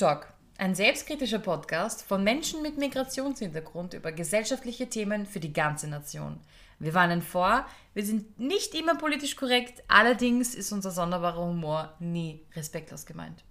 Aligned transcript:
Talk, 0.00 0.32
ein 0.56 0.74
selbstkritischer 0.74 1.40
Podcast 1.40 2.02
von 2.04 2.24
Menschen 2.24 2.62
mit 2.62 2.78
Migrationshintergrund 2.78 3.92
über 3.92 4.12
gesellschaftliche 4.12 4.88
Themen 4.88 5.26
für 5.26 5.40
die 5.40 5.52
ganze 5.52 5.88
Nation. 5.88 6.40
Wir 6.78 6.94
warnen 6.94 7.20
vor, 7.20 7.66
wir 7.92 8.02
sind 8.02 8.40
nicht 8.40 8.74
immer 8.74 8.94
politisch 8.94 9.36
korrekt, 9.36 9.82
allerdings 9.88 10.54
ist 10.54 10.72
unser 10.72 10.90
sonderbarer 10.90 11.44
Humor 11.44 11.92
nie 11.98 12.40
respektlos 12.56 13.04
gemeint. 13.04 13.44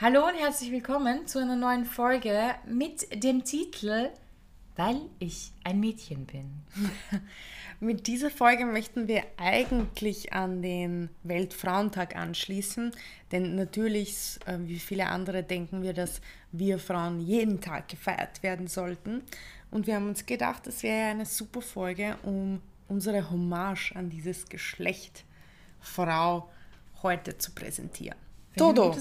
Hallo 0.00 0.26
und 0.26 0.34
herzlich 0.34 0.72
willkommen 0.72 1.28
zu 1.28 1.38
einer 1.38 1.54
neuen 1.54 1.84
Folge 1.84 2.56
mit 2.66 3.22
dem 3.22 3.44
Titel 3.44 4.10
Weil 4.74 5.02
ich 5.20 5.52
ein 5.62 5.78
Mädchen 5.78 6.26
bin. 6.26 6.64
Mit 7.78 8.06
dieser 8.06 8.30
Folge 8.30 8.64
möchten 8.64 9.06
wir 9.06 9.22
eigentlich 9.36 10.32
an 10.32 10.62
den 10.62 11.10
Weltfrauentag 11.24 12.16
anschließen, 12.16 12.92
denn 13.32 13.54
natürlich, 13.54 14.38
äh, 14.46 14.58
wie 14.60 14.78
viele 14.78 15.08
andere, 15.08 15.42
denken 15.42 15.82
wir, 15.82 15.92
dass 15.92 16.22
wir 16.52 16.78
Frauen 16.78 17.20
jeden 17.20 17.60
Tag 17.60 17.88
gefeiert 17.88 18.42
werden 18.42 18.66
sollten. 18.66 19.22
Und 19.70 19.86
wir 19.86 19.96
haben 19.96 20.08
uns 20.08 20.24
gedacht, 20.24 20.66
es 20.66 20.82
wäre 20.82 21.10
eine 21.10 21.26
super 21.26 21.60
Folge, 21.60 22.16
um 22.22 22.62
unsere 22.88 23.30
Hommage 23.30 23.92
an 23.94 24.08
dieses 24.08 24.48
Geschlecht 24.48 25.24
Frau 25.80 26.48
heute 27.02 27.36
zu 27.36 27.52
präsentieren. 27.52 28.18
Dodo, 28.56 28.96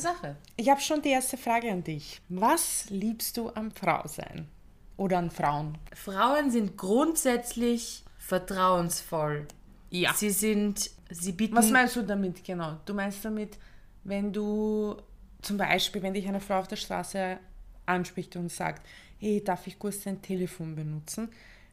ich 0.58 0.70
habe 0.70 0.82
schon 0.82 1.02
die 1.02 1.10
erste 1.10 1.38
Frage 1.38 1.72
an 1.72 1.82
dich. 1.82 2.20
Was 2.28 2.90
liebst 2.90 3.38
du 3.38 3.50
am 3.52 3.72
Frausein 3.72 4.50
oder 4.98 5.18
an 5.18 5.32
Frauen? 5.32 5.78
Frauen 5.94 6.52
sind 6.52 6.76
grundsätzlich 6.76 8.05
vertrauensvoll. 8.28 9.48
Ja. 9.92 10.14
Sie 10.14 10.32
sind, 10.32 10.90
sie 11.10 11.32
bieten. 11.32 11.56
Was 11.56 11.70
meinst 11.70 11.96
du 11.96 12.02
damit 12.02 12.44
genau? 12.44 12.78
Du 12.86 12.94
meinst 12.94 13.24
damit, 13.24 13.58
wenn 14.04 14.34
du 14.34 14.96
zum 15.42 15.58
Beispiel, 15.58 16.02
wenn 16.02 16.14
dich 16.14 16.28
eine 16.28 16.40
Frau 16.40 16.60
auf 16.60 16.68
der 16.68 16.76
Straße 16.76 17.38
anspricht 17.86 18.36
und 18.36 18.52
sagt, 18.52 18.86
hey, 19.20 19.44
darf 19.44 19.68
ich 19.68 19.78
kurz 19.78 20.04
dein 20.04 20.22
Telefon 20.22 20.76
benutzen, 20.76 21.30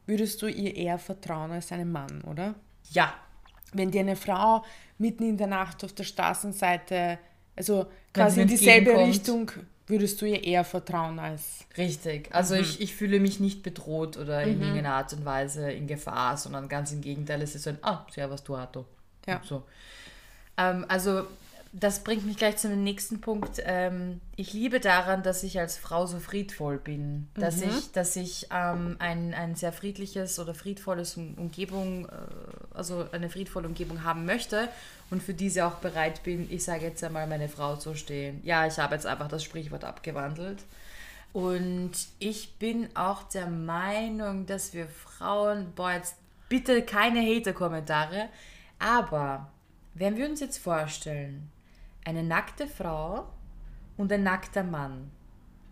würdest 0.06 0.42
du 0.42 0.46
ihr 0.46 0.76
eher 0.76 0.98
vertrauen 0.98 1.50
als 1.52 1.72
einem 1.72 1.90
Mann, 1.90 2.22
oder? 2.22 2.54
Ja. 2.90 3.14
Wenn 3.72 3.90
dir 3.90 4.00
eine 4.00 4.16
Frau 4.16 4.62
mitten 4.98 5.24
in 5.24 5.38
der 5.38 5.46
Nacht 5.46 5.82
auf 5.84 5.94
der 5.94 6.04
Straßenseite, 6.04 7.18
also 7.56 7.86
quasi 8.12 8.42
in 8.42 8.48
dieselbe 8.48 8.94
Richtung 8.98 9.50
würdest 9.86 10.20
du 10.20 10.26
ihr 10.26 10.44
eher 10.44 10.64
vertrauen 10.64 11.18
als. 11.18 11.64
Richtig. 11.76 12.28
Also 12.32 12.54
mhm. 12.54 12.60
ich, 12.60 12.80
ich 12.80 12.94
fühle 12.94 13.20
mich 13.20 13.40
nicht 13.40 13.62
bedroht 13.62 14.16
oder 14.16 14.42
in 14.42 14.56
mhm. 14.56 14.62
irgendeiner 14.62 14.94
Art 14.94 15.12
und 15.12 15.24
Weise 15.24 15.70
in 15.70 15.86
Gefahr, 15.86 16.36
sondern 16.36 16.68
ganz 16.68 16.92
im 16.92 17.00
Gegenteil, 17.00 17.42
es 17.42 17.54
ist 17.54 17.64
so 17.64 17.70
ein, 17.70 17.78
ah, 17.82 18.06
servus 18.10 18.42
du 18.42 18.56
Hato. 18.56 18.86
Ja. 19.26 19.40
So. 19.44 19.62
Ähm, 20.56 20.84
also 20.88 21.26
das 21.74 22.04
bringt 22.04 22.26
mich 22.26 22.36
gleich 22.36 22.58
zu 22.58 22.68
dem 22.68 22.84
nächsten 22.84 23.22
Punkt. 23.22 23.62
Ähm, 23.64 24.20
ich 24.36 24.52
liebe 24.52 24.78
daran, 24.78 25.22
dass 25.22 25.42
ich 25.42 25.58
als 25.58 25.78
Frau 25.78 26.04
so 26.04 26.18
friedvoll 26.18 26.76
bin. 26.76 27.28
Dass 27.34 27.56
mhm. 27.56 27.70
ich, 27.70 27.92
dass 27.92 28.14
ich 28.16 28.48
ähm, 28.52 28.96
ein, 28.98 29.32
ein 29.32 29.54
sehr 29.54 29.72
friedliches 29.72 30.38
oder 30.38 30.52
friedvolles 30.52 31.16
Umgebung, 31.16 32.06
äh, 32.06 32.10
also 32.74 33.06
eine 33.12 33.30
friedvolle 33.30 33.68
Umgebung 33.68 34.04
haben 34.04 34.26
möchte 34.26 34.68
und 35.10 35.22
für 35.22 35.32
diese 35.32 35.64
auch 35.64 35.76
bereit 35.76 36.22
bin, 36.22 36.46
ich 36.50 36.62
sage 36.62 36.84
jetzt 36.84 37.02
einmal, 37.02 37.26
meine 37.26 37.48
Frau 37.48 37.76
zu 37.76 37.94
stehen. 37.94 38.42
Ja, 38.44 38.66
ich 38.66 38.78
habe 38.78 38.94
jetzt 38.94 39.06
einfach 39.06 39.28
das 39.28 39.42
Sprichwort 39.42 39.84
abgewandelt. 39.84 40.58
Und 41.32 41.92
ich 42.18 42.58
bin 42.58 42.94
auch 42.94 43.22
der 43.22 43.46
Meinung, 43.46 44.44
dass 44.44 44.74
wir 44.74 44.86
Frauen, 44.88 45.72
boah, 45.74 45.92
jetzt 45.92 46.16
bitte 46.50 46.82
keine 46.82 47.20
Hater-Kommentare, 47.20 48.28
aber 48.78 49.50
wenn 49.94 50.18
wir 50.18 50.28
uns 50.28 50.40
jetzt 50.40 50.58
vorstellen, 50.58 51.50
eine 52.04 52.22
nackte 52.22 52.66
Frau 52.66 53.28
und 53.96 54.12
ein 54.12 54.22
nackter 54.22 54.64
Mann. 54.64 55.10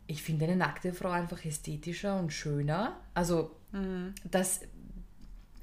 Ich 0.07 0.23
finde 0.23 0.47
eine 0.47 0.57
nackte 0.57 0.93
Frau 0.93 1.11
einfach 1.11 1.45
ästhetischer 1.45 2.19
und 2.19 2.33
schöner. 2.33 2.97
Also, 3.15 3.53
mhm. 3.73 4.15
das 4.25 4.61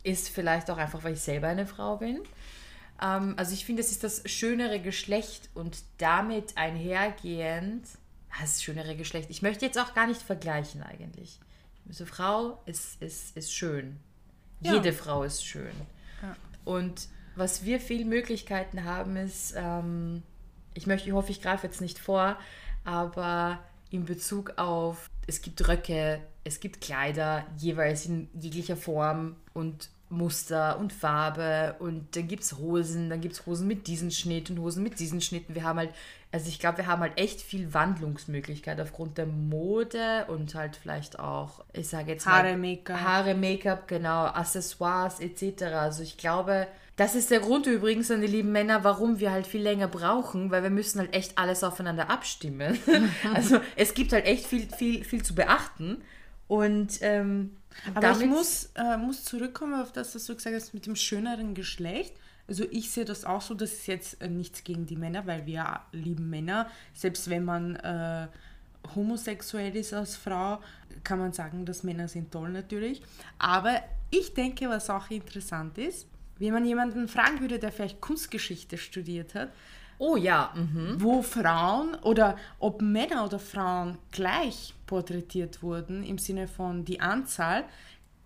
ist 0.03 0.29
vielleicht 0.29 0.69
auch 0.69 0.77
einfach, 0.77 1.03
weil 1.03 1.13
ich 1.13 1.22
selber 1.22 1.47
eine 1.47 1.66
Frau 1.66 1.97
bin. 1.97 2.22
Ähm, 3.01 3.33
also, 3.38 3.53
ich 3.53 3.66
finde, 3.66 3.81
es 3.81 3.91
ist 3.91 4.03
das 4.03 4.29
schönere 4.29 4.79
Geschlecht 4.79 5.50
und 5.53 5.83
damit 5.97 6.57
einhergehend, 6.57 7.85
das 8.39 8.63
schönere 8.63 8.95
Geschlecht. 8.95 9.29
Ich 9.29 9.41
möchte 9.41 9.66
jetzt 9.66 9.77
auch 9.77 9.94
gar 9.94 10.07
nicht 10.07 10.22
vergleichen, 10.22 10.83
eigentlich. 10.83 11.39
Also, 11.88 12.06
Frau 12.06 12.61
ist, 12.66 13.01
ist, 13.01 13.35
ist 13.35 13.53
schön. 13.53 13.97
Ja. 14.61 14.73
Jede 14.73 14.94
Frau 14.94 15.23
ist 15.23 15.45
schön. 15.45 15.73
Ja. 16.22 16.35
Und 16.66 17.09
was 17.35 17.63
wir 17.63 17.79
viel 17.79 18.06
Möglichkeiten 18.06 18.83
haben, 18.83 19.16
ist, 19.16 19.53
ähm, 19.56 20.23
ich 20.77 20.88
möchte, 20.88 21.09
ich 21.09 21.13
hoffe, 21.13 21.31
ich 21.31 21.41
greife 21.41 21.65
jetzt 21.65 21.81
nicht 21.81 21.97
vor, 21.97 22.38
aber 22.85 23.59
in 23.89 24.05
Bezug 24.05 24.53
auf, 24.57 25.09
es 25.25 25.41
gibt 25.41 25.67
Röcke, 25.67 26.21
es 26.43 26.59
gibt 26.59 26.81
Kleider, 26.81 27.45
jeweils 27.57 28.05
in 28.05 28.29
jeglicher 28.33 28.77
Form 28.77 29.35
und 29.53 29.89
Muster 30.09 30.77
und 30.79 30.93
Farbe 30.93 31.75
und 31.79 32.15
dann 32.15 32.27
gibt 32.27 32.43
es 32.43 32.57
Hosen, 32.57 33.09
dann 33.09 33.19
gibt 33.19 33.33
es 33.33 33.45
Hosen 33.45 33.67
mit 33.67 33.88
diesem 33.88 34.09
Schnitt 34.11 34.49
und 34.49 34.59
Hosen 34.59 34.83
mit 34.83 34.99
diesen 34.99 35.19
Schnitten. 35.19 35.53
Wir 35.53 35.63
haben 35.63 35.79
halt, 35.79 35.89
also 36.31 36.47
ich 36.47 36.59
glaube, 36.59 36.77
wir 36.77 36.88
haben 36.88 37.01
halt 37.01 37.17
echt 37.17 37.41
viel 37.41 37.73
Wandlungsmöglichkeit 37.73 38.79
aufgrund 38.79 39.17
der 39.17 39.25
Mode 39.25 40.25
und 40.29 40.55
halt 40.55 40.77
vielleicht 40.77 41.19
auch, 41.19 41.65
ich 41.73 41.89
sage 41.89 42.11
jetzt 42.11 42.25
Haare, 42.25 42.55
Make-up. 42.55 43.01
Haare, 43.01 43.35
Make-up, 43.35 43.88
genau, 43.88 44.25
Accessoires 44.27 45.19
etc. 45.19 45.63
Also 45.63 46.03
ich 46.03 46.17
glaube, 46.17 46.67
das 46.97 47.13
ist 47.13 47.30
der 47.30 47.40
Grund 47.40 47.68
übrigens 47.68 48.09
an 48.09 48.22
die 48.22 48.28
lieben 48.28 48.52
Männer, 48.52 48.84
warum 48.84 49.19
wir 49.19 49.31
halt 49.31 49.46
viel 49.46 49.62
länger 49.62 49.88
brauchen, 49.88 50.50
weil 50.50 50.63
wir 50.63 50.72
müssen 50.72 51.00
halt 51.00 51.13
echt 51.13 51.38
alles 51.38 51.63
aufeinander 51.63 52.09
abstimmen. 52.09 52.78
also 53.34 53.59
es 53.75 53.94
gibt 53.94 54.13
halt 54.13 54.25
echt 54.25 54.47
viel, 54.47 54.68
viel, 54.68 55.03
viel 55.03 55.24
zu 55.24 55.36
beachten. 55.36 56.02
Und 56.47 56.97
ähm, 57.02 57.56
aber 57.94 58.12
ich 58.12 58.25
muss, 58.25 58.72
äh, 58.75 58.97
muss 58.97 59.24
zurückkommen 59.24 59.80
auf 59.80 59.91
das, 59.91 60.16
was 60.16 60.25
du 60.25 60.36
gesagt 60.36 60.56
hast 60.56 60.74
mit 60.74 60.88
dem 60.88 60.96
schöneren 60.96 61.53
Geschlecht. 61.53 62.16
Also 62.47 62.66
ich 62.72 62.90
sehe 62.90 63.06
das 63.06 63.25
auch 63.25 63.41
so, 63.41 63.53
das 63.53 63.74
ist 63.74 63.88
jetzt 63.88 64.19
äh, 64.22 64.28
nichts 64.28 64.63
gegen 64.63 64.88
die 64.88 64.96
Männer, 64.96 65.28
weil 65.28 65.46
wir 65.46 65.81
lieben 65.91 66.31
Männer. 66.31 66.68
Selbst 66.96 67.30
wenn 67.30 67.46
man 67.46 67.75
äh, 67.75 68.28
homosexuell 68.96 69.75
ist 69.75 69.94
als 69.94 70.16
Frau, 70.16 70.62
kann 71.03 71.19
man 71.19 71.31
sagen, 71.31 71.63
dass 71.63 71.84
Männer 71.84 72.07
sind 72.07 72.31
toll 72.31 72.50
natürlich. 72.50 73.03
Aber 73.38 73.84
ich 74.09 74.34
denke, 74.34 74.68
was 74.68 74.90
auch 74.90 75.12
interessant 75.12 75.78
ist, 75.78 76.07
wenn 76.40 76.53
man 76.53 76.66
jemanden 76.66 77.08
fragen 77.08 77.42
würde, 77.42 77.59
der 77.59 77.72
vielleicht 77.72 78.02
Kunstgeschichte 78.02 78.78
studiert 78.78 79.36
hat, 79.36 79.50
Oh 80.00 80.16
ja. 80.16 80.53
Mhm. 80.56 81.02
Wo 81.02 81.22
Frauen 81.22 81.96
oder 81.96 82.38
ob 82.59 82.81
Männer 82.81 83.25
oder 83.25 83.40
Frauen 83.40 83.98
gleich 84.12 84.74
porträtiert 84.86 85.64
wurden 85.64 86.03
im 86.03 86.18
Sinne 86.18 86.48
von 86.48 86.86
die 86.86 87.00
Anzahl, 87.00 87.66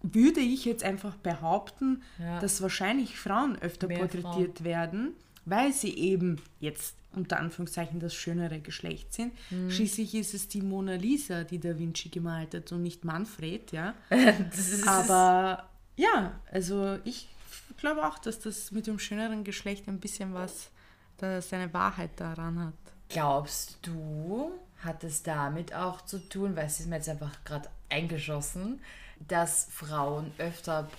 würde 0.04 0.40
ich 0.40 0.66
jetzt 0.66 0.84
einfach 0.84 1.16
behaupten, 1.16 2.02
ja. 2.20 2.40
dass 2.40 2.62
wahrscheinlich 2.62 3.18
Frauen 3.18 3.58
öfter 3.62 3.88
Mehr 3.88 4.00
porträtiert 4.00 4.58
Frauen. 4.58 4.66
werden, 4.66 5.14
weil 5.46 5.72
sie 5.74 5.96
eben 5.96 6.42
jetzt 6.60 6.96
unter 7.14 7.40
Anführungszeichen 7.40 8.00
das 8.00 8.14
schönere 8.14 8.60
Geschlecht 8.60 9.14
sind. 9.14 9.34
Mhm. 9.50 9.70
Schließlich 9.70 10.16
ist 10.16 10.34
es 10.34 10.48
die 10.48 10.62
Mona 10.62 10.96
Lisa, 10.96 11.44
die 11.44 11.60
Da 11.60 11.78
Vinci 11.78 12.10
gemalt 12.10 12.56
hat 12.56 12.72
und 12.72 12.84
nicht 12.84 13.04
Manfred, 13.06 13.72
ja. 13.72 13.94
Aber 14.86 15.70
ja, 15.98 16.40
also 16.52 16.98
ich 17.04 17.28
glaube 17.78 18.06
auch, 18.06 18.20
dass 18.20 18.40
das 18.40 18.72
mit 18.72 18.88
dem 18.88 19.00
schöneren 19.00 19.44
Geschlecht 19.44 19.88
ein 19.88 20.00
bisschen 20.00 20.34
was, 20.34 20.70
da 21.18 21.42
seine 21.42 21.74
Wahrheit 21.74 22.12
daran 22.18 22.60
hat. 22.60 22.74
Glaubst 23.10 23.78
du, 23.82 24.52
hat 24.84 25.04
es 25.04 25.24
damit 25.24 25.74
auch 25.74 26.02
zu 26.02 26.18
tun, 26.18 26.56
weil 26.56 26.66
es 26.66 26.80
ist 26.80 26.88
mir 26.88 26.96
jetzt 26.96 27.10
einfach 27.10 27.44
gerade 27.44 27.70
eingeschossen, 27.90 28.80
dass 29.28 29.68
Frauen 29.70 30.32
öfter 30.38 30.90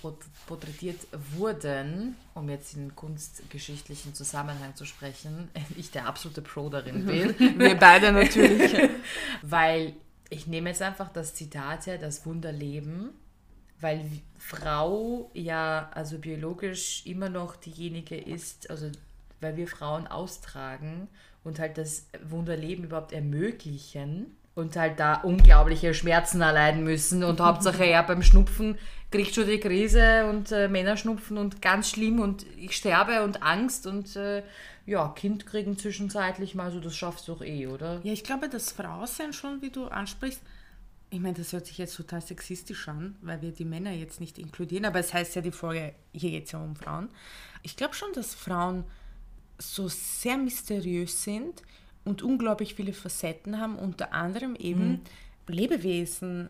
porträtiert 0.47 0.99
wurden, 1.35 2.15
um 2.33 2.49
jetzt 2.49 2.75
in 2.75 2.95
kunstgeschichtlichen 2.95 4.13
Zusammenhang 4.13 4.75
zu 4.75 4.85
sprechen, 4.85 5.49
ich 5.75 5.91
der 5.91 6.07
absolute 6.07 6.41
Pro 6.41 6.69
darin 6.69 7.05
bin. 7.05 7.59
Wir 7.59 7.75
beide 7.75 8.11
natürlich. 8.11 8.73
weil 9.41 9.93
ich 10.29 10.47
nehme 10.47 10.69
jetzt 10.69 10.81
einfach 10.81 11.09
das 11.09 11.35
Zitat 11.35 11.85
her, 11.85 11.97
das 11.97 12.25
Wunderleben 12.25 13.09
weil 13.79 14.05
Frau 14.37 15.29
ja 15.33 15.89
also 15.93 16.17
biologisch 16.17 17.05
immer 17.05 17.29
noch 17.29 17.55
diejenige 17.55 18.17
ist, 18.17 18.69
also 18.69 18.89
weil 19.41 19.57
wir 19.57 19.67
Frauen 19.67 20.07
austragen 20.07 21.07
und 21.43 21.59
halt 21.59 21.77
das 21.77 22.07
Wunderleben 22.23 22.85
überhaupt 22.85 23.11
ermöglichen 23.11 24.37
und 24.55 24.75
halt 24.75 24.99
da 24.99 25.15
unglaubliche 25.15 25.93
Schmerzen 25.93 26.41
erleiden 26.41 26.83
müssen 26.83 27.23
und 27.23 27.39
Hauptsache 27.41 27.85
ja 27.85 28.01
beim 28.01 28.23
Schnupfen 28.23 28.77
kriegt 29.11 29.35
schon 29.35 29.47
die 29.47 29.59
Krise 29.59 30.25
und 30.25 30.51
äh, 30.51 30.67
Männer 30.67 30.97
schnupfen 30.97 31.37
und 31.37 31.61
ganz 31.61 31.89
schlimm 31.89 32.19
und 32.19 32.45
ich 32.57 32.75
sterbe 32.75 33.23
und 33.23 33.43
Angst 33.43 33.85
und 33.85 34.15
äh, 34.15 34.43
ja, 34.85 35.13
Kind 35.15 35.45
kriegen 35.45 35.77
zwischenzeitlich 35.77 36.55
mal, 36.55 36.71
so 36.71 36.79
das 36.79 36.95
schaffst 36.95 37.27
du 37.27 37.33
doch 37.33 37.41
eh, 37.41 37.67
oder? 37.67 38.01
Ja, 38.03 38.11
ich 38.11 38.23
glaube, 38.23 38.49
das 38.49 38.71
Frausein 38.71 39.31
schon, 39.31 39.61
wie 39.61 39.69
du 39.69 39.87
ansprichst, 39.87 40.41
ich 41.13 41.19
meine, 41.19 41.35
das 41.35 41.53
hört 41.53 41.67
sich 41.67 41.77
jetzt 41.77 41.95
total 41.95 42.21
sexistisch 42.21 42.87
an, 42.87 43.15
weil 43.21 43.41
wir 43.43 43.51
die 43.51 43.65
Männer 43.65 43.91
jetzt 43.91 44.19
nicht 44.19 44.39
inkludieren, 44.39 44.85
aber 44.85 44.99
es 44.99 45.13
heißt 45.13 45.35
ja 45.35 45.43
die 45.43 45.51
Folge, 45.51 45.93
hier 46.11 46.31
geht 46.31 46.45
es 46.45 46.53
ja 46.53 46.59
um 46.59 46.75
Frauen. 46.75 47.09
Ich 47.61 47.75
glaube 47.75 47.93
schon, 47.93 48.11
dass 48.13 48.33
Frauen 48.33 48.83
so 49.59 49.87
sehr 49.87 50.37
mysteriös 50.37 51.23
sind 51.23 51.61
und 52.03 52.23
unglaublich 52.23 52.73
viele 52.73 52.93
Facetten 52.93 53.59
haben, 53.59 53.77
unter 53.77 54.11
anderem 54.11 54.55
eben 54.55 54.87
mhm. 54.87 55.01
Lebewesen 55.47 56.49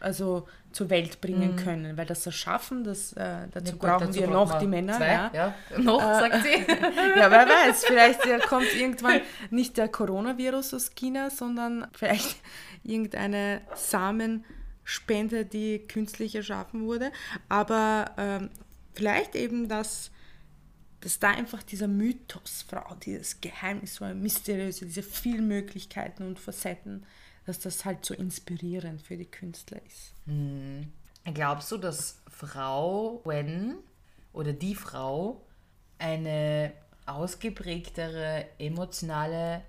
also 0.00 0.48
zur 0.72 0.90
Welt 0.90 1.20
bringen 1.20 1.52
mhm. 1.52 1.56
können, 1.56 1.96
weil 1.96 2.06
das 2.06 2.24
Erschaffen, 2.26 2.82
das, 2.82 3.12
äh, 3.12 3.46
dazu 3.50 3.66
ja, 3.66 3.72
gut, 3.72 3.80
brauchen 3.80 4.06
dazu 4.06 4.20
wir 4.20 4.26
noch 4.26 4.58
die 4.58 4.66
Männer. 4.66 4.96
Zwei, 4.96 5.12
ja. 5.12 5.30
ja. 5.32 5.54
Noch, 5.78 6.00
äh, 6.00 6.04
sagt 6.04 6.42
sie. 6.42 6.50
ja, 7.18 7.30
wer 7.30 7.46
weiß, 7.46 7.84
vielleicht 7.84 8.24
äh, 8.26 8.38
kommt 8.38 8.74
irgendwann 8.74 9.20
nicht 9.50 9.76
der 9.76 9.88
Coronavirus 9.88 10.74
aus 10.74 10.94
China, 10.94 11.30
sondern 11.30 11.86
vielleicht 11.92 12.36
irgendeine 12.84 13.60
Samenspende, 13.74 15.44
die 15.44 15.80
künstlich 15.80 16.34
erschaffen 16.34 16.86
wurde. 16.86 17.12
Aber 17.48 18.12
ähm, 18.16 18.50
vielleicht 18.94 19.34
eben 19.34 19.68
das 19.68 20.10
dass 21.02 21.18
da 21.18 21.30
einfach 21.30 21.64
dieser 21.64 21.88
Mythos 21.88 22.64
Frau, 22.68 22.94
dieses 22.94 23.40
Geheimnis, 23.40 23.96
so 23.96 24.04
ein 24.04 24.22
mysteriöse, 24.22 24.86
diese 24.86 25.02
vielen 25.02 25.48
Möglichkeiten 25.48 26.22
und 26.22 26.38
Facetten, 26.38 27.04
dass 27.46 27.58
das 27.58 27.84
halt 27.84 28.04
so 28.04 28.14
inspirierend 28.14 29.02
für 29.02 29.16
die 29.16 29.30
Künstler 29.30 29.80
ist. 29.86 30.14
Hm. 30.26 30.92
Glaubst 31.34 31.70
du, 31.72 31.78
dass 31.78 32.20
Frau 32.28 33.20
Wen 33.24 33.76
oder 34.32 34.52
die 34.52 34.74
Frau 34.74 35.44
eine 35.98 36.72
ausgeprägtere 37.06 38.46
emotionale 38.58 39.62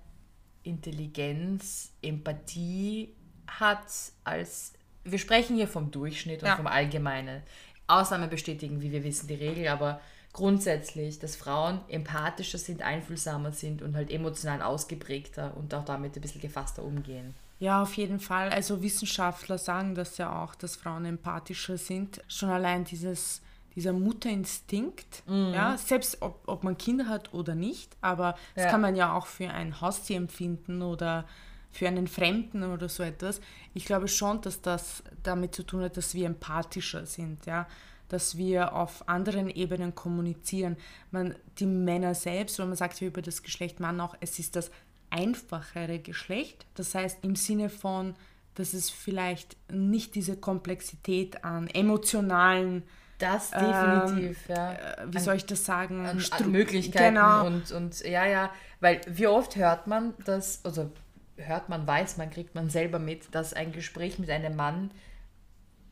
Intelligenz, 0.62 1.92
Empathie 2.02 3.14
hat 3.46 3.86
als 4.24 4.72
wir 5.04 5.18
sprechen 5.18 5.56
hier 5.56 5.68
vom 5.68 5.90
Durchschnitt 5.90 6.42
und 6.42 6.48
ja. 6.48 6.56
vom 6.56 6.66
Allgemeinen. 6.66 7.42
Ausnahmen 7.86 8.30
bestätigen, 8.30 8.80
wie 8.80 8.90
wir 8.90 9.04
wissen, 9.04 9.28
die 9.28 9.34
Regel, 9.34 9.68
aber 9.68 10.00
grundsätzlich, 10.32 11.18
dass 11.18 11.36
Frauen 11.36 11.80
empathischer 11.88 12.56
sind, 12.56 12.80
einfühlsamer 12.80 13.52
sind 13.52 13.82
und 13.82 13.94
halt 13.94 14.10
emotional 14.10 14.62
ausgeprägter 14.62 15.54
und 15.56 15.74
auch 15.74 15.84
damit 15.84 16.16
ein 16.16 16.22
bisschen 16.22 16.40
gefasster 16.40 16.82
umgehen. 16.82 17.34
Ja, 17.64 17.80
auf 17.80 17.96
jeden 17.96 18.20
Fall. 18.20 18.50
Also 18.50 18.82
Wissenschaftler 18.82 19.56
sagen 19.56 19.94
das 19.94 20.18
ja 20.18 20.42
auch, 20.42 20.54
dass 20.54 20.76
Frauen 20.76 21.06
empathischer 21.06 21.78
sind. 21.78 22.20
Schon 22.28 22.50
allein 22.50 22.84
dieses, 22.84 23.40
dieser 23.74 23.94
Mutterinstinkt, 23.94 25.22
mhm. 25.26 25.54
ja, 25.54 25.78
selbst 25.78 26.20
ob, 26.20 26.42
ob 26.46 26.62
man 26.62 26.76
Kinder 26.76 27.08
hat 27.08 27.32
oder 27.32 27.54
nicht, 27.54 27.96
aber 28.02 28.36
das 28.54 28.64
ja. 28.64 28.70
kann 28.70 28.82
man 28.82 28.96
ja 28.96 29.16
auch 29.16 29.24
für 29.24 29.48
ein 29.48 29.80
Haustier 29.80 30.18
empfinden 30.18 30.82
oder 30.82 31.24
für 31.72 31.88
einen 31.88 32.06
Fremden 32.06 32.64
oder 32.64 32.90
so 32.90 33.02
etwas. 33.02 33.40
Ich 33.72 33.86
glaube 33.86 34.08
schon, 34.08 34.42
dass 34.42 34.60
das 34.60 35.02
damit 35.22 35.54
zu 35.54 35.62
tun 35.62 35.84
hat, 35.84 35.96
dass 35.96 36.12
wir 36.12 36.26
empathischer 36.26 37.06
sind, 37.06 37.46
ja 37.46 37.66
dass 38.10 38.36
wir 38.36 38.74
auf 38.74 39.08
anderen 39.08 39.48
Ebenen 39.48 39.94
kommunizieren. 39.94 40.76
Man, 41.10 41.34
die 41.58 41.66
Männer 41.66 42.14
selbst, 42.14 42.58
wenn 42.58 42.68
man 42.68 42.76
sagt 42.76 43.00
ja 43.00 43.08
über 43.08 43.22
das 43.22 43.42
Geschlecht 43.42 43.80
Mann 43.80 44.00
auch, 44.00 44.14
es 44.20 44.38
ist 44.38 44.54
das 44.54 44.70
einfachere 45.10 45.98
Geschlecht. 45.98 46.66
Das 46.74 46.94
heißt 46.94 47.18
im 47.22 47.36
Sinne 47.36 47.68
von, 47.68 48.14
dass 48.54 48.72
es 48.72 48.90
vielleicht 48.90 49.56
nicht 49.70 50.14
diese 50.14 50.36
Komplexität 50.36 51.44
an 51.44 51.68
emotionalen 51.68 52.84
das 53.18 53.50
definitiv, 53.50 54.38
ähm, 54.48 54.56
ja. 54.56 54.72
Äh, 54.72 55.06
wie 55.06 55.18
soll 55.20 55.36
ich 55.36 55.46
das 55.46 55.64
sagen? 55.64 56.04
An, 56.04 56.22
an 56.30 56.50
Möglichkeiten 56.50 57.14
genau. 57.14 57.46
und, 57.46 57.70
und 57.70 58.00
ja, 58.04 58.26
ja, 58.26 58.50
weil 58.80 59.00
wie 59.06 59.28
oft 59.28 59.56
hört 59.56 59.86
man 59.86 60.14
das, 60.24 60.64
also 60.64 60.90
hört 61.36 61.68
man, 61.68 61.86
weiß 61.86 62.16
man, 62.16 62.30
kriegt 62.30 62.54
man 62.54 62.70
selber 62.70 62.98
mit, 62.98 63.34
dass 63.34 63.54
ein 63.54 63.72
Gespräch 63.72 64.18
mit 64.18 64.30
einem 64.30 64.56
Mann 64.56 64.90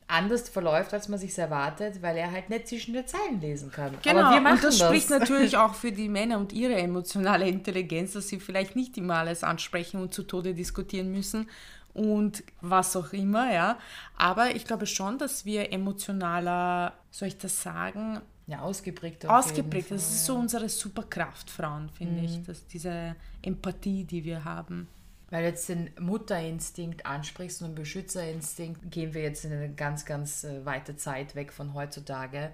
anders 0.07 0.49
verläuft, 0.49 0.93
als 0.93 1.07
man 1.07 1.19
sich 1.19 1.37
erwartet, 1.37 2.01
weil 2.01 2.17
er 2.17 2.31
halt 2.31 2.49
nicht 2.49 2.67
zwischen 2.67 2.93
den 2.93 3.07
Zeilen 3.07 3.41
lesen 3.41 3.71
kann. 3.71 3.97
Genau, 4.01 4.35
und 4.37 4.45
das, 4.45 4.61
das 4.61 4.79
spricht 4.79 5.09
natürlich 5.09 5.57
auch 5.57 5.73
für 5.73 5.91
die 5.91 6.09
Männer 6.09 6.37
und 6.37 6.53
ihre 6.53 6.75
emotionale 6.75 7.47
Intelligenz, 7.47 8.13
dass 8.13 8.27
sie 8.27 8.39
vielleicht 8.39 8.75
nicht 8.75 8.97
immer 8.97 9.15
alles 9.15 9.43
ansprechen 9.43 10.01
und 10.01 10.13
zu 10.13 10.23
Tode 10.23 10.53
diskutieren 10.53 11.11
müssen 11.11 11.49
und 11.93 12.43
was 12.61 12.95
auch 12.95 13.13
immer, 13.13 13.53
ja. 13.53 13.77
Aber 14.17 14.55
ich 14.55 14.65
glaube 14.65 14.87
schon, 14.87 15.17
dass 15.17 15.45
wir 15.45 15.71
emotionaler, 15.71 16.93
soll 17.11 17.27
ich 17.27 17.37
das 17.37 17.61
sagen? 17.61 18.19
Ja, 18.47 18.59
ausgeprägt. 18.61 19.25
Ausgeprägt. 19.25 19.91
Das 19.91 20.01
ist 20.01 20.25
so 20.25 20.35
unsere 20.35 20.67
Superkraft, 20.67 21.49
Frauen, 21.49 21.89
finde 21.89 22.21
mhm. 22.21 22.25
ich, 22.25 22.43
dass 22.43 22.67
diese 22.67 23.15
Empathie, 23.41 24.03
die 24.03 24.23
wir 24.23 24.43
haben. 24.43 24.87
Weil 25.33 25.45
jetzt 25.45 25.67
den 25.67 25.89
Mutterinstinkt 25.99 27.07
ansprichst 27.07 27.63
und 27.63 27.69
den 27.69 27.75
Beschützerinstinkt, 27.75 28.91
gehen 28.91 29.15
wir 29.15 29.23
jetzt 29.23 29.43
in 29.43 29.51
eine 29.51 29.73
ganz, 29.73 30.05
ganz 30.05 30.43
äh, 30.43 30.63
weite 30.63 30.95
Zeit 30.95 31.33
weg 31.33 31.51
von 31.51 31.73
heutzutage. 31.73 32.51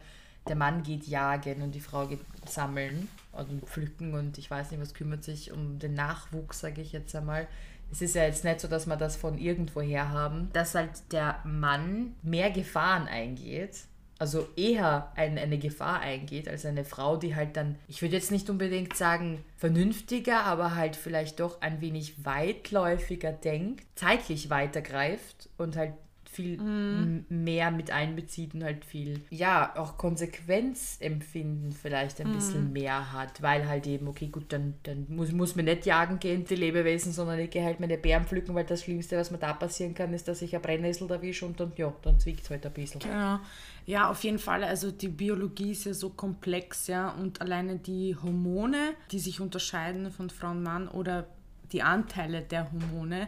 Der 0.48 0.56
Mann 0.56 0.82
geht 0.84 1.06
jagen 1.06 1.62
und 1.62 1.76
die 1.76 1.82
Frau 1.82 2.08
geht 2.08 2.22
sammeln 2.48 3.10
und 3.34 3.66
pflücken 3.66 4.14
und 4.14 4.38
ich 4.38 4.50
weiß 4.50 4.72
nicht, 4.72 4.80
was 4.80 4.94
kümmert 4.94 5.26
sich 5.26 5.52
um 5.52 5.78
den 5.78 5.94
Nachwuchs, 5.94 6.62
sage 6.62 6.80
ich 6.80 6.94
jetzt 6.94 7.14
einmal. 7.18 7.50
Es 7.92 8.02
ist 8.02 8.16
ja 8.16 8.24
jetzt 8.24 8.46
nicht 8.46 8.62
so, 8.62 8.70
dass 8.70 8.86
wir 8.86 8.96
das 8.96 9.18
von 9.18 9.38
irgendwoher 9.38 10.12
haben, 10.12 10.50
dass 10.54 10.74
halt 10.74 11.12
der 11.12 11.42
Mann 11.44 12.16
mehr 12.22 12.50
Gefahren 12.50 13.10
eingeht 13.10 13.89
also 14.20 14.48
eher 14.58 15.12
ein, 15.16 15.38
eine 15.38 15.58
Gefahr 15.58 16.02
eingeht 16.02 16.50
als 16.50 16.66
eine 16.66 16.84
Frau, 16.84 17.16
die 17.16 17.36
halt 17.36 17.56
dann, 17.56 17.78
ich 17.88 18.02
würde 18.02 18.16
jetzt 18.16 18.32
nicht 18.32 18.50
unbedingt 18.50 18.96
sagen 18.96 19.44
vernünftiger, 19.56 20.44
aber 20.44 20.76
halt 20.76 20.98
vielleicht 20.98 21.40
doch 21.40 21.62
ein 21.62 21.80
wenig 21.80 22.26
weitläufiger 22.26 23.32
denkt, 23.32 23.86
zeitlich 23.96 24.50
weitergreift 24.50 25.50
und 25.58 25.78
halt 25.78 25.94
viel 26.40 26.58
mm. 26.58 27.26
mehr 27.30 27.70
mit 27.72 27.92
einbezieht 27.92 28.54
und 28.54 28.64
halt 28.64 28.86
viel, 28.86 29.22
ja, 29.30 29.74
auch 29.76 29.98
Konsequenzempfinden 29.98 31.74
vielleicht 31.74 32.22
ein 32.22 32.32
mm. 32.32 32.34
bisschen 32.34 32.72
mehr 32.72 33.12
hat, 33.12 33.42
weil 33.42 33.68
halt 33.68 33.86
eben, 33.88 34.08
okay, 34.08 34.28
gut, 34.28 34.46
dann, 34.54 34.76
dann 34.84 35.06
muss, 35.10 35.32
muss 35.34 35.56
man 35.56 35.66
nicht 35.66 35.86
jagen 35.86 36.20
gehen, 36.20 36.46
die 36.46 36.56
Lebewesen, 36.56 37.12
sondern 37.12 37.40
ich 37.40 37.50
gehe 37.50 37.64
halt 37.64 37.82
meine 37.82 37.98
Bären 37.98 38.24
pflücken, 38.26 38.56
weil 38.56 38.64
das 38.64 38.84
Schlimmste, 38.84 39.18
was 39.18 39.32
mir 39.32 39.38
da 39.38 39.52
passieren 39.54 39.94
kann, 39.94 40.14
ist, 40.14 40.28
dass 40.28 40.42
ich 40.42 40.56
ein 40.56 40.62
Brennnessel 40.62 41.12
erwische 41.12 41.46
und 41.46 41.60
dann, 41.60 41.74
ja, 41.76 41.94
dann 42.04 42.20
zwickt 42.20 42.44
es 42.44 42.50
halt 42.50 42.66
ein 42.66 42.74
bisschen. 42.74 43.02
Genau. 43.02 43.40
Ja, 43.86 44.10
auf 44.10 44.24
jeden 44.24 44.40
Fall. 44.40 44.64
Also 44.64 44.92
die 44.92 45.08
Biologie 45.08 45.72
ist 45.72 45.86
ja 45.86 45.94
so 45.94 46.10
komplex, 46.10 46.88
ja, 46.88 47.10
und 47.10 47.42
alleine 47.42 47.78
die 47.78 48.16
Hormone, 48.16 48.94
die 49.12 49.20
sich 49.20 49.42
unterscheiden 49.42 50.10
von 50.12 50.30
Frau 50.30 50.52
und 50.52 50.64
Mann 50.64 50.88
oder 50.88 51.28
die 51.72 51.82
Anteile 51.82 52.42
der 52.42 52.72
Hormone, 52.72 53.28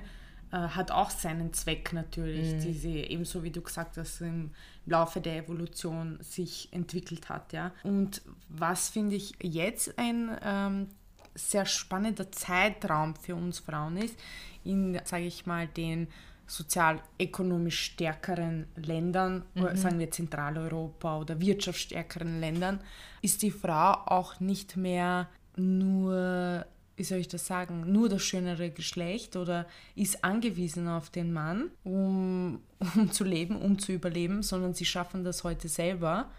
äh, 0.52 0.58
hat 0.58 0.92
auch 0.92 1.10
seinen 1.10 1.54
Zweck 1.54 1.94
natürlich, 1.94 2.54
mhm. 2.54 2.60
die 2.60 2.74
sie 2.74 2.98
ebenso 2.98 3.44
wie 3.44 3.52
du 3.52 3.62
gesagt 3.62 3.98
hast, 3.98 4.22
im 4.22 4.52
Laufe 4.86 5.22
der 5.22 5.38
Evolution 5.38 6.18
sich 6.22 6.70
entwickelt 6.72 7.30
hat, 7.30 7.54
ja. 7.54 7.72
Und 7.84 8.22
was 8.50 8.90
finde 8.90 9.16
ich 9.16 9.34
jetzt 9.42 9.98
ein 9.98 10.38
ähm, 10.44 10.88
sehr 11.36 11.66
spannender 11.66 12.32
Zeitraum 12.32 13.16
für 13.16 13.36
uns 13.36 13.60
Frauen 13.60 13.98
ist, 13.98 14.18
in, 14.64 15.00
sage 15.06 15.26
ich 15.26 15.46
mal, 15.46 15.68
den 15.68 16.08
sozial-ökonomisch 16.48 17.80
stärkeren 17.80 18.68
Ländern, 18.76 19.46
mhm. 19.54 19.76
sagen 19.78 20.00
wir 20.00 20.12
Zentraleuropa 20.12 21.20
oder 21.20 21.40
wirtschaftsstärkeren 21.40 22.42
Ländern, 22.42 22.82
ist 23.22 23.42
die 23.42 23.52
Frau 23.52 23.94
auch 24.06 24.40
nicht 24.42 24.76
mehr 24.76 25.30
nur, 25.56 26.66
wie 26.96 27.04
soll 27.04 27.20
ich 27.20 27.28
das 27.28 27.48
sagen, 27.48 27.92
nur 27.92 28.10
das 28.10 28.22
schönere 28.22 28.70
Geschlecht 28.70 29.36
oder 29.36 29.66
ist 29.96 30.24
angewiesen 30.24 30.88
auf 30.88 31.10
den 31.10 31.34
Mann, 31.34 31.72
um, 31.84 32.62
um 32.96 33.12
zu 33.12 33.24
leben, 33.24 33.56
um 33.56 33.80
zu 33.80 33.92
überleben, 33.92 34.44
sondern 34.44 34.74
sie 34.74 34.86
schaffen 34.86 35.24
das 35.24 35.44
heute 35.44 35.68
selber. 35.68 36.30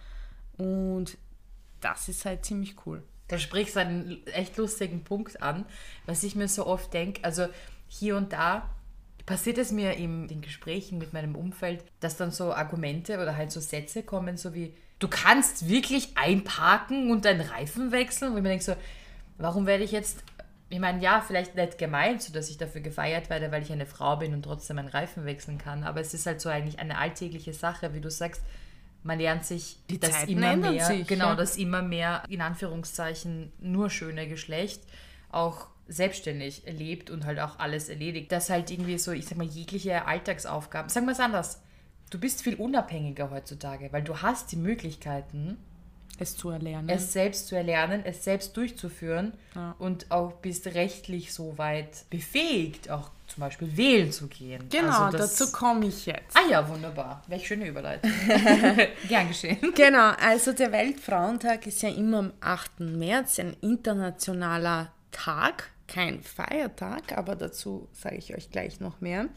Und 0.59 1.16
das 1.80 2.09
ist 2.09 2.25
halt 2.25 2.44
ziemlich 2.44 2.76
cool. 2.87 3.02
Da 3.28 3.38
sprichst 3.38 3.76
du 3.76 3.80
einen 3.80 4.26
echt 4.26 4.56
lustigen 4.56 5.04
Punkt 5.04 5.42
an, 5.42 5.64
was 6.06 6.23
ich 6.23 6.35
mir 6.35 6.49
so 6.49 6.66
oft 6.66 6.92
denke. 6.92 7.25
Also 7.25 7.47
hier 7.88 8.16
und 8.16 8.32
da 8.32 8.68
passiert 9.26 9.59
es 9.59 9.73
mir 9.73 9.94
in 9.94 10.28
den 10.28 10.42
Gesprächen 10.42 10.99
mit 10.99 11.12
meinem 11.12 11.35
Umfeld, 11.37 11.85
dass 12.00 12.16
dann 12.16 12.30
so 12.30 12.52
Argumente 12.52 13.14
oder 13.14 13.37
halt 13.37 13.52
so 13.52 13.61
Sätze 13.61 14.02
kommen, 14.02 14.37
so 14.37 14.54
wie, 14.54 14.75
du 14.99 15.09
kannst 15.09 15.68
wirklich 15.68 16.16
einparken 16.16 17.11
und 17.11 17.25
deinen 17.25 17.40
Reifen 17.40 17.92
wechseln? 17.92 18.32
Und 18.32 18.38
ich 18.38 18.42
mir 18.42 18.50
denke 18.50 18.64
so, 18.64 18.76
warum 19.38 19.66
werde 19.66 19.85
ich 19.85 19.92
jetzt, 19.92 20.23
ich 20.73 20.81
meine, 20.81 21.02
ja, 21.02 21.21
vielleicht 21.21 21.55
nicht 21.55 21.76
gemeint, 21.76 22.23
so 22.23 22.33
dass 22.33 22.49
ich 22.49 22.57
dafür 22.57 22.81
gefeiert 22.81 23.29
werde, 23.29 23.52
weil 23.52 23.62
ich 23.62 23.71
eine 23.71 23.85
Frau 23.85 24.17
bin 24.17 24.33
und 24.33 24.43
trotzdem 24.43 24.76
meinen 24.76 24.88
Reifen 24.88 25.26
wechseln 25.26 25.59
kann, 25.59 25.85
aber 25.85 26.00
es 26.00 26.14
ist 26.14 26.25
halt 26.25 26.41
so 26.41 26.49
eigentlich 26.49 26.79
eine 26.79 26.97
alltägliche 26.97 27.52
Sache, 27.52 27.93
wie 27.93 28.00
du 28.00 28.11
sagst, 28.11 28.43
man 29.02 29.19
lernt 29.19 29.45
sich 29.45 29.79
Die 29.91 30.00
das 30.00 30.12
Zeiten 30.12 30.33
immer 30.33 30.57
mehr, 30.57 30.87
sich, 30.87 31.07
genau, 31.07 31.31
ja. 31.31 31.35
das 31.35 31.57
immer 31.57 31.83
mehr, 31.83 32.23
in 32.29 32.41
Anführungszeichen, 32.41 33.52
nur 33.61 33.91
schöne 33.91 34.29
Geschlecht 34.29 34.83
auch 35.31 35.67
selbstständig 35.88 36.62
lebt 36.67 37.11
und 37.11 37.26
halt 37.26 37.41
auch 37.41 37.59
alles 37.59 37.88
erledigt. 37.88 38.33
Dass 38.33 38.49
halt 38.49 38.71
irgendwie 38.71 38.99
so, 38.99 39.12
ich 39.12 39.26
sag 39.26 39.37
mal, 39.37 39.47
jegliche 39.47 40.07
Alltagsaufgaben, 40.07 40.88
sagen 40.88 41.07
wir 41.07 41.12
es 41.12 41.21
anders, 41.21 41.61
du 42.11 42.19
bist 42.19 42.43
viel 42.43 42.55
unabhängiger 42.55 43.31
heutzutage, 43.31 43.93
weil 43.93 44.02
du 44.02 44.23
hast 44.23 44.52
die 44.52 44.57
Möglichkeiten, 44.57 45.59
es 46.23 46.37
zu 46.37 46.50
erlernen. 46.50 46.88
Es 46.88 47.12
selbst 47.12 47.49
zu 47.49 47.57
erlernen, 47.57 48.02
es 48.05 48.25
selbst 48.25 48.57
durchzuführen 48.57 49.35
ja. 49.55 49.75
und 49.79 50.11
auch 50.11 50.33
bist 50.35 50.67
rechtlich 50.69 51.33
so 51.33 51.59
weit 51.59 52.09
befähigt, 52.11 52.91
auch 52.91 53.11
zum 53.26 53.41
Beispiel 53.41 53.76
wählen 53.76 54.12
zu 54.12 54.29
gehen. 54.29 54.69
Genau, 54.69 55.05
also 55.05 55.19
dazu 55.19 55.52
komme 55.52 55.87
ich 55.87 56.07
jetzt. 56.07 56.37
Ah 56.37 56.49
ja, 56.50 56.69
wunderbar. 56.69 57.23
Welche 57.29 57.47
schöne 57.47 57.67
Überleitung. 57.67 58.11
Gern 59.09 59.29
geschehen. 59.29 59.59
Genau, 59.75 60.12
also 60.21 60.52
der 60.52 60.73
Weltfrauentag 60.73 61.67
ist 61.67 61.83
ja 61.83 61.88
immer 61.88 62.19
am 62.19 62.33
8. 62.41 62.81
März 62.81 63.38
ein 63.38 63.57
internationaler 63.61 64.93
Tag 65.11 65.71
kein 65.88 66.23
Feiertag, 66.23 67.17
aber 67.17 67.37
dazu 67.37 67.88
sage 67.93 68.17
ich 68.17 68.35
euch 68.35 68.50
gleich 68.50 68.81
noch 68.81 69.00
mehr. 69.00 69.29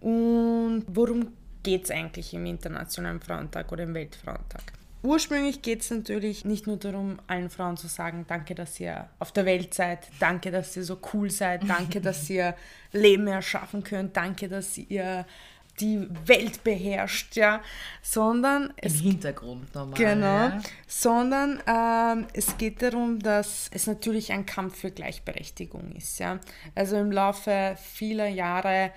Und 0.00 0.84
worum 0.88 1.32
geht 1.62 1.84
es 1.84 1.90
eigentlich 1.90 2.34
im 2.34 2.46
Internationalen 2.46 3.20
Frauentag 3.20 3.72
oder 3.72 3.84
im 3.84 3.94
Weltfrauentag? 3.94 4.72
Ursprünglich 5.06 5.62
geht 5.62 5.82
es 5.82 5.90
natürlich 5.90 6.44
nicht 6.44 6.66
nur 6.66 6.78
darum, 6.78 7.20
allen 7.28 7.48
Frauen 7.48 7.76
zu 7.76 7.86
sagen, 7.86 8.24
danke, 8.26 8.56
dass 8.56 8.80
ihr 8.80 9.08
auf 9.20 9.30
der 9.30 9.46
Welt 9.46 9.72
seid, 9.72 10.00
danke, 10.18 10.50
dass 10.50 10.76
ihr 10.76 10.82
so 10.82 10.98
cool 11.12 11.30
seid, 11.30 11.68
danke, 11.68 12.00
dass 12.00 12.28
ihr 12.28 12.56
Leben 12.92 13.28
erschaffen 13.28 13.84
könnt, 13.84 14.16
danke, 14.16 14.48
dass 14.48 14.76
ihr 14.76 15.24
die 15.78 16.08
Welt 16.24 16.64
beherrscht, 16.64 17.36
ja, 17.36 17.62
sondern 18.02 18.64
im 18.64 18.72
es, 18.80 18.94
Hintergrund 18.94 19.72
normal. 19.76 19.96
Genau, 19.96 20.26
ja. 20.26 20.60
sondern 20.88 21.62
ähm, 21.68 22.26
es 22.32 22.58
geht 22.58 22.82
darum, 22.82 23.20
dass 23.20 23.70
es 23.72 23.86
natürlich 23.86 24.32
ein 24.32 24.44
Kampf 24.44 24.76
für 24.80 24.90
Gleichberechtigung 24.90 25.92
ist, 25.92 26.18
ja. 26.18 26.40
Also 26.74 26.96
im 26.96 27.12
Laufe 27.12 27.76
vieler 27.80 28.26
Jahre 28.26 28.90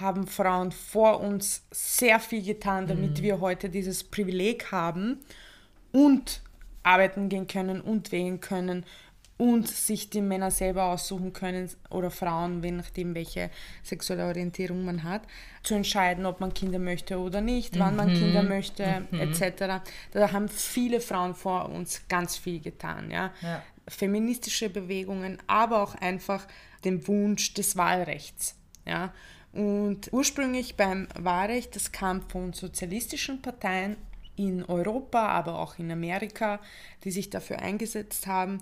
haben 0.00 0.26
Frauen 0.26 0.72
vor 0.72 1.20
uns 1.20 1.62
sehr 1.70 2.18
viel 2.18 2.42
getan, 2.42 2.88
damit 2.88 3.18
mhm. 3.18 3.22
wir 3.22 3.40
heute 3.40 3.70
dieses 3.70 4.02
Privileg 4.02 4.72
haben 4.72 5.20
und 5.92 6.42
arbeiten 6.82 7.28
gehen 7.28 7.46
können 7.46 7.80
und 7.80 8.12
wählen 8.12 8.40
können 8.40 8.84
und 9.42 9.66
sich 9.66 10.08
die 10.08 10.20
Männer 10.20 10.52
selber 10.52 10.84
aussuchen 10.84 11.32
können 11.32 11.68
oder 11.90 12.12
Frauen, 12.12 12.62
je 12.62 12.70
nachdem, 12.70 13.14
welche 13.14 13.50
sexuelle 13.82 14.26
Orientierung 14.26 14.84
man 14.84 15.02
hat, 15.02 15.22
zu 15.64 15.74
entscheiden, 15.74 16.26
ob 16.26 16.38
man 16.38 16.54
Kinder 16.54 16.78
möchte 16.78 17.18
oder 17.18 17.40
nicht, 17.40 17.76
wann 17.78 17.96
man 17.96 18.12
Kinder 18.12 18.42
mhm. 18.42 18.48
möchte, 18.48 19.04
mhm. 19.10 19.18
etc. 19.18 19.82
Da 20.12 20.32
haben 20.32 20.48
viele 20.48 21.00
Frauen 21.00 21.34
vor 21.34 21.70
uns 21.70 22.02
ganz 22.08 22.36
viel 22.36 22.60
getan. 22.60 23.10
Ja? 23.10 23.32
ja? 23.40 23.62
Feministische 23.88 24.70
Bewegungen, 24.70 25.38
aber 25.48 25.82
auch 25.82 25.96
einfach 25.96 26.46
den 26.84 27.06
Wunsch 27.08 27.54
des 27.54 27.76
Wahlrechts. 27.76 28.54
Ja? 28.86 29.12
Und 29.52 30.12
ursprünglich 30.12 30.76
beim 30.76 31.08
Wahlrecht, 31.18 31.74
das 31.74 31.90
kam 31.90 32.22
von 32.28 32.52
sozialistischen 32.52 33.42
Parteien 33.42 33.96
in 34.36 34.64
Europa, 34.64 35.28
aber 35.28 35.58
auch 35.58 35.78
in 35.78 35.90
Amerika, 35.90 36.60
die 37.04 37.10
sich 37.10 37.30
dafür 37.30 37.60
eingesetzt 37.60 38.26
haben. 38.26 38.60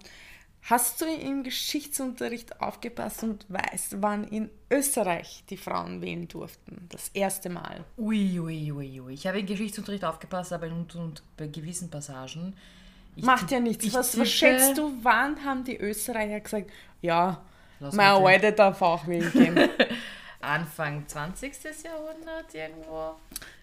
Hast 0.63 1.01
du 1.01 1.07
im 1.07 1.43
Geschichtsunterricht 1.43 2.61
aufgepasst 2.61 3.23
und 3.23 3.47
weißt, 3.49 4.03
wann 4.03 4.25
in 4.25 4.51
Österreich 4.71 5.43
die 5.49 5.57
Frauen 5.57 6.03
wählen 6.03 6.29
durften? 6.29 6.87
Das 6.91 7.09
erste 7.15 7.49
Mal. 7.49 7.85
Ui, 7.97 8.39
ui, 8.39 8.71
ui. 8.73 9.15
Ich 9.15 9.27
habe 9.27 9.41
im 9.41 9.47
Geschichtsunterricht 9.47 10.05
aufgepasst, 10.05 10.53
aber 10.53 10.67
in 10.67 10.87
und 10.95 11.23
bei 11.37 11.47
gewissen 11.47 11.91
Passagen. 11.91 12.55
Ich 13.17 13.25
Macht 13.25 13.51
ja 13.51 13.59
nichts. 13.59 13.93
Was, 13.95 14.19
was 14.19 14.31
schätzt 14.31 14.77
du, 14.77 14.93
wann 15.03 15.43
haben 15.45 15.65
die 15.65 15.79
Österreicher 15.79 16.41
gesagt, 16.41 16.71
ja, 17.01 17.43
mein 17.81 17.99
Alte 17.99 18.53
darf 18.53 18.83
auch 18.83 19.07
wählen 19.07 19.33
gehen? 19.33 19.69
Anfang 20.41 21.07
20. 21.07 21.53
Jahrhundert 21.85 22.55
irgendwo. 22.55 23.17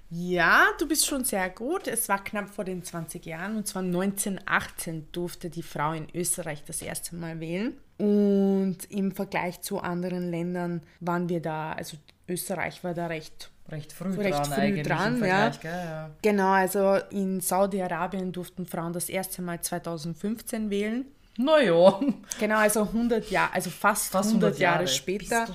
Ja, 0.10 0.68
du 0.80 0.88
bist 0.88 1.06
schon 1.06 1.26
sehr 1.26 1.50
gut. 1.50 1.88
Es 1.88 2.08
war 2.08 2.24
knapp 2.24 2.50
vor 2.50 2.64
den 2.64 2.84
20 2.84 3.26
Jahren 3.26 3.58
und 3.58 3.68
zwar 3.68 3.84
1918 3.84 5.08
durfte 5.12 5.50
die 5.50 5.64
Frau 5.64 5.92
in 5.92 6.08
Österreich 6.14 6.64
das 6.66 6.82
erste 6.82 7.16
Mal 7.16 7.40
wählen. 7.40 7.78
Und 7.98 8.78
im 8.90 9.12
Vergleich 9.12 9.62
zu 9.62 9.80
anderen 9.80 10.30
Ländern 10.30 10.82
waren 11.00 11.28
wir 11.30 11.42
da, 11.42 11.74
also 11.74 11.98
Österreich 12.28 12.84
war 12.84 12.94
da 12.94 13.08
recht 13.08 13.52
recht 13.70 13.92
früh 13.92 14.14
recht 14.14 14.38
dran, 14.38 14.54
früh 14.54 14.82
dran 14.82 15.26
ja. 15.26 15.52
ja. 15.62 16.10
Genau, 16.22 16.52
also 16.52 16.96
in 17.10 17.42
Saudi-Arabien 17.42 18.32
durften 18.32 18.66
Frauen 18.66 18.94
das 18.94 19.10
erste 19.10 19.42
Mal 19.42 19.60
2015 19.60 20.70
wählen 20.70 21.06
naja. 21.38 22.00
Genau, 22.40 22.58
also 22.58 22.82
100 22.82 23.30
Jahre, 23.30 23.54
also 23.54 23.70
fast, 23.70 24.12
fast 24.12 24.30
100, 24.30 24.54
100 24.54 24.60
Jahre, 24.60 24.76
Jahre, 24.76 24.88
später. 24.88 25.48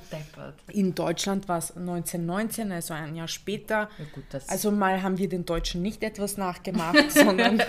In 0.69 0.95
Deutschland 0.95 1.49
war 1.49 1.59
es 1.59 1.77
1919, 1.77 2.73
also 2.73 2.95
ein 2.95 3.17
Jahr 3.17 3.29
später. 3.29 3.89
Ja, 3.99 4.05
gut, 4.15 4.25
also 4.49 4.71
mal 4.71 5.03
haben 5.03 5.19
wir 5.19 5.29
den 5.29 5.45
Deutschen 5.45 5.83
nicht 5.83 6.03
etwas 6.03 6.37
nachgemacht, 6.37 7.11
sondern 7.11 7.63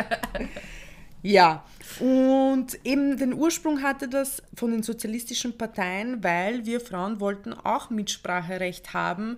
ja. 1.23 1.63
Und 1.99 2.79
eben 2.83 3.17
den 3.17 3.33
Ursprung 3.33 3.81
hatte 3.81 4.07
das 4.07 4.43
von 4.55 4.71
den 4.71 4.83
sozialistischen 4.83 5.57
Parteien, 5.57 6.23
weil 6.23 6.65
wir 6.65 6.79
Frauen 6.79 7.19
wollten 7.19 7.53
auch 7.53 7.89
Mitspracherecht 7.89 8.93
haben 8.93 9.37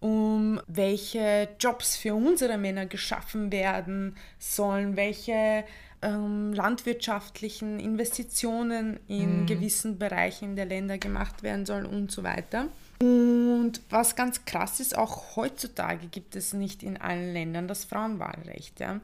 um 0.00 0.60
welche 0.66 1.48
Jobs 1.60 1.96
für 1.96 2.14
unsere 2.14 2.56
Männer 2.56 2.86
geschaffen 2.86 3.52
werden 3.52 4.16
sollen, 4.38 4.96
welche 4.96 5.64
ähm, 6.02 6.52
landwirtschaftlichen 6.52 7.78
Investitionen 7.78 8.98
in 9.06 9.42
mhm. 9.42 9.46
gewissen 9.46 9.98
Bereichen 9.98 10.56
der 10.56 10.66
Länder 10.66 10.98
gemacht 10.98 11.42
werden 11.42 11.66
sollen 11.66 11.86
und 11.86 12.10
so 12.10 12.22
weiter. 12.22 12.68
Und 13.00 13.80
was 13.88 14.14
ganz 14.14 14.44
krass 14.44 14.80
ist, 14.80 14.96
auch 14.96 15.36
heutzutage 15.36 16.06
gibt 16.06 16.36
es 16.36 16.52
nicht 16.52 16.82
in 16.82 16.98
allen 16.98 17.32
Ländern 17.32 17.66
das 17.66 17.84
Frauenwahlrecht. 17.84 18.80
Ja. 18.80 19.00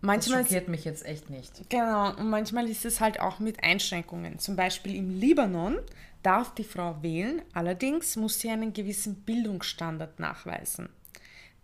Manchmal 0.00 0.40
das 0.40 0.48
schockiert 0.48 0.68
mich 0.68 0.84
jetzt 0.84 1.04
echt 1.06 1.30
nicht. 1.30 1.68
Genau, 1.70 2.14
und 2.16 2.28
manchmal 2.28 2.68
ist 2.68 2.84
es 2.84 3.00
halt 3.00 3.20
auch 3.20 3.38
mit 3.38 3.62
Einschränkungen. 3.62 4.38
Zum 4.38 4.56
Beispiel 4.56 4.96
im 4.96 5.10
Libanon 5.10 5.78
darf 6.22 6.54
die 6.54 6.64
Frau 6.64 7.02
wählen, 7.02 7.42
allerdings 7.52 8.16
muss 8.16 8.40
sie 8.40 8.50
einen 8.50 8.72
gewissen 8.72 9.14
Bildungsstandard 9.22 10.18
nachweisen. 10.18 10.88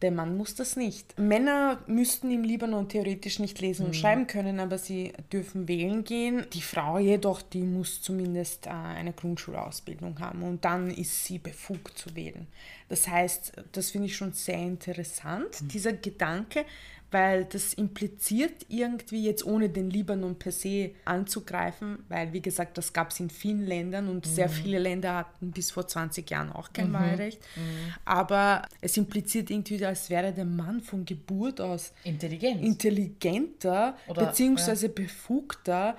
Der 0.00 0.12
Mann 0.12 0.36
muss 0.36 0.54
das 0.54 0.76
nicht. 0.76 1.18
Männer 1.18 1.82
müssten 1.88 2.30
im 2.30 2.44
Libanon 2.44 2.88
theoretisch 2.88 3.40
nicht 3.40 3.60
lesen 3.60 3.86
und 3.86 3.90
mhm. 3.90 4.00
schreiben 4.00 4.26
können, 4.28 4.60
aber 4.60 4.78
sie 4.78 5.12
dürfen 5.32 5.66
wählen 5.66 6.04
gehen. 6.04 6.46
Die 6.52 6.62
Frau 6.62 6.98
jedoch, 6.98 7.42
die 7.42 7.62
muss 7.62 8.00
zumindest 8.00 8.66
äh, 8.66 8.70
eine 8.70 9.12
Grundschulausbildung 9.12 10.20
haben 10.20 10.44
und 10.44 10.64
dann 10.64 10.90
ist 10.90 11.24
sie 11.24 11.38
befugt 11.38 11.98
zu 11.98 12.14
wählen. 12.14 12.46
Das 12.88 13.08
heißt, 13.08 13.52
das 13.72 13.90
finde 13.90 14.06
ich 14.06 14.16
schon 14.16 14.32
sehr 14.32 14.58
interessant, 14.58 15.62
mhm. 15.62 15.68
dieser 15.68 15.92
Gedanke, 15.92 16.64
weil 17.10 17.44
das 17.46 17.72
impliziert 17.72 18.66
irgendwie 18.68 19.24
jetzt 19.24 19.44
ohne 19.46 19.68
den 19.70 19.88
Libanon 19.90 20.38
per 20.38 20.52
se 20.52 20.90
anzugreifen, 21.04 22.04
weil 22.08 22.32
wie 22.32 22.42
gesagt, 22.42 22.76
das 22.76 22.92
gab 22.92 23.10
es 23.10 23.20
in 23.20 23.30
vielen 23.30 23.64
Ländern 23.66 24.08
und 24.08 24.26
mhm. 24.26 24.30
sehr 24.30 24.48
viele 24.48 24.78
Länder 24.78 25.14
hatten 25.14 25.50
bis 25.50 25.70
vor 25.70 25.86
20 25.86 26.28
Jahren 26.30 26.52
auch 26.52 26.72
kein 26.72 26.90
mhm. 26.90 26.94
Wahlrecht. 26.94 27.40
Mhm. 27.56 27.94
Aber 28.04 28.62
es 28.80 28.96
impliziert 28.96 29.50
irgendwie, 29.50 29.84
als 29.84 30.10
wäre 30.10 30.32
der 30.32 30.44
Mann 30.44 30.80
von 30.80 31.04
Geburt 31.04 31.60
aus 31.60 31.92
Intelligent. 32.04 32.62
intelligenter 32.62 33.96
beziehungsweise 34.14 34.86
ja. 34.86 34.92
befugter, 34.94 35.96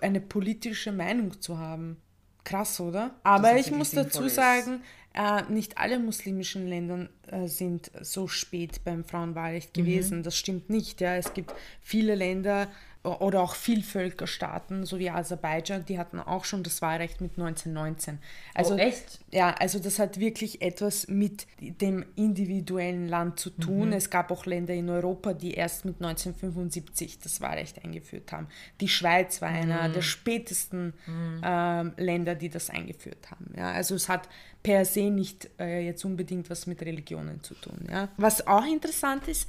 eine 0.00 0.20
politische 0.20 0.92
Meinung 0.92 1.40
zu 1.40 1.58
haben. 1.58 1.96
Krass, 2.44 2.78
oder? 2.78 3.16
Aber 3.24 3.56
ich 3.56 3.72
muss 3.72 3.90
dazu 3.90 4.28
sagen, 4.28 4.82
äh, 5.16 5.42
nicht 5.50 5.78
alle 5.78 5.98
muslimischen 5.98 6.68
Länder 6.68 7.08
äh, 7.28 7.48
sind 7.48 7.90
so 8.02 8.28
spät 8.28 8.84
beim 8.84 9.04
Frauenwahlrecht 9.04 9.76
mhm. 9.76 9.80
gewesen. 9.80 10.18
Mhm. 10.18 10.22
Das 10.22 10.36
stimmt 10.36 10.70
nicht. 10.70 11.00
Ja. 11.00 11.16
Es 11.16 11.32
gibt 11.34 11.54
viele 11.80 12.14
Länder, 12.14 12.68
oder 13.06 13.42
auch 13.42 13.54
Vielvölkerstaaten, 13.54 14.84
so 14.84 14.98
wie 14.98 15.10
Aserbaidschan, 15.10 15.84
die 15.84 15.98
hatten 15.98 16.18
auch 16.18 16.44
schon 16.44 16.62
das 16.62 16.82
Wahlrecht 16.82 17.20
mit 17.20 17.32
1919. 17.38 18.18
Also, 18.54 18.74
oh, 18.74 18.78
echt? 18.78 19.20
Ja, 19.30 19.52
also 19.52 19.78
das 19.78 19.98
hat 19.98 20.18
wirklich 20.18 20.62
etwas 20.62 21.08
mit 21.08 21.46
dem 21.60 22.04
individuellen 22.16 23.08
Land 23.08 23.38
zu 23.38 23.50
tun. 23.50 23.88
Mhm. 23.88 23.94
Es 23.94 24.10
gab 24.10 24.30
auch 24.30 24.46
Länder 24.46 24.74
in 24.74 24.88
Europa, 24.88 25.32
die 25.32 25.54
erst 25.54 25.84
mit 25.84 25.96
1975 25.96 27.20
das 27.20 27.40
Wahlrecht 27.40 27.84
eingeführt 27.84 28.32
haben. 28.32 28.48
Die 28.80 28.88
Schweiz 28.88 29.40
war 29.40 29.50
mhm. 29.50 29.56
einer 29.56 29.88
der 29.88 30.02
spätesten 30.02 30.94
mhm. 31.06 31.40
ähm, 31.44 31.92
Länder, 31.96 32.34
die 32.34 32.48
das 32.48 32.70
eingeführt 32.70 33.30
haben. 33.30 33.52
Ja, 33.56 33.72
also 33.72 33.94
es 33.94 34.08
hat 34.08 34.28
per 34.62 34.84
se 34.84 35.10
nicht 35.10 35.48
äh, 35.60 35.84
jetzt 35.84 36.04
unbedingt 36.04 36.50
was 36.50 36.66
mit 36.66 36.82
Religionen 36.82 37.42
zu 37.42 37.54
tun. 37.54 37.86
Ja. 37.88 38.08
Was 38.16 38.46
auch 38.46 38.66
interessant 38.66 39.28
ist, 39.28 39.48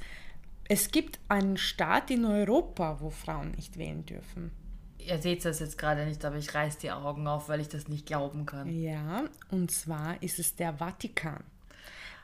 es 0.68 0.90
gibt 0.90 1.18
einen 1.28 1.56
Staat 1.56 2.10
in 2.10 2.24
Europa, 2.24 2.98
wo 3.00 3.10
Frauen 3.10 3.52
nicht 3.52 3.78
wählen 3.78 4.04
dürfen. 4.04 4.52
Ihr 4.98 5.18
seht 5.18 5.44
das 5.44 5.60
jetzt 5.60 5.78
gerade 5.78 6.04
nicht, 6.04 6.22
aber 6.24 6.36
ich 6.36 6.54
reiße 6.54 6.80
die 6.80 6.90
Augen 6.90 7.26
auf, 7.26 7.48
weil 7.48 7.60
ich 7.60 7.68
das 7.68 7.88
nicht 7.88 8.04
glauben 8.04 8.44
kann. 8.44 8.68
Ja, 8.68 9.24
und 9.50 9.70
zwar 9.70 10.22
ist 10.22 10.38
es 10.38 10.54
der 10.54 10.74
Vatikan. 10.74 11.42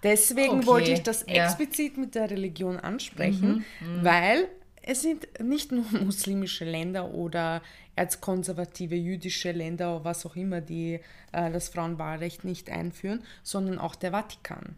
Deswegen 0.02 0.58
okay. 0.58 0.66
wollte 0.66 0.90
ich 0.90 1.02
das 1.02 1.24
ja. 1.26 1.46
explizit 1.46 1.96
mit 1.96 2.14
der 2.14 2.30
Religion 2.30 2.78
ansprechen, 2.78 3.64
mhm, 3.80 4.00
mhm. 4.00 4.04
weil 4.04 4.48
es 4.82 5.00
sind 5.00 5.26
nicht 5.40 5.72
nur 5.72 5.84
muslimische 6.04 6.66
Länder 6.66 7.10
oder 7.14 7.62
erzkonservative 7.96 8.96
jüdische 8.96 9.52
Länder 9.52 9.96
oder 9.96 10.04
was 10.04 10.26
auch 10.26 10.36
immer, 10.36 10.60
die 10.60 11.00
äh, 11.32 11.50
das 11.50 11.70
Frauenwahlrecht 11.70 12.44
nicht 12.44 12.68
einführen, 12.68 13.22
sondern 13.42 13.78
auch 13.78 13.94
der 13.94 14.10
Vatikan. 14.10 14.76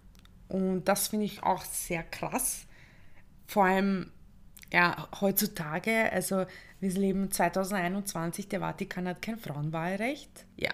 Und 0.49 0.85
das 0.85 1.09
finde 1.09 1.27
ich 1.27 1.43
auch 1.43 1.65
sehr 1.65 2.05
krass, 2.05 2.67
vor 3.47 3.65
allem 3.65 4.11
ja, 4.73 5.09
heutzutage, 5.21 6.11
also 6.13 6.45
wir 6.81 6.91
leben 6.91 7.31
2021, 7.31 8.49
der 8.49 8.61
Vatikan 8.61 9.09
hat 9.09 9.23
kein 9.23 9.39
Frauenwahlrecht. 9.39 10.45
Ja, 10.57 10.73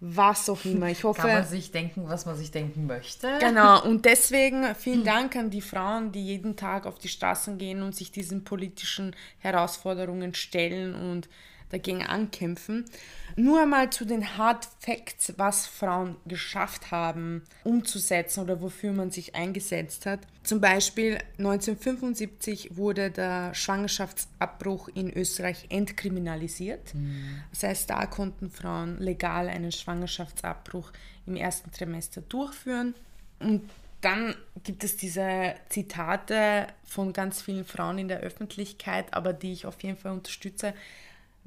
was 0.00 0.50
auch 0.50 0.62
immer. 0.64 0.90
Ich 0.90 1.04
hoffe. 1.04 1.22
Kann 1.22 1.32
man 1.32 1.46
sich 1.46 1.72
denken, 1.72 2.06
was 2.06 2.26
man 2.26 2.36
sich 2.36 2.50
denken 2.50 2.86
möchte. 2.86 3.38
Genau, 3.40 3.82
und 3.82 4.04
deswegen 4.04 4.74
vielen 4.74 5.04
Dank 5.04 5.36
an 5.36 5.50
die 5.50 5.62
Frauen, 5.62 6.12
die 6.12 6.24
jeden 6.24 6.56
Tag 6.56 6.86
auf 6.86 6.98
die 6.98 7.08
Straßen 7.08 7.56
gehen 7.56 7.82
und 7.82 7.94
sich 7.94 8.12
diesen 8.12 8.44
politischen 8.44 9.16
Herausforderungen 9.38 10.34
stellen 10.34 10.94
und 10.94 11.28
dagegen 11.70 12.02
ankämpfen. 12.02 12.84
Nur 13.36 13.62
einmal 13.62 13.90
zu 13.90 14.04
den 14.04 14.38
Hard 14.38 14.66
Facts, 14.78 15.34
was 15.36 15.66
Frauen 15.66 16.16
geschafft 16.26 16.90
haben, 16.90 17.42
umzusetzen 17.64 18.40
oder 18.40 18.60
wofür 18.62 18.92
man 18.92 19.10
sich 19.10 19.34
eingesetzt 19.34 20.06
hat. 20.06 20.20
Zum 20.42 20.60
Beispiel 20.60 21.18
1975 21.38 22.76
wurde 22.76 23.10
der 23.10 23.52
Schwangerschaftsabbruch 23.54 24.88
in 24.94 25.12
Österreich 25.12 25.66
entkriminalisiert. 25.68 26.94
Mhm. 26.94 27.42
Das 27.50 27.64
heißt, 27.64 27.90
da 27.90 28.06
konnten 28.06 28.50
Frauen 28.50 28.98
legal 28.98 29.48
einen 29.48 29.72
Schwangerschaftsabbruch 29.72 30.92
im 31.26 31.36
ersten 31.36 31.72
Trimester 31.72 32.22
durchführen. 32.22 32.94
Und 33.38 33.68
dann 34.00 34.34
gibt 34.62 34.84
es 34.84 34.96
diese 34.96 35.54
Zitate 35.68 36.68
von 36.84 37.12
ganz 37.12 37.42
vielen 37.42 37.64
Frauen 37.64 37.98
in 37.98 38.08
der 38.08 38.20
Öffentlichkeit, 38.20 39.12
aber 39.12 39.32
die 39.32 39.52
ich 39.52 39.66
auf 39.66 39.82
jeden 39.82 39.96
Fall 39.96 40.12
unterstütze. 40.12 40.74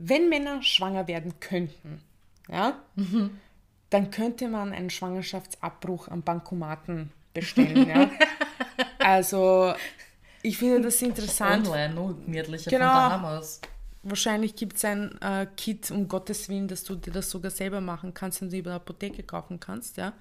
Wenn 0.02 0.30
Männer 0.30 0.64
schwanger 0.64 1.08
werden 1.08 1.34
könnten, 1.42 2.02
ja, 2.50 2.80
mhm. 2.96 3.32
dann 3.90 4.12
könnte 4.12 4.48
man 4.48 4.72
einen 4.72 4.90
Schwangerschaftsabbruch 4.90 6.08
am 6.08 6.22
Bankomaten 6.24 7.12
bestellen. 7.34 7.88
ja. 7.88 8.10
Also, 9.00 9.74
ich 10.42 10.58
finde 10.58 10.82
das 10.82 11.02
interessant. 11.02 11.68
Online, 11.68 11.94
no? 11.94 12.16
gemütlicher 12.26 12.70
genau. 12.70 12.86
von 12.86 12.94
daheim 12.94 13.26
aus. 13.26 13.62
Wahrscheinlich 14.04 14.56
gibt 14.56 14.78
es 14.78 14.86
ein 14.86 15.20
äh, 15.22 15.48
Kit, 15.58 15.90
um 15.92 16.08
Gottes 16.08 16.48
Willen, 16.48 16.68
dass 16.68 16.84
du 16.84 16.96
dir 16.96 17.12
das 17.12 17.30
sogar 17.30 17.52
selber 17.52 17.82
machen 17.82 18.14
kannst 18.14 18.42
und 18.42 18.54
über 18.54 18.70
der 18.70 18.76
Apotheke 18.76 19.24
kaufen 19.24 19.60
kannst, 19.60 19.98
ja. 19.98 20.14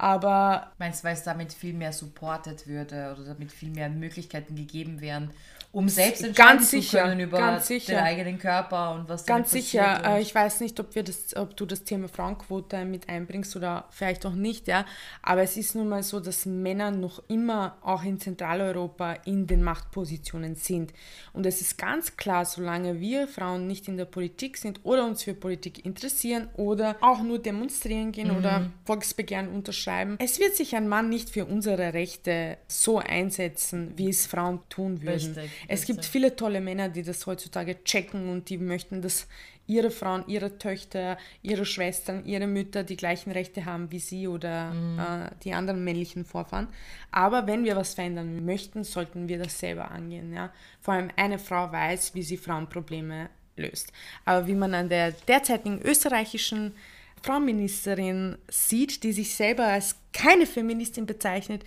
Aber. 0.00 0.72
Meinst 0.78 1.02
du, 1.02 1.08
weil 1.08 1.14
es 1.14 1.22
damit 1.24 1.52
viel 1.52 1.74
mehr 1.74 1.92
supportet 1.92 2.66
würde 2.66 3.14
oder 3.14 3.28
damit 3.28 3.52
viel 3.52 3.70
mehr 3.70 3.90
Möglichkeiten 3.90 4.56
gegeben 4.56 5.02
wären, 5.02 5.30
um 5.72 5.88
selbst 5.88 6.24
entscheiden 6.24 6.58
ganz 6.58 6.70
zu 6.70 6.80
sicher, 6.80 7.02
können 7.02 7.20
über 7.20 7.60
den 7.60 7.96
eigenen 7.96 8.38
Körper 8.40 8.92
und 8.94 9.08
was 9.08 9.24
Ganz 9.24 9.52
sicher. 9.52 10.02
Äh, 10.04 10.20
ich 10.20 10.34
weiß 10.34 10.60
nicht, 10.60 10.80
ob, 10.80 10.96
wir 10.96 11.04
das, 11.04 11.36
ob 11.36 11.56
du 11.56 11.64
das 11.64 11.84
Thema 11.84 12.08
Frauenquote 12.08 12.84
mit 12.84 13.08
einbringst 13.08 13.54
oder 13.54 13.84
vielleicht 13.90 14.26
auch 14.26 14.34
nicht, 14.34 14.66
ja. 14.66 14.84
Aber 15.22 15.42
es 15.42 15.56
ist 15.56 15.76
nun 15.76 15.88
mal 15.88 16.02
so, 16.02 16.18
dass 16.18 16.44
Männer 16.44 16.90
noch 16.90 17.22
immer 17.28 17.76
auch 17.82 18.02
in 18.02 18.18
Zentraleuropa 18.18 19.12
in 19.26 19.46
den 19.46 19.62
Machtpositionen 19.62 20.56
sind. 20.56 20.92
Und 21.32 21.46
es 21.46 21.60
ist 21.60 21.78
ganz 21.78 22.16
klar, 22.16 22.46
solange 22.46 22.98
wir 22.98 23.28
Frauen 23.28 23.68
nicht 23.68 23.86
in 23.86 23.96
der 23.96 24.06
Politik 24.06 24.56
sind 24.56 24.80
oder 24.82 25.04
uns 25.04 25.22
für 25.22 25.34
Politik 25.34 25.84
interessieren 25.84 26.48
oder 26.56 26.96
auch 27.00 27.22
nur 27.22 27.38
demonstrieren 27.38 28.10
gehen 28.10 28.32
mhm. 28.32 28.38
oder 28.38 28.70
Volksbegehren 28.86 29.48
unterschreiben, 29.48 29.89
es 30.18 30.38
wird 30.38 30.56
sich 30.56 30.76
ein 30.76 30.88
Mann 30.88 31.08
nicht 31.08 31.30
für 31.30 31.44
unsere 31.44 31.92
Rechte 31.94 32.58
so 32.68 32.98
einsetzen, 32.98 33.92
wie 33.96 34.08
es 34.08 34.26
Frauen 34.26 34.60
tun 34.68 35.02
würden. 35.02 35.34
Richtig. 35.34 35.50
Es 35.68 35.84
gibt 35.84 36.04
viele 36.04 36.36
tolle 36.36 36.60
Männer, 36.60 36.88
die 36.88 37.02
das 37.02 37.26
heutzutage 37.26 37.82
checken 37.84 38.28
und 38.28 38.48
die 38.48 38.58
möchten, 38.58 39.02
dass 39.02 39.26
ihre 39.70 39.90
Frauen, 39.90 40.24
ihre 40.26 40.58
Töchter, 40.58 41.16
ihre 41.42 41.64
Schwestern, 41.64 42.24
ihre 42.24 42.48
Mütter 42.48 42.82
die 42.82 42.96
gleichen 42.96 43.30
Rechte 43.30 43.64
haben 43.64 43.92
wie 43.92 44.00
sie 44.00 44.26
oder 44.26 44.72
mhm. 44.72 44.98
äh, 44.98 45.30
die 45.44 45.54
anderen 45.54 45.84
männlichen 45.84 46.24
Vorfahren. 46.24 46.68
Aber 47.12 47.46
wenn 47.46 47.64
wir 47.64 47.76
was 47.76 47.94
verändern 47.94 48.44
möchten, 48.44 48.82
sollten 48.82 49.28
wir 49.28 49.38
das 49.38 49.60
selber 49.60 49.90
angehen. 49.92 50.32
Ja? 50.32 50.52
Vor 50.80 50.94
allem 50.94 51.10
eine 51.16 51.38
Frau 51.38 51.70
weiß, 51.70 52.14
wie 52.14 52.22
sie 52.22 52.36
Frauenprobleme 52.36 53.30
löst. 53.56 53.92
Aber 54.24 54.48
wie 54.48 54.54
man 54.54 54.74
an 54.74 54.88
der 54.88 55.12
derzeitigen 55.12 55.80
österreichischen 55.80 56.74
Frauenministerin 57.22 58.38
sieht, 58.48 59.02
die 59.02 59.12
sich 59.12 59.34
selber 59.34 59.64
als 59.66 59.96
keine 60.12 60.46
Feministin 60.46 61.06
bezeichnet, 61.06 61.64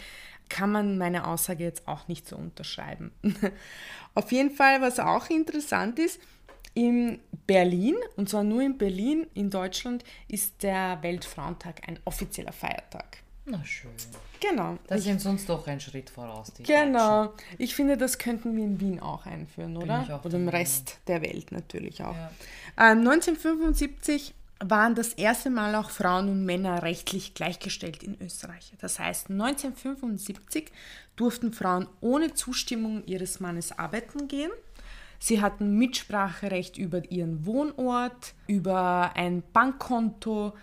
kann 0.50 0.72
man 0.72 0.98
meine 0.98 1.28
Aussage 1.28 1.64
jetzt 1.64 1.88
auch 1.88 2.08
nicht 2.08 2.28
so 2.28 2.36
unterschreiben. 2.36 3.12
Auf 4.16 4.32
jeden 4.32 4.52
Fall, 4.52 4.82
was 4.82 5.00
auch 5.00 5.30
interessant 5.30 6.00
ist, 6.00 6.20
in 6.76 7.20
Berlin, 7.46 7.96
und 8.16 8.30
zwar 8.30 8.44
nur 8.44 8.62
in 8.62 8.78
Berlin, 8.78 9.28
in 9.34 9.50
Deutschland, 9.50 10.04
ist 10.28 10.64
der 10.64 11.00
Weltfrauentag 11.02 11.88
ein 11.88 12.00
offizieller 12.06 12.52
Feiertag. 12.52 13.18
Na 13.46 13.64
schön. 13.64 13.92
Genau. 14.40 14.78
Da 14.88 14.98
sind 14.98 15.26
uns 15.26 15.46
doch 15.46 15.68
ein 15.68 15.80
Schritt 15.80 16.10
voraus. 16.10 16.52
genau. 16.60 17.26
Deutschen. 17.26 17.48
Ich 17.58 17.76
finde, 17.76 17.98
das 17.98 18.18
könnten 18.18 18.56
wir 18.56 18.64
in 18.64 18.80
Wien 18.80 19.00
auch 19.00 19.26
einführen, 19.26 19.76
oder? 19.78 20.06
Auch 20.10 20.26
oder 20.26 20.38
im 20.38 20.48
Rest 20.48 21.00
der 21.08 21.22
Welt 21.22 21.52
natürlich 21.52 22.02
auch. 22.04 22.16
Ja. 22.16 22.32
Ähm, 22.78 23.00
1975 23.00 24.34
waren 24.70 24.96
das 24.96 25.14
erste 25.14 25.50
Mal 25.50 25.76
auch 25.76 25.90
Frauen 25.90 26.30
und 26.30 26.46
Männer 26.46 26.84
rechtlich 26.84 27.34
gleichgestellt 27.34 28.04
in 28.04 28.20
Österreich. 28.22 28.74
Das 28.80 29.00
heißt, 29.00 29.30
1975 29.30 30.72
durften 31.16 31.54
Frauen 31.54 31.88
ohne 32.02 32.34
Zustimmung 32.34 33.06
ihres 33.06 33.40
Mannes 33.40 33.78
arbeiten 33.78 34.28
gehen. 34.28 34.52
Sie 35.20 35.42
hatten 35.42 35.78
Mitspracherecht 35.78 36.78
über 36.78 37.10
ihren 37.10 37.46
Wohnort, 37.46 38.34
über 38.48 39.12
ein 39.16 39.42
Bankkonto, 39.54 40.54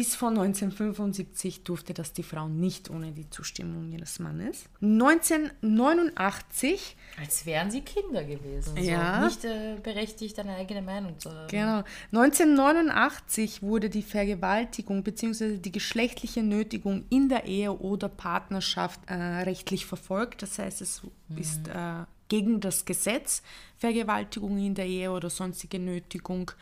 bis 0.00 0.16
vor 0.16 0.30
1975 0.30 1.62
durfte 1.62 1.92
das 1.92 2.14
die 2.14 2.22
Frau 2.22 2.48
nicht 2.48 2.88
ohne 2.88 3.12
die 3.12 3.28
Zustimmung 3.28 3.92
ihres 3.92 4.18
Mannes. 4.18 4.64
1989. 4.80 6.96
Als 7.18 7.44
wären 7.44 7.70
sie 7.70 7.82
Kinder 7.82 8.24
gewesen. 8.24 8.78
Ja. 8.78 9.18
So 9.18 9.24
nicht 9.26 9.44
äh, 9.44 9.76
berechtigt, 9.82 10.38
eine 10.38 10.54
eigene 10.54 10.80
Meinung 10.80 11.18
zu 11.18 11.30
haben. 11.30 11.48
Genau. 11.48 11.82
1989 12.12 13.62
wurde 13.62 13.90
die 13.90 14.00
Vergewaltigung 14.00 15.02
bzw. 15.02 15.58
die 15.58 15.70
geschlechtliche 15.70 16.42
Nötigung 16.42 17.04
in 17.10 17.28
der 17.28 17.44
Ehe 17.44 17.78
oder 17.78 18.08
Partnerschaft 18.08 19.00
äh, 19.06 19.12
rechtlich 19.12 19.84
verfolgt. 19.84 20.40
Das 20.40 20.58
heißt, 20.58 20.80
es 20.80 21.02
mhm. 21.28 21.36
ist 21.36 21.68
äh, 21.68 22.06
gegen 22.28 22.60
das 22.60 22.86
Gesetz 22.86 23.42
Vergewaltigung 23.76 24.56
in 24.56 24.74
der 24.74 24.86
Ehe 24.86 25.10
oder 25.10 25.28
sonstige 25.28 25.78
Nötigung 25.78 26.52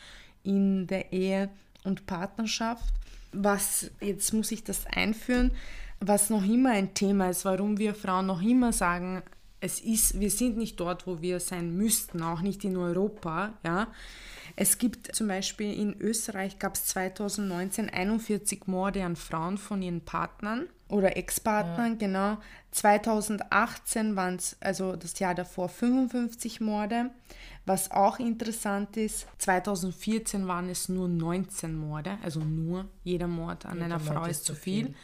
in 0.43 0.89
der 0.89 1.13
Ehe 1.13 1.51
und 1.85 2.05
Partnerschaft 2.07 2.95
was, 3.33 3.91
jetzt 4.01 4.33
muss 4.33 4.53
ich 4.53 4.65
das 4.65 4.87
einführen, 4.87 5.53
was 6.01 6.31
noch 6.31 6.45
immer 6.45 6.71
ein 6.71 6.95
Thema 6.95 7.31
ist, 7.31 7.45
warum 7.45 7.79
wir 7.79 7.95
Frauen 7.95 8.27
noch 8.27 8.43
immer 8.43 8.73
sagen, 8.73 9.23
es 9.61 9.81
ist, 9.81 10.21
wir 10.21 10.31
sind 10.31 10.57
nicht 10.57 10.79
dort, 10.79 11.07
wo 11.07 11.21
wir 11.21 11.41
sein 11.41 11.77
müssten, 11.77 12.23
auch 12.23 12.41
nicht 12.41 12.65
in 12.65 12.77
Europa, 12.77 13.55
ja. 13.65 13.89
Es 14.57 14.79
gibt 14.79 15.15
zum 15.15 15.29
Beispiel 15.29 15.73
in 15.73 16.01
Österreich 16.01 16.59
gab 16.59 16.75
es 16.75 16.87
2019 16.87 17.91
41 17.91 18.67
Morde 18.67 19.05
an 19.05 19.15
Frauen 19.15 19.59
von 19.59 19.83
ihren 19.83 20.01
Partnern 20.01 20.69
oder 20.89 21.17
Ex-Partnern, 21.17 21.93
ja. 21.93 21.99
genau. 21.99 22.39
2018 22.73 24.17
waren 24.17 24.37
es, 24.37 24.57
also 24.61 24.97
das 24.97 25.19
Jahr 25.19 25.35
davor, 25.35 25.69
55 25.69 26.61
Morde. 26.61 27.11
Was 27.69 27.91
auch 27.91 28.19
interessant 28.19 28.97
ist, 28.97 29.27
2014 29.37 30.49
waren 30.49 30.71
es 30.71 30.89
nur 30.89 31.07
19 31.07 31.77
Morde, 31.77 32.17
also 32.23 32.41
nur 32.41 32.87
jeder 33.05 33.27
Mord 33.27 33.67
an 33.67 33.75
jeder 33.75 33.85
einer 33.85 34.01
Frau 34.01 34.25
ist 34.25 34.47
zu 34.47 34.55
viel. 34.55 34.87
viel. 34.87 34.95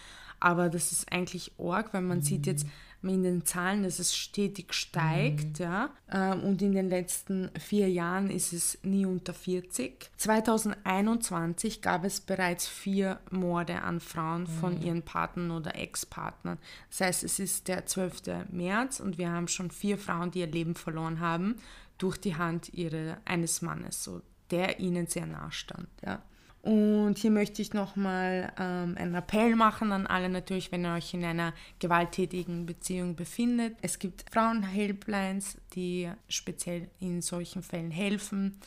Aber 0.40 0.70
das 0.70 0.90
ist 0.90 1.12
eigentlich 1.12 1.52
arg, 1.58 1.92
weil 1.92 2.00
man 2.00 2.18
mhm. 2.18 2.22
sieht 2.22 2.46
jetzt 2.46 2.66
in 3.02 3.22
den 3.22 3.44
Zahlen, 3.44 3.82
dass 3.82 3.98
es 3.98 4.16
stetig 4.16 4.72
steigt. 4.72 5.58
Mhm. 5.58 5.62
Ja? 5.62 5.90
Ähm, 6.10 6.42
und 6.42 6.62
in 6.62 6.72
den 6.72 6.88
letzten 6.88 7.50
vier 7.58 7.90
Jahren 7.90 8.30
ist 8.30 8.54
es 8.54 8.78
nie 8.82 9.04
unter 9.04 9.34
40. 9.34 10.10
2021 10.16 11.82
gab 11.82 12.04
es 12.04 12.22
bereits 12.22 12.66
vier 12.66 13.20
Morde 13.30 13.82
an 13.82 14.00
Frauen 14.00 14.44
mhm. 14.44 14.46
von 14.46 14.80
ihren 14.80 15.02
Partnern 15.02 15.50
oder 15.50 15.74
Ex-Partnern. 15.74 16.56
Das 16.88 17.00
heißt, 17.02 17.24
es 17.24 17.38
ist 17.38 17.68
der 17.68 17.84
12. 17.84 18.22
März 18.50 19.00
und 19.00 19.18
wir 19.18 19.30
haben 19.30 19.48
schon 19.48 19.70
vier 19.70 19.98
Frauen, 19.98 20.30
die 20.30 20.40
ihr 20.40 20.46
Leben 20.46 20.74
verloren 20.74 21.20
haben 21.20 21.56
durch 21.98 22.18
die 22.18 22.36
Hand 22.36 22.72
ihre, 22.74 23.18
eines 23.24 23.62
Mannes, 23.62 24.04
so, 24.04 24.20
der 24.50 24.80
ihnen 24.80 25.06
sehr 25.06 25.26
nahe 25.26 25.52
stand. 25.52 25.88
Ja. 26.04 26.22
Und 26.64 27.18
hier 27.18 27.30
möchte 27.30 27.60
ich 27.60 27.74
nochmal 27.74 28.50
ähm, 28.58 28.96
einen 28.96 29.14
Appell 29.14 29.54
machen 29.54 29.92
an 29.92 30.06
alle 30.06 30.30
natürlich, 30.30 30.72
wenn 30.72 30.86
ihr 30.86 30.94
euch 30.94 31.12
in 31.12 31.22
einer 31.22 31.52
gewalttätigen 31.78 32.64
Beziehung 32.64 33.16
befindet. 33.16 33.76
Es 33.82 33.98
gibt 33.98 34.24
Frauenhelplines, 34.32 35.58
die 35.74 36.10
speziell 36.26 36.88
in 37.00 37.20
solchen 37.20 37.62
Fällen 37.62 37.90
helfen 37.90 38.58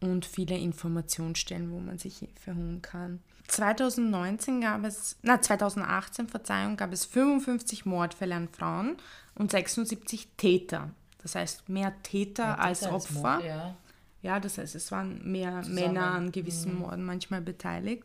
und 0.00 0.26
viele 0.26 0.56
Informationsstellen, 0.56 1.72
wo 1.72 1.80
man 1.80 1.98
sich 1.98 2.18
Hilfe 2.18 2.54
holen 2.54 2.82
kann. 2.82 3.18
2019 3.48 4.60
gab 4.60 4.84
es, 4.84 5.18
na 5.22 5.42
2018, 5.42 6.28
Verzeihung, 6.28 6.76
gab 6.76 6.92
es 6.92 7.04
55 7.04 7.84
Mordfälle 7.84 8.36
an 8.36 8.48
Frauen 8.48 8.96
und 9.34 9.50
76 9.50 10.28
Täter. 10.36 10.90
Das 11.22 11.34
heißt, 11.34 11.68
mehr 11.68 11.92
Täter, 12.02 12.44
ja, 12.44 12.54
Täter 12.54 12.64
als 12.64 12.82
Opfer. 12.84 13.34
Mord, 13.36 13.44
ja. 13.44 13.76
ja. 14.22 14.40
das 14.40 14.58
heißt, 14.58 14.74
es 14.74 14.90
waren 14.90 15.30
mehr 15.30 15.62
Zusammen. 15.62 15.74
Männer 15.74 16.06
an 16.12 16.32
gewissen 16.32 16.74
mhm. 16.74 16.80
Morden 16.80 17.04
manchmal 17.04 17.40
beteiligt. 17.40 18.04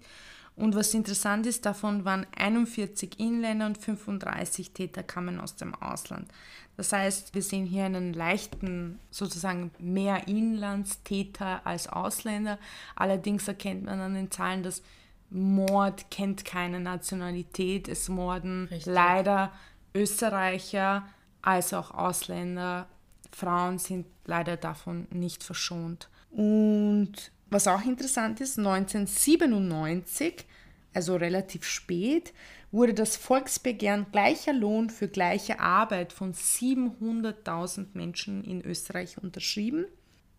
Und 0.56 0.74
was 0.74 0.94
interessant 0.94 1.46
ist, 1.46 1.66
davon 1.66 2.06
waren 2.06 2.26
41 2.38 3.20
Inländer 3.20 3.66
und 3.66 3.78
35 3.78 4.72
Täter 4.72 5.04
kamen 5.04 5.40
aus 5.40 5.58
dem 5.58 5.76
Ausland. 5.76 6.32
Das 6.78 6.92
heißt, 6.92 7.34
wir 7.34 7.42
sehen 7.42 7.66
hier 7.66 7.86
einen 7.86 8.14
leichten, 8.14 9.00
sozusagen 9.10 9.72
mehr 9.80 10.28
Inlandstäter 10.28 11.66
als 11.66 11.88
Ausländer. 11.88 12.58
Allerdings 12.96 13.48
erkennt 13.48 13.86
man 13.86 14.00
an 14.00 14.14
den 14.14 14.32
Zahlen, 14.32 14.64
dass 14.64 14.82
Mord 15.30 16.10
kennt 16.12 16.46
keine 16.46 16.80
Nationalität. 16.80 17.88
Es 17.88 18.10
morden 18.10 18.68
Richtig. 18.70 18.94
leider 18.94 19.52
Österreicher 19.94 21.06
als 21.42 21.74
auch 21.74 21.92
Ausländer 21.92 22.88
Frauen 23.36 23.80
sind 23.80 24.06
leider 24.26 24.56
davon 24.56 25.08
nicht 25.12 25.44
verschont. 25.44 26.10
Und 26.32 27.32
Was 27.50 27.68
auch 27.68 27.84
interessant 27.86 28.42
ist, 28.42 28.58
1997, 28.58 30.46
also 30.94 31.16
relativ 31.16 31.64
spät, 31.64 32.34
wurde 32.72 32.94
das 32.94 33.18
Volksbegehren 33.18 34.08
gleicher 34.12 34.52
Lohn 34.52 34.90
für 34.90 35.08
gleiche 35.08 35.60
Arbeit 35.60 36.12
von 36.12 36.34
700.000 36.34 37.88
Menschen 37.94 38.44
in 38.44 38.66
Österreich 38.66 39.18
unterschrieben. 39.22 39.86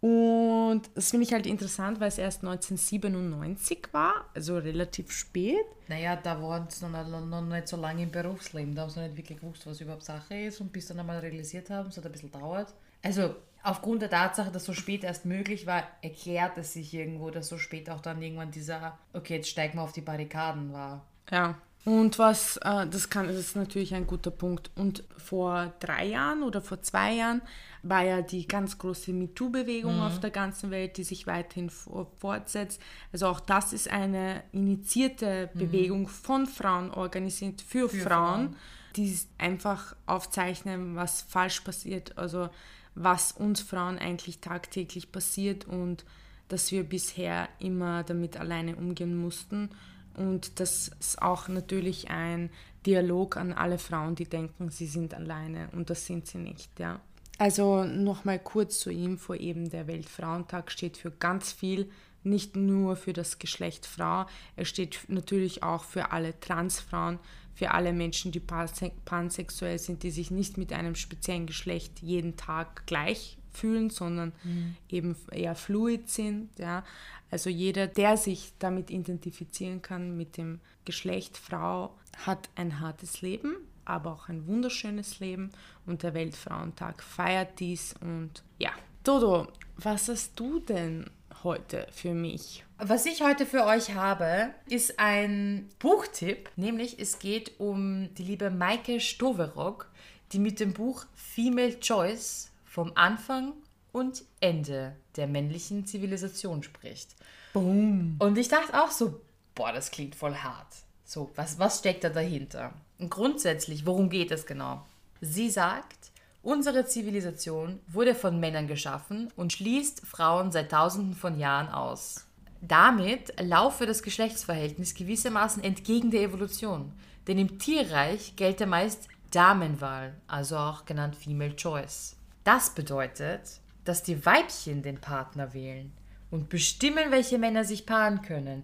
Und 0.01 0.83
das 0.95 1.11
finde 1.11 1.25
ich 1.25 1.33
halt 1.33 1.47
interessant, 1.47 2.01
weil 2.01 2.09
es 2.09 2.19
erst 2.19 2.43
1997 2.45 3.89
war, 3.93 4.27
also 4.35 4.59
relativ 4.59 5.11
spät. 5.11 5.65
Naja, 5.89 6.17
da 6.17 6.41
waren 6.43 6.69
sie 6.69 6.87
noch, 6.87 7.09
noch, 7.09 7.43
nicht 7.43 7.69
so 7.69 7.77
lange 7.77 8.03
im 8.03 8.11
Berufsleben. 8.11 8.75
Da 8.75 8.83
haben 8.83 8.91
sie 8.91 9.01
nicht 9.01 9.17
wirklich 9.17 9.41
gewusst, 9.41 9.67
was 9.67 9.81
überhaupt 9.81 10.05
Sache 10.05 10.35
ist. 10.35 10.61
Und 10.61 10.73
bis 10.73 10.87
dann 10.87 11.01
einmal 11.01 11.19
realisiert 11.19 11.71
haben, 11.71 11.89
es 11.89 11.97
hat 11.97 12.05
ein 12.05 12.13
bisschen 12.13 12.31
dauert. 12.31 12.75
Also 13.07 13.37
aufgrund 13.63 14.03
der 14.03 14.11
Tatsache, 14.11 14.51
dass 14.51 14.65
so 14.65 14.73
spät 14.73 15.05
erst 15.05 15.27
möglich 15.27 15.65
war, 15.65 15.85
erklärt 16.03 16.59
es 16.59 16.73
sich 16.73 16.93
irgendwo, 16.93 17.31
dass 17.31 17.47
so 17.47 17.57
spät 17.57 17.89
auch 17.89 18.01
dann 18.01 18.21
irgendwann 18.21 18.51
dieser, 18.51 18.99
okay, 19.13 19.37
jetzt 19.37 19.49
steigen 19.49 19.79
wir 19.79 19.83
auf 19.83 19.93
die 19.93 20.01
Barrikaden 20.01 20.73
war. 20.73 21.05
Ja. 21.31 21.55
Und 21.85 22.19
was, 22.19 22.57
äh, 22.57 22.85
das, 22.89 23.11
kann, 23.11 23.29
das 23.29 23.37
ist 23.37 23.55
natürlich 23.55 23.95
ein 23.95 24.09
guter 24.09 24.33
Punkt. 24.33 24.73
Und 24.75 25.05
vor 25.19 25.73
drei 25.79 26.07
Jahren 26.07 26.43
oder 26.43 26.61
vor 26.61 26.83
zwei 26.83 27.13
Jahren 27.13 27.43
war 27.85 28.03
ja 28.03 28.23
die 28.23 28.49
ganz 28.49 28.77
große 28.77 29.13
MeToo-Bewegung 29.13 29.95
mhm. 29.95 30.03
auf 30.03 30.19
der 30.19 30.31
ganzen 30.31 30.73
Welt, 30.73 30.97
die 30.97 31.05
sich 31.05 31.29
weiterhin 31.29 31.71
fortsetzt. 31.71 32.83
Also 33.13 33.29
auch 33.29 33.39
das 33.39 33.73
ist 33.73 33.89
eine 33.89 34.43
initiierte 34.51 35.49
mhm. 35.55 35.59
Bewegung 35.61 36.09
von 36.09 36.47
Frauen 36.47 36.91
organisiert 36.91 37.63
für, 37.63 37.89
für 37.89 37.99
Frauen, 37.99 38.49
Frauen, 38.49 38.57
die 38.97 39.17
einfach 39.39 39.95
aufzeichnen, 40.07 40.97
was 40.97 41.23
falsch 41.23 41.61
passiert, 41.61 42.19
also 42.19 42.49
was 42.97 43.31
uns 43.31 43.61
Frauen 43.61 43.99
eigentlich 43.99 44.41
tagtäglich 44.41 45.13
passiert 45.13 45.67
und 45.69 46.05
dass 46.49 46.73
wir 46.73 46.83
bisher 46.83 47.49
immer 47.61 48.03
damit 48.03 48.37
alleine 48.37 48.75
umgehen 48.75 49.17
mussten 49.17 49.71
und 50.17 50.61
das 50.61 50.89
ist 50.99 51.21
auch 51.21 51.49
natürlich 51.49 52.11
ein 52.11 52.51
Dialog 52.87 53.37
an 53.37 53.53
alle 53.53 53.79
Frauen, 53.79 54.15
die 54.15 54.25
denken, 54.25 54.71
sie 54.71 54.87
sind 54.87 55.13
alleine 55.13 55.69
und 55.73 55.91
das 55.91 56.07
sind 56.07 56.27
sie 56.27 56.39
nicht, 56.39 56.79
ja. 56.81 57.01
Also 57.39 57.85
nochmal 57.85 58.39
kurz 58.39 58.81
zur 58.81 58.93
Info, 58.93 59.35
eben 59.35 59.69
der 59.69 59.87
Weltfrauentag 59.87 60.73
steht 60.73 60.97
für 60.97 61.11
ganz 61.11 61.53
viel, 61.53 61.91
nicht 62.23 62.57
nur 62.57 62.97
für 62.97 63.13
das 63.13 63.39
Geschlecht 63.39 63.85
Frau, 63.85 64.25
er 64.57 64.65
steht 64.65 65.01
natürlich 65.09 65.63
auch 65.63 65.85
für 65.85 66.13
alle 66.13 66.39
Transfrauen, 66.41 67.19
für 67.57 67.71
alle 67.71 67.95
Menschen, 67.95 68.33
die 68.33 68.41
pansexuell 68.41 69.79
sind, 69.79 70.03
die 70.03 70.11
sich 70.11 70.31
nicht 70.31 70.59
mit 70.59 70.75
einem 70.75 70.95
speziellen 70.95 71.47
Geschlecht 71.47 72.03
jeden 72.03 72.37
Tag 72.37 72.87
gleich 72.87 73.39
fühlen, 73.51 73.89
sondern 73.89 74.35
mhm. 74.45 74.77
eben 74.91 75.17
eher 75.33 75.55
fluid 75.55 76.11
sind. 76.11 76.51
Ja. 76.59 76.85
Also 77.31 77.49
jeder, 77.49 77.87
der 77.87 78.19
sich 78.19 78.53
damit 78.59 78.91
identifizieren 78.91 79.81
kann, 79.81 80.19
mit 80.19 80.37
dem 80.37 80.61
Geschlecht 80.85 81.39
Frau, 81.39 81.97
hat 82.27 82.51
ein 82.57 82.79
hartes 82.81 83.23
Leben, 83.23 83.57
aber 83.87 84.13
auch 84.13 84.29
ein 84.29 84.47
wunderschönes 84.47 85.21
Leben 85.21 85.51
und 85.87 86.03
der 86.03 86.13
Weltfrauentag 86.13 87.03
feiert 87.03 87.59
dies 87.59 87.95
und 88.03 88.45
ja. 88.59 88.71
Dodo, 89.03 89.49
was 89.77 90.09
hast 90.09 90.39
du 90.39 90.61
denn 90.61 91.09
heute 91.45 91.87
für 91.91 92.15
mich? 92.15 92.65
Was 92.79 93.07
ich 93.07 93.23
heute 93.23 93.47
für 93.47 93.65
euch 93.65 93.95
habe, 93.95 94.51
ist 94.69 94.99
ein 94.99 95.69
Buchtipp, 95.79 96.51
nämlich 96.57 96.99
es 96.99 97.19
geht 97.19 97.59
um 97.59 98.13
die 98.15 98.25
liebe 98.25 98.51
Maike 98.51 99.01
Stoverock, 99.01 99.91
die 100.33 100.39
mit 100.39 100.61
dem 100.61 100.73
Buch 100.73 101.07
Female 101.15 101.81
Choice 101.81 102.51
vom 102.65 102.93
Anfang 102.95 103.55
und 103.93 104.25
Ende 104.41 104.95
der 105.17 105.27
männlichen 105.27 105.87
Zivilisation 105.87 106.63
spricht. 106.63 107.15
Boom. 107.55 108.17
Und 108.19 108.37
ich 108.37 108.49
dachte 108.49 108.83
auch 108.83 108.91
so, 108.91 109.21
boah, 109.55 109.73
das 109.73 109.91
klingt 109.91 110.15
voll 110.15 110.35
hart. 110.35 110.75
So, 111.05 111.31
was, 111.37 111.59
was 111.59 111.79
steckt 111.79 112.05
da 112.05 112.11
dahinter? 112.11 112.75
Und 112.99 113.11
grundsätzlich, 113.11 113.87
worum 113.87 114.11
geht 114.11 114.31
es 114.31 114.45
genau? 114.45 114.85
Sie 115.21 115.49
sagt, 115.49 116.11
unsere 116.47 116.87
Zivilisation 116.87 117.81
wurde 117.89 118.15
von 118.15 118.39
Männern 118.39 118.69
geschaffen 118.69 119.33
und 119.35 119.53
schließt 119.53 120.07
Frauen 120.07 120.53
seit 120.53 120.71
tausenden 120.71 121.15
von 121.15 121.39
Jahren 121.41 121.69
aus. 121.69 122.25
Damit 122.61 123.35
laufe 123.41 123.85
das 123.85 124.03
Geschlechtsverhältnis 124.03 124.95
gewissermaßen 124.95 125.63
entgegen 125.65 126.13
der 126.13 126.23
Evolution. 126.23 126.93
Denn 127.27 127.39
im 127.39 127.59
Tierreich 127.59 128.37
gelte 128.37 128.67
meist 128.67 129.09
Damenwahl, 129.33 130.15
also 130.29 130.57
auch 130.57 130.85
genannt 130.85 131.17
Female 131.17 131.57
Choice. 131.57 132.17
Das 132.45 132.71
bedeutet, 132.71 133.61
dass 133.85 134.05
die 134.05 134.25
Weibchen 134.25 134.83
den 134.83 135.01
Partner 135.01 135.53
wählen 135.53 135.93
und 136.31 136.49
bestimmen, 136.49 137.11
welche 137.11 137.39
Männer 137.39 137.65
sich 137.65 137.87
paaren 137.87 138.23
können. 138.23 138.63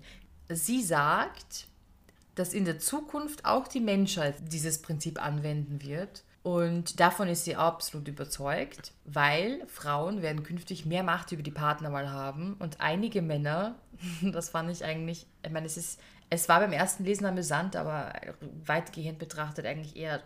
Sie 0.48 0.82
sagt, 0.82 1.66
dass 2.36 2.54
in 2.54 2.64
der 2.64 2.78
Zukunft 2.78 3.44
auch 3.44 3.66
die 3.66 3.80
Menschheit 3.80 4.36
dieses 4.52 4.80
Prinzip 4.80 5.20
anwenden 5.20 5.82
wird. 5.82 6.22
Und 6.42 6.98
davon 6.98 7.28
ist 7.28 7.44
sie 7.44 7.54
absolut 7.54 8.08
überzeugt, 8.08 8.92
weil 9.04 9.64
Frauen 9.68 10.22
werden 10.22 10.42
künftig 10.42 10.84
mehr 10.84 11.04
Macht 11.04 11.30
über 11.30 11.42
die 11.42 11.52
Partnerwahl 11.52 12.10
haben 12.10 12.54
und 12.58 12.80
einige 12.80 13.22
Männer, 13.22 13.76
das 14.22 14.48
fand 14.48 14.70
ich 14.70 14.84
eigentlich, 14.84 15.26
ich 15.44 15.52
meine, 15.52 15.66
es 15.66 15.76
ist, 15.76 16.00
es 16.30 16.48
war 16.48 16.58
beim 16.58 16.72
ersten 16.72 17.04
Lesen 17.04 17.26
amüsant, 17.26 17.76
aber 17.76 18.12
weitgehend 18.64 19.20
betrachtet 19.20 19.66
eigentlich 19.66 19.94
eher 19.96 20.20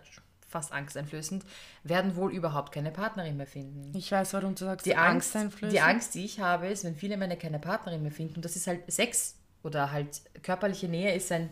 fast 0.48 0.72
angsteinflößend, 0.72 1.44
werden 1.82 2.16
wohl 2.16 2.32
überhaupt 2.32 2.72
keine 2.72 2.92
Partnerin 2.92 3.36
mehr 3.36 3.46
finden. 3.46 3.92
Ich 3.94 4.10
weiß, 4.10 4.32
warum 4.32 4.54
du 4.54 4.64
sagst, 4.64 4.86
die 4.86 4.96
Angst, 4.96 5.36
die 5.70 5.80
Angst, 5.80 6.14
die 6.14 6.24
ich 6.24 6.40
habe, 6.40 6.68
ist, 6.68 6.84
wenn 6.84 6.94
viele 6.94 7.18
Männer 7.18 7.36
keine 7.36 7.58
Partnerin 7.58 8.02
mehr 8.02 8.12
finden, 8.12 8.40
das 8.40 8.56
ist 8.56 8.66
halt 8.66 8.90
Sex 8.90 9.34
oder 9.62 9.90
halt 9.92 10.22
körperliche 10.42 10.88
Nähe 10.88 11.14
ist 11.14 11.30
ein 11.32 11.50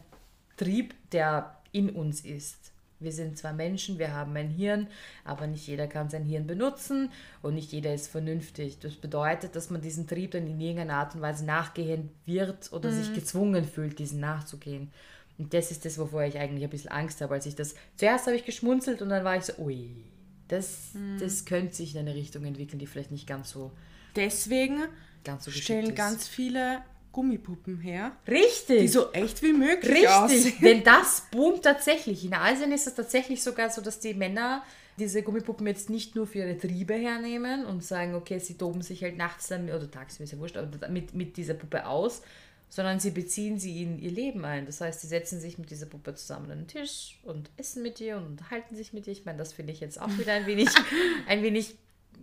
Trieb, 0.56 0.94
der 1.10 1.58
in 1.72 1.90
uns 1.90 2.20
ist. 2.20 2.73
Wir 3.04 3.12
sind 3.12 3.38
zwar 3.38 3.52
Menschen, 3.52 3.98
wir 3.98 4.12
haben 4.12 4.34
ein 4.36 4.48
Hirn, 4.48 4.88
aber 5.24 5.46
nicht 5.46 5.66
jeder 5.66 5.86
kann 5.86 6.10
sein 6.10 6.24
Hirn 6.24 6.46
benutzen 6.46 7.10
und 7.42 7.54
nicht 7.54 7.72
jeder 7.72 7.94
ist 7.94 8.08
vernünftig. 8.08 8.78
Das 8.80 8.94
bedeutet, 8.94 9.54
dass 9.54 9.70
man 9.70 9.80
diesen 9.80 10.06
Trieb 10.06 10.32
dann 10.32 10.46
in 10.46 10.60
irgendeiner 10.60 10.94
Art 10.94 11.14
und 11.14 11.20
Weise 11.20 11.44
nachgehen 11.44 12.10
wird 12.26 12.72
oder 12.72 12.90
mhm. 12.90 13.02
sich 13.02 13.14
gezwungen 13.14 13.64
fühlt, 13.64 13.98
diesen 13.98 14.20
nachzugehen. 14.20 14.90
Und 15.38 15.52
das 15.52 15.70
ist 15.70 15.84
das, 15.84 15.98
wovor 15.98 16.22
ich 16.22 16.38
eigentlich 16.38 16.64
ein 16.64 16.70
bisschen 16.70 16.90
Angst 16.90 17.20
habe, 17.20 17.34
als 17.34 17.46
ich 17.46 17.56
das. 17.56 17.74
Zuerst 17.96 18.26
habe 18.26 18.36
ich 18.36 18.44
geschmunzelt 18.44 19.02
und 19.02 19.08
dann 19.08 19.24
war 19.24 19.36
ich 19.36 19.44
so, 19.44 19.54
ui, 19.58 20.04
das, 20.48 20.94
mhm. 20.94 21.18
das 21.18 21.44
könnte 21.44 21.74
sich 21.74 21.94
in 21.94 22.00
eine 22.00 22.14
Richtung 22.14 22.44
entwickeln, 22.44 22.78
die 22.78 22.86
vielleicht 22.86 23.10
nicht 23.10 23.26
ganz 23.26 23.50
so. 23.50 23.72
Deswegen 24.16 24.84
ganz 25.24 25.44
so 25.44 25.50
stellen 25.50 25.94
ganz 25.94 26.28
viele 26.28 26.82
Gummipuppen 27.14 27.78
her. 27.78 28.12
Richtig. 28.28 28.80
Die 28.80 28.88
so 28.88 29.12
echt 29.12 29.40
wie 29.42 29.52
möglich 29.52 29.92
Richtig. 29.92 30.08
aussehen. 30.10 30.54
Denn 30.60 30.84
das 30.84 31.22
boomt 31.30 31.62
tatsächlich. 31.62 32.24
In 32.24 32.34
Asien 32.34 32.72
ist 32.72 32.88
es 32.88 32.94
tatsächlich 32.94 33.42
sogar 33.42 33.70
so, 33.70 33.80
dass 33.80 34.00
die 34.00 34.14
Männer 34.14 34.64
diese 34.98 35.22
Gummipuppen 35.22 35.66
jetzt 35.66 35.90
nicht 35.90 36.16
nur 36.16 36.26
für 36.26 36.40
ihre 36.40 36.58
Triebe 36.58 36.94
hernehmen 36.94 37.64
und 37.64 37.84
sagen, 37.84 38.14
okay, 38.14 38.38
sie 38.38 38.58
toben 38.58 38.82
sich 38.82 39.02
halt 39.02 39.16
nachts 39.16 39.48
dann, 39.48 39.70
oder 39.70 39.90
tagsüber 39.90 40.24
ist 40.24 40.32
ja 40.32 40.38
wurscht, 40.38 40.56
aber 40.56 40.88
mit, 40.88 41.14
mit 41.14 41.36
dieser 41.36 41.54
Puppe 41.54 41.86
aus, 41.86 42.22
sondern 42.68 42.98
sie 42.98 43.10
beziehen 43.10 43.58
sie 43.58 43.82
in 43.82 43.98
ihr 44.00 44.10
Leben 44.10 44.44
ein. 44.44 44.66
Das 44.66 44.80
heißt, 44.80 45.00
sie 45.00 45.06
setzen 45.06 45.40
sich 45.40 45.56
mit 45.56 45.70
dieser 45.70 45.86
Puppe 45.86 46.14
zusammen 46.14 46.50
an 46.50 46.58
den 46.58 46.68
Tisch 46.68 47.20
und 47.22 47.50
essen 47.56 47.82
mit 47.82 48.00
ihr 48.00 48.16
und 48.16 48.26
unterhalten 48.26 48.74
sich 48.74 48.92
mit 48.92 49.06
ihr. 49.06 49.12
Ich 49.12 49.24
meine, 49.24 49.38
das 49.38 49.52
finde 49.52 49.72
ich 49.72 49.80
jetzt 49.80 50.00
auch 50.00 50.18
wieder 50.18 50.32
ein 50.32 50.46
wenig, 50.46 50.68
ein 51.28 51.44
wenig 51.44 51.76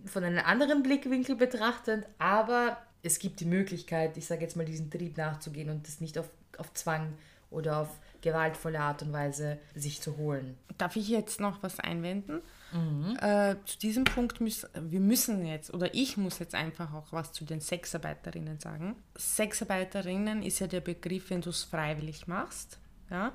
von 0.04 0.24
einem 0.24 0.44
anderen 0.44 0.82
Blickwinkel 0.82 1.36
betrachtend, 1.36 2.04
aber 2.18 2.76
es 3.02 3.18
gibt 3.18 3.40
die 3.40 3.44
Möglichkeit, 3.44 4.16
ich 4.16 4.26
sage 4.26 4.42
jetzt 4.42 4.56
mal, 4.56 4.64
diesen 4.64 4.90
Trieb 4.90 5.16
nachzugehen 5.16 5.70
und 5.70 5.86
das 5.86 6.00
nicht 6.00 6.18
auf, 6.18 6.28
auf 6.58 6.72
Zwang 6.74 7.12
oder 7.50 7.78
auf 7.78 7.88
gewaltvolle 8.22 8.80
Art 8.80 9.02
und 9.02 9.12
Weise 9.12 9.58
sich 9.74 10.00
zu 10.00 10.16
holen. 10.16 10.56
Darf 10.78 10.96
ich 10.96 11.08
jetzt 11.08 11.40
noch 11.40 11.62
was 11.62 11.80
einwenden? 11.80 12.40
Mhm. 12.72 13.16
Äh, 13.20 13.56
zu 13.66 13.78
diesem 13.78 14.04
Punkt 14.04 14.40
müssen 14.40 14.68
wir 14.90 15.00
müssen 15.00 15.44
jetzt, 15.44 15.74
oder 15.74 15.92
ich 15.94 16.16
muss 16.16 16.38
jetzt 16.38 16.54
einfach 16.54 16.94
auch 16.94 17.12
was 17.12 17.32
zu 17.32 17.44
den 17.44 17.60
Sexarbeiterinnen 17.60 18.58
sagen. 18.60 18.96
Sexarbeiterinnen 19.18 20.42
ist 20.42 20.60
ja 20.60 20.68
der 20.68 20.80
Begriff, 20.80 21.30
wenn 21.30 21.42
du 21.42 21.50
es 21.50 21.64
freiwillig 21.64 22.26
machst. 22.28 22.78
Ja? 23.10 23.32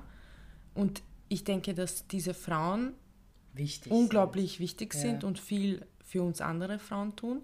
Und 0.74 1.02
ich 1.28 1.44
denke, 1.44 1.74
dass 1.74 2.06
diese 2.08 2.34
Frauen 2.34 2.94
wichtig 3.52 3.92
unglaublich 3.92 4.52
sind. 4.52 4.60
wichtig 4.60 4.94
ja. 4.94 5.00
sind 5.00 5.24
und 5.24 5.38
viel 5.38 5.86
für 6.02 6.22
uns 6.22 6.40
andere 6.40 6.78
Frauen 6.78 7.14
tun. 7.14 7.42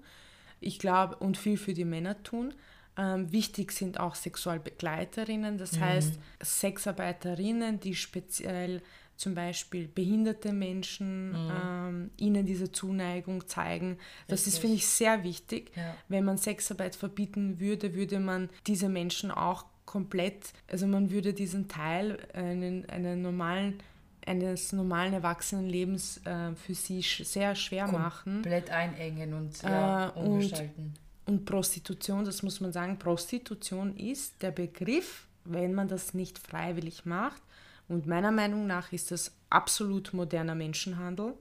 Ich 0.64 0.78
glaube, 0.78 1.16
und 1.16 1.36
viel 1.36 1.56
für 1.56 1.74
die 1.74 1.84
Männer 1.84 2.22
tun. 2.22 2.54
Ähm, 2.96 3.32
wichtig 3.32 3.72
sind 3.72 3.98
auch 3.98 4.14
Sexualbegleiterinnen, 4.14 5.58
das 5.58 5.72
mhm. 5.72 5.80
heißt 5.80 6.18
Sexarbeiterinnen, 6.40 7.80
die 7.80 7.94
speziell 7.94 8.82
zum 9.16 9.34
Beispiel 9.34 9.88
behinderte 9.88 10.52
Menschen 10.52 11.30
mhm. 11.30 11.52
ähm, 11.64 12.10
ihnen 12.16 12.46
diese 12.46 12.72
Zuneigung 12.72 13.46
zeigen. 13.46 13.98
Das 14.26 14.40
Richtig. 14.40 14.54
ist, 14.54 14.58
finde 14.60 14.76
ich, 14.76 14.86
sehr 14.86 15.24
wichtig. 15.24 15.72
Ja. 15.76 15.94
Wenn 16.08 16.24
man 16.24 16.36
Sexarbeit 16.36 16.96
verbieten 16.96 17.60
würde, 17.60 17.94
würde 17.94 18.18
man 18.18 18.48
diese 18.66 18.88
Menschen 18.88 19.30
auch 19.30 19.66
komplett, 19.86 20.52
also 20.70 20.86
man 20.86 21.10
würde 21.10 21.34
diesen 21.34 21.68
Teil 21.68 22.18
einen, 22.32 22.88
einen 22.88 23.22
normalen 23.22 23.78
eines 24.26 24.72
normalen 24.72 25.12
Erwachsenenlebens 25.12 26.20
äh, 26.24 26.54
für 26.54 26.74
sie 26.74 27.02
sch 27.02 27.24
sehr 27.24 27.54
schwer 27.54 27.84
Komplett 27.84 28.02
machen. 28.02 28.32
Komplett 28.34 28.70
einengen 28.70 29.34
und, 29.34 29.62
ja, 29.62 30.08
äh, 30.08 30.18
umgestalten. 30.18 30.94
Und 31.26 31.44
Prostitution, 31.46 32.24
das 32.24 32.42
muss 32.42 32.60
man 32.60 32.72
sagen, 32.72 32.98
Prostitution 32.98 33.96
ist 33.96 34.42
der 34.42 34.50
Begriff, 34.50 35.26
wenn 35.44 35.74
man 35.74 35.88
das 35.88 36.14
nicht 36.14 36.38
freiwillig 36.38 37.06
macht. 37.06 37.42
Und 37.88 38.06
meiner 38.06 38.32
Meinung 38.32 38.66
nach 38.66 38.92
ist 38.92 39.10
das 39.10 39.32
absolut 39.50 40.12
moderner 40.12 40.54
Menschenhandel, 40.54 41.34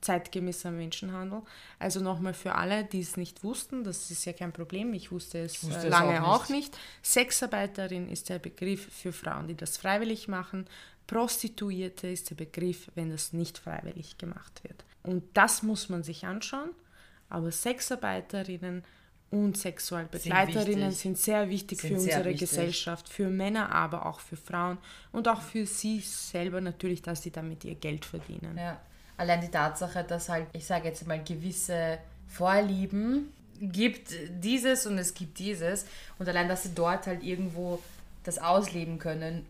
zeitgemäßer 0.00 0.70
Menschenhandel. 0.70 1.42
Also 1.78 2.00
nochmal 2.00 2.34
für 2.34 2.54
alle, 2.54 2.84
die 2.84 3.00
es 3.00 3.16
nicht 3.16 3.42
wussten, 3.42 3.84
das 3.84 4.10
ist 4.10 4.24
ja 4.24 4.32
kein 4.32 4.52
Problem, 4.52 4.92
ich 4.92 5.10
wusste 5.10 5.38
es, 5.40 5.54
ich 5.54 5.64
wusste 5.64 5.86
äh, 5.86 5.90
lange 5.90 6.14
es 6.14 6.20
auch, 6.20 6.22
nicht. 6.22 6.30
auch 6.30 6.48
nicht. 6.48 6.78
Sexarbeiterin 7.02 8.08
ist 8.08 8.28
der 8.28 8.38
Begriff 8.38 8.92
für 8.92 9.12
Frauen, 9.12 9.48
die 9.48 9.56
das 9.56 9.76
freiwillig 9.76 10.28
machen. 10.28 10.66
Prostituierte 11.08 12.06
ist 12.06 12.30
der 12.30 12.36
Begriff, 12.36 12.90
wenn 12.94 13.10
das 13.10 13.32
nicht 13.32 13.58
freiwillig 13.58 14.18
gemacht 14.18 14.62
wird. 14.62 14.84
Und 15.02 15.24
das 15.34 15.62
muss 15.62 15.88
man 15.88 16.04
sich 16.04 16.26
anschauen. 16.26 16.70
Aber 17.30 17.50
Sexarbeiterinnen 17.50 18.84
und 19.30 19.56
Sexualbegleiterinnen 19.56 20.90
sind, 20.90 21.16
sind 21.16 21.18
sehr 21.18 21.48
wichtig 21.48 21.80
sind 21.80 21.94
für 21.94 22.00
sehr 22.00 22.16
unsere 22.18 22.34
wichtig. 22.34 22.50
Gesellschaft, 22.50 23.08
für 23.08 23.28
Männer, 23.28 23.72
aber 23.72 24.06
auch 24.06 24.20
für 24.20 24.36
Frauen 24.36 24.78
und 25.10 25.28
auch 25.28 25.40
für 25.40 25.66
sie 25.66 26.00
selber 26.00 26.60
natürlich, 26.60 27.02
dass 27.02 27.22
sie 27.22 27.30
damit 27.30 27.64
ihr 27.64 27.74
Geld 27.74 28.04
verdienen. 28.04 28.56
Ja. 28.56 28.80
Allein 29.16 29.40
die 29.40 29.50
Tatsache, 29.50 30.04
dass 30.04 30.28
halt, 30.28 30.46
ich 30.52 30.64
sage 30.64 30.88
jetzt 30.88 31.06
mal, 31.06 31.22
gewisse 31.22 31.98
Vorlieben 32.28 33.32
gibt 33.60 34.12
dieses 34.30 34.86
und 34.86 34.98
es 34.98 35.12
gibt 35.12 35.38
dieses 35.38 35.86
und 36.18 36.28
allein, 36.28 36.48
dass 36.48 36.62
sie 36.62 36.74
dort 36.74 37.06
halt 37.06 37.22
irgendwo 37.22 37.82
das 38.24 38.38
ausleben 38.38 38.98
können, 38.98 39.44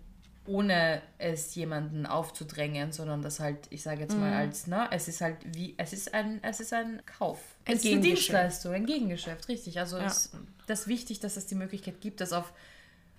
ohne 0.48 1.02
es 1.18 1.54
jemanden 1.54 2.06
aufzudrängen, 2.06 2.92
sondern 2.92 3.22
das 3.22 3.38
halt, 3.38 3.58
ich 3.70 3.82
sage 3.82 4.00
jetzt 4.00 4.16
mal 4.16 4.30
mhm. 4.30 4.36
als, 4.36 4.66
ne, 4.66 4.88
es 4.90 5.06
ist 5.06 5.20
halt 5.20 5.36
wie, 5.54 5.74
es 5.76 5.92
ist 5.92 6.14
ein, 6.14 6.40
es 6.42 6.60
ist 6.60 6.72
ein 6.72 7.02
Kauf. 7.06 7.38
Ein 7.64 7.76
es 7.76 7.84
ist 7.84 7.92
eine 7.92 8.00
Dienstleistung, 8.00 8.72
ein 8.72 8.86
Gegengeschäft, 8.86 9.48
richtig. 9.48 9.78
Also 9.78 9.98
ja. 9.98 10.06
es, 10.06 10.32
das 10.66 10.80
ist 10.80 10.88
wichtig, 10.88 11.20
dass 11.20 11.36
es 11.36 11.46
die 11.46 11.54
Möglichkeit 11.54 12.00
gibt, 12.00 12.20
das 12.20 12.32
auf, 12.32 12.52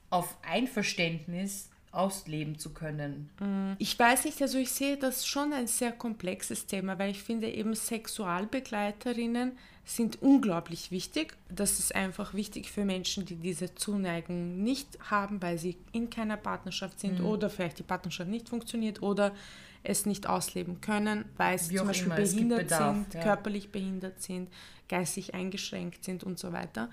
auf 0.10 0.38
Einverständnis 0.42 1.70
ausleben 1.92 2.58
zu 2.58 2.74
können. 2.74 3.30
Mhm. 3.40 3.76
Ich 3.80 3.98
weiß 3.98 4.26
nicht, 4.26 4.42
also 4.42 4.58
ich 4.58 4.72
sehe 4.72 4.98
das 4.98 5.26
schon 5.26 5.54
ein 5.54 5.68
sehr 5.68 5.92
komplexes 5.92 6.66
Thema, 6.66 7.00
weil 7.00 7.12
ich 7.12 7.22
finde 7.22 7.50
eben 7.50 7.76
Sexualbegleiterinnen 7.76 9.58
sind 9.96 10.22
unglaublich 10.22 10.92
wichtig. 10.92 11.36
Das 11.50 11.80
ist 11.80 11.96
einfach 11.96 12.36
wichtig 12.36 12.70
für 12.70 12.86
Menschen, 12.86 13.26
die 13.26 13.36
diese 13.36 13.74
Zuneigung 13.74 14.62
nicht 14.64 15.00
haben, 15.10 15.42
weil 15.42 15.58
sie 15.58 15.78
in 15.92 16.12
keiner 16.12 16.38
Partnerschaft 16.38 17.00
sind 17.00 17.20
mhm. 17.20 17.26
oder 17.26 17.50
vielleicht 17.50 17.80
die 17.80 17.84
Partnerschaft 17.84 18.30
nicht 18.30 18.50
funktioniert 18.50 19.02
oder 19.02 19.34
es 19.82 20.06
nicht 20.06 20.28
ausleben 20.28 20.82
können, 20.82 21.26
weil 21.38 21.58
sie 21.58 21.76
zum 21.76 21.88
Beispiel 21.88 22.08
immer, 22.08 22.16
behindert 22.18 22.60
Bedarf, 22.60 22.96
sind, 22.96 23.14
ja. 23.14 23.24
körperlich 23.24 23.72
behindert 23.72 24.22
sind, 24.22 24.50
geistig 24.90 25.34
eingeschränkt 25.34 26.04
sind 26.04 26.24
und 26.24 26.38
so 26.38 26.54
weiter. 26.54 26.90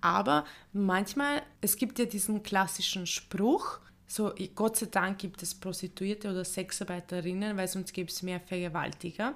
Aber 0.00 0.44
manchmal, 0.72 1.42
es 1.60 1.76
gibt 1.76 1.98
ja 1.98 2.04
diesen 2.04 2.42
klassischen 2.42 3.06
Spruch, 3.06 3.78
so 4.08 4.34
Gott 4.56 4.76
sei 4.76 4.86
Dank 4.86 5.18
gibt 5.18 5.40
es 5.40 5.54
Prostituierte 5.54 6.30
oder 6.30 6.44
Sexarbeiterinnen, 6.44 7.56
weil 7.56 7.68
sonst 7.68 7.92
gibt 7.92 8.10
es 8.10 8.22
mehr 8.22 8.40
Vergewaltiger. 8.40 9.34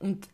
Und 0.00 0.28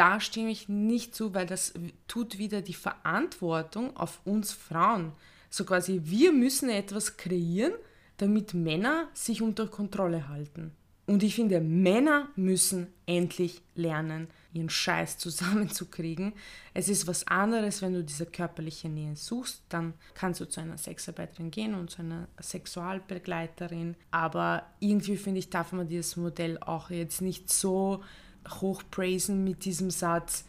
da 0.00 0.18
stimme 0.18 0.50
ich 0.50 0.66
nicht 0.66 1.14
zu, 1.14 1.34
weil 1.34 1.44
das 1.44 1.74
tut 2.08 2.38
wieder 2.38 2.62
die 2.62 2.72
Verantwortung 2.72 3.94
auf 3.98 4.20
uns 4.24 4.50
Frauen. 4.50 5.12
So 5.50 5.66
quasi, 5.66 6.00
wir 6.04 6.32
müssen 6.32 6.70
etwas 6.70 7.18
kreieren, 7.18 7.74
damit 8.16 8.54
Männer 8.54 9.08
sich 9.12 9.42
unter 9.42 9.66
Kontrolle 9.66 10.26
halten. 10.30 10.72
Und 11.06 11.22
ich 11.22 11.34
finde, 11.34 11.60
Männer 11.60 12.30
müssen 12.34 12.86
endlich 13.04 13.60
lernen, 13.74 14.28
ihren 14.54 14.70
Scheiß 14.70 15.18
zusammenzukriegen. 15.18 16.32
Es 16.72 16.88
ist 16.88 17.06
was 17.06 17.26
anderes, 17.26 17.82
wenn 17.82 17.92
du 17.92 18.02
diese 18.02 18.24
körperliche 18.24 18.88
Nähe 18.88 19.16
suchst, 19.16 19.64
dann 19.68 19.92
kannst 20.14 20.40
du 20.40 20.48
zu 20.48 20.62
einer 20.62 20.78
Sexarbeiterin 20.78 21.50
gehen 21.50 21.74
und 21.74 21.90
zu 21.90 22.00
einer 22.00 22.26
Sexualbegleiterin. 22.40 23.96
Aber 24.12 24.64
irgendwie 24.78 25.18
finde 25.18 25.40
ich, 25.40 25.50
darf 25.50 25.72
man 25.72 25.88
dieses 25.88 26.16
Modell 26.16 26.56
auch 26.56 26.88
jetzt 26.88 27.20
nicht 27.20 27.52
so 27.52 28.02
hochpraisen 28.48 29.44
mit 29.44 29.64
diesem 29.64 29.90
Satz, 29.90 30.44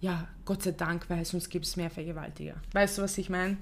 ja, 0.00 0.28
Gott 0.44 0.62
sei 0.64 0.72
Dank, 0.72 1.08
weil 1.08 1.24
sonst 1.24 1.48
gibt 1.48 1.64
es 1.64 1.76
mehr 1.76 1.90
Vergewaltiger. 1.90 2.56
Weißt 2.72 2.98
du, 2.98 3.02
was 3.02 3.16
ich 3.18 3.30
meine? 3.30 3.56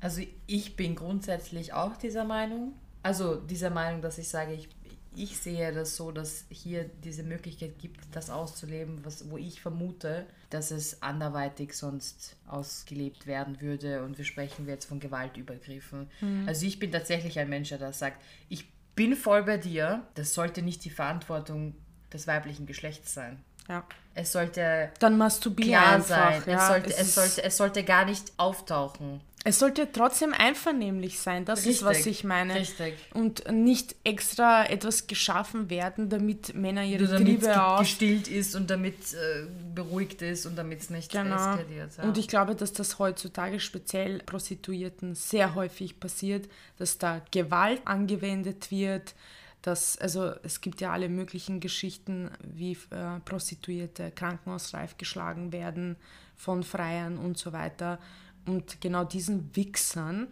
Also 0.00 0.22
ich 0.46 0.76
bin 0.76 0.94
grundsätzlich 0.94 1.72
auch 1.72 1.96
dieser 1.96 2.24
Meinung. 2.24 2.74
Also 3.02 3.36
dieser 3.36 3.70
Meinung, 3.70 4.02
dass 4.02 4.18
ich 4.18 4.28
sage, 4.28 4.52
ich, 4.52 4.68
ich 5.14 5.38
sehe 5.38 5.72
das 5.72 5.96
so, 5.96 6.12
dass 6.12 6.44
hier 6.50 6.90
diese 7.04 7.22
Möglichkeit 7.22 7.78
gibt, 7.78 8.00
das 8.12 8.28
auszuleben, 8.28 9.04
was, 9.04 9.30
wo 9.30 9.38
ich 9.38 9.60
vermute, 9.60 10.26
dass 10.50 10.72
es 10.72 11.02
anderweitig 11.02 11.74
sonst 11.74 12.36
ausgelebt 12.46 13.26
werden 13.26 13.60
würde. 13.60 14.02
Und 14.02 14.18
wir 14.18 14.24
sprechen 14.24 14.68
jetzt 14.68 14.84
von 14.84 15.00
Gewaltübergriffen. 15.00 16.08
Mhm. 16.20 16.44
Also 16.46 16.66
ich 16.66 16.78
bin 16.78 16.92
tatsächlich 16.92 17.38
ein 17.38 17.48
Mensch, 17.48 17.70
der 17.70 17.92
sagt, 17.92 18.22
ich 18.48 18.68
bin 18.94 19.16
voll 19.16 19.44
bei 19.44 19.56
dir. 19.56 20.06
Das 20.14 20.34
sollte 20.34 20.62
nicht 20.62 20.84
die 20.84 20.90
Verantwortung 20.90 21.74
des 22.12 22.26
weiblichen 22.26 22.66
Geschlechts 22.66 23.14
sein. 23.14 23.42
Ja. 23.68 23.84
Es 24.14 24.32
sollte 24.32 24.90
dann 24.98 25.16
klar 25.16 25.94
einfach, 25.94 26.06
sein. 26.06 26.42
Ja, 26.46 26.58
es, 26.58 26.68
sollte, 26.68 26.90
es, 26.90 26.98
es, 26.98 27.14
sollte, 27.14 27.42
es 27.44 27.56
sollte 27.56 27.84
gar 27.84 28.04
nicht 28.04 28.32
auftauchen. 28.36 29.20
Es 29.44 29.58
sollte 29.58 29.90
trotzdem 29.90 30.32
einvernehmlich 30.32 31.18
sein, 31.18 31.44
das 31.44 31.60
richtig, 31.60 31.74
ist, 31.74 31.84
was 31.84 32.06
ich 32.06 32.22
meine. 32.22 32.54
Richtig. 32.54 32.94
Und 33.12 33.50
nicht 33.50 33.96
extra 34.04 34.64
etwas 34.66 35.08
geschaffen 35.08 35.68
werden, 35.68 36.08
damit 36.10 36.54
Männer 36.54 36.84
ihre 36.84 37.06
damit 37.06 37.40
Triebe 37.40 37.60
auch... 37.60 37.80
gestillt 37.80 38.28
ist 38.28 38.54
und 38.54 38.70
damit 38.70 39.14
äh, 39.14 39.46
beruhigt 39.74 40.22
ist 40.22 40.46
und 40.46 40.56
damit 40.56 40.82
es 40.82 40.90
nicht 40.90 41.10
genau. 41.10 41.34
eskaliert. 41.34 41.90
Ja. 41.96 42.04
Und 42.04 42.18
ich 42.18 42.28
glaube, 42.28 42.54
dass 42.54 42.72
das 42.72 43.00
heutzutage 43.00 43.58
speziell 43.58 44.20
Prostituierten 44.20 45.16
sehr 45.16 45.56
häufig 45.56 45.98
passiert, 45.98 46.48
dass 46.78 46.98
da 46.98 47.20
Gewalt 47.32 47.80
angewendet 47.84 48.70
wird, 48.70 49.14
dass, 49.62 49.96
also 49.98 50.32
es 50.42 50.60
gibt 50.60 50.80
ja 50.80 50.92
alle 50.92 51.08
möglichen 51.08 51.60
Geschichten, 51.60 52.30
wie 52.42 52.76
äh, 52.90 53.20
Prostituierte 53.24 54.10
krankenhausreif 54.10 54.98
geschlagen 54.98 55.52
werden 55.52 55.96
von 56.36 56.62
Freiern 56.62 57.16
und 57.16 57.38
so 57.38 57.52
weiter. 57.52 57.98
Und 58.46 58.80
genau 58.80 59.04
diesen 59.04 59.54
Wichsern 59.54 60.26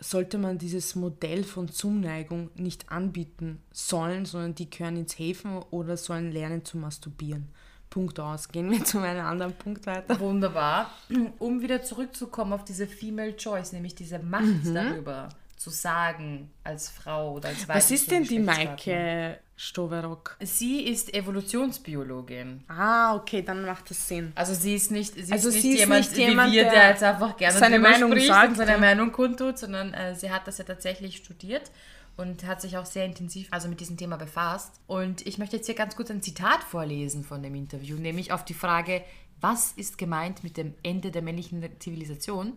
sollte 0.00 0.38
man 0.38 0.58
dieses 0.58 0.94
Modell 0.94 1.42
von 1.42 1.68
Zuneigung 1.68 2.50
nicht 2.54 2.90
anbieten 2.90 3.60
sollen, 3.72 4.24
sondern 4.24 4.54
die 4.54 4.70
gehören 4.70 4.96
ins 4.96 5.18
Häfen 5.18 5.58
oder 5.70 5.96
sollen 5.96 6.30
lernen 6.30 6.64
zu 6.64 6.78
masturbieren. 6.78 7.48
Punkt 7.90 8.20
aus. 8.20 8.48
Gehen 8.48 8.70
wir 8.70 8.84
zu 8.84 9.00
einem 9.00 9.26
anderen 9.26 9.52
Punkt 9.52 9.84
weiter. 9.86 10.18
Wunderbar. 10.20 10.92
Um 11.38 11.60
wieder 11.60 11.82
zurückzukommen 11.82 12.52
auf 12.52 12.64
diese 12.64 12.86
Female 12.86 13.36
Choice, 13.36 13.72
nämlich 13.72 13.96
diese 13.96 14.20
Macht 14.20 14.64
mhm. 14.64 14.74
darüber, 14.74 15.28
zu 15.60 15.68
sagen 15.68 16.50
als 16.64 16.88
Frau 16.88 17.34
oder 17.34 17.50
als 17.50 17.68
Was 17.68 17.90
ist 17.90 18.10
denn 18.10 18.24
die 18.24 18.38
Maike 18.38 19.40
Stoverock? 19.56 20.38
Sie 20.40 20.84
ist 20.84 21.12
Evolutionsbiologin. 21.12 22.64
Ah, 22.66 23.14
okay, 23.14 23.42
dann 23.42 23.66
macht 23.66 23.90
das 23.90 24.08
Sinn. 24.08 24.32
Also 24.36 24.54
sie 24.54 24.74
ist 24.74 24.90
nicht, 24.90 25.12
sie 25.12 25.30
also 25.30 25.50
ist 25.50 25.56
nicht, 25.56 25.62
sie 25.62 25.72
ist 25.74 25.80
jemand, 25.80 26.08
nicht 26.08 26.16
jemand, 26.16 26.52
wie 26.52 26.56
wir, 26.56 26.70
der, 26.70 26.88
jetzt 26.88 27.02
einfach 27.02 27.36
gerne 27.36 27.58
seine 27.58 27.78
Meinung 27.78 28.18
sagt, 28.20 28.48
und 28.48 28.56
seine. 28.56 28.78
Meinung 28.78 29.12
kundtut, 29.12 29.58
sondern 29.58 29.92
äh, 29.92 30.14
sie 30.14 30.30
hat 30.30 30.46
das 30.46 30.56
ja 30.56 30.64
tatsächlich 30.64 31.18
studiert 31.18 31.70
und 32.16 32.46
hat 32.46 32.62
sich 32.62 32.78
auch 32.78 32.86
sehr 32.86 33.04
intensiv 33.04 33.48
also 33.50 33.68
mit 33.68 33.80
diesem 33.80 33.98
Thema 33.98 34.16
befasst. 34.16 34.80
Und 34.86 35.26
ich 35.26 35.36
möchte 35.36 35.56
jetzt 35.56 35.66
hier 35.66 35.74
ganz 35.74 35.94
kurz 35.94 36.10
ein 36.10 36.22
Zitat 36.22 36.64
vorlesen 36.64 37.22
von 37.22 37.42
dem 37.42 37.54
Interview, 37.54 37.98
nämlich 37.98 38.32
auf 38.32 38.46
die 38.46 38.54
Frage, 38.54 39.04
was 39.42 39.72
ist 39.72 39.98
gemeint 39.98 40.42
mit 40.42 40.56
dem 40.56 40.72
Ende 40.82 41.10
der 41.10 41.20
männlichen 41.20 41.62
Zivilisation, 41.80 42.56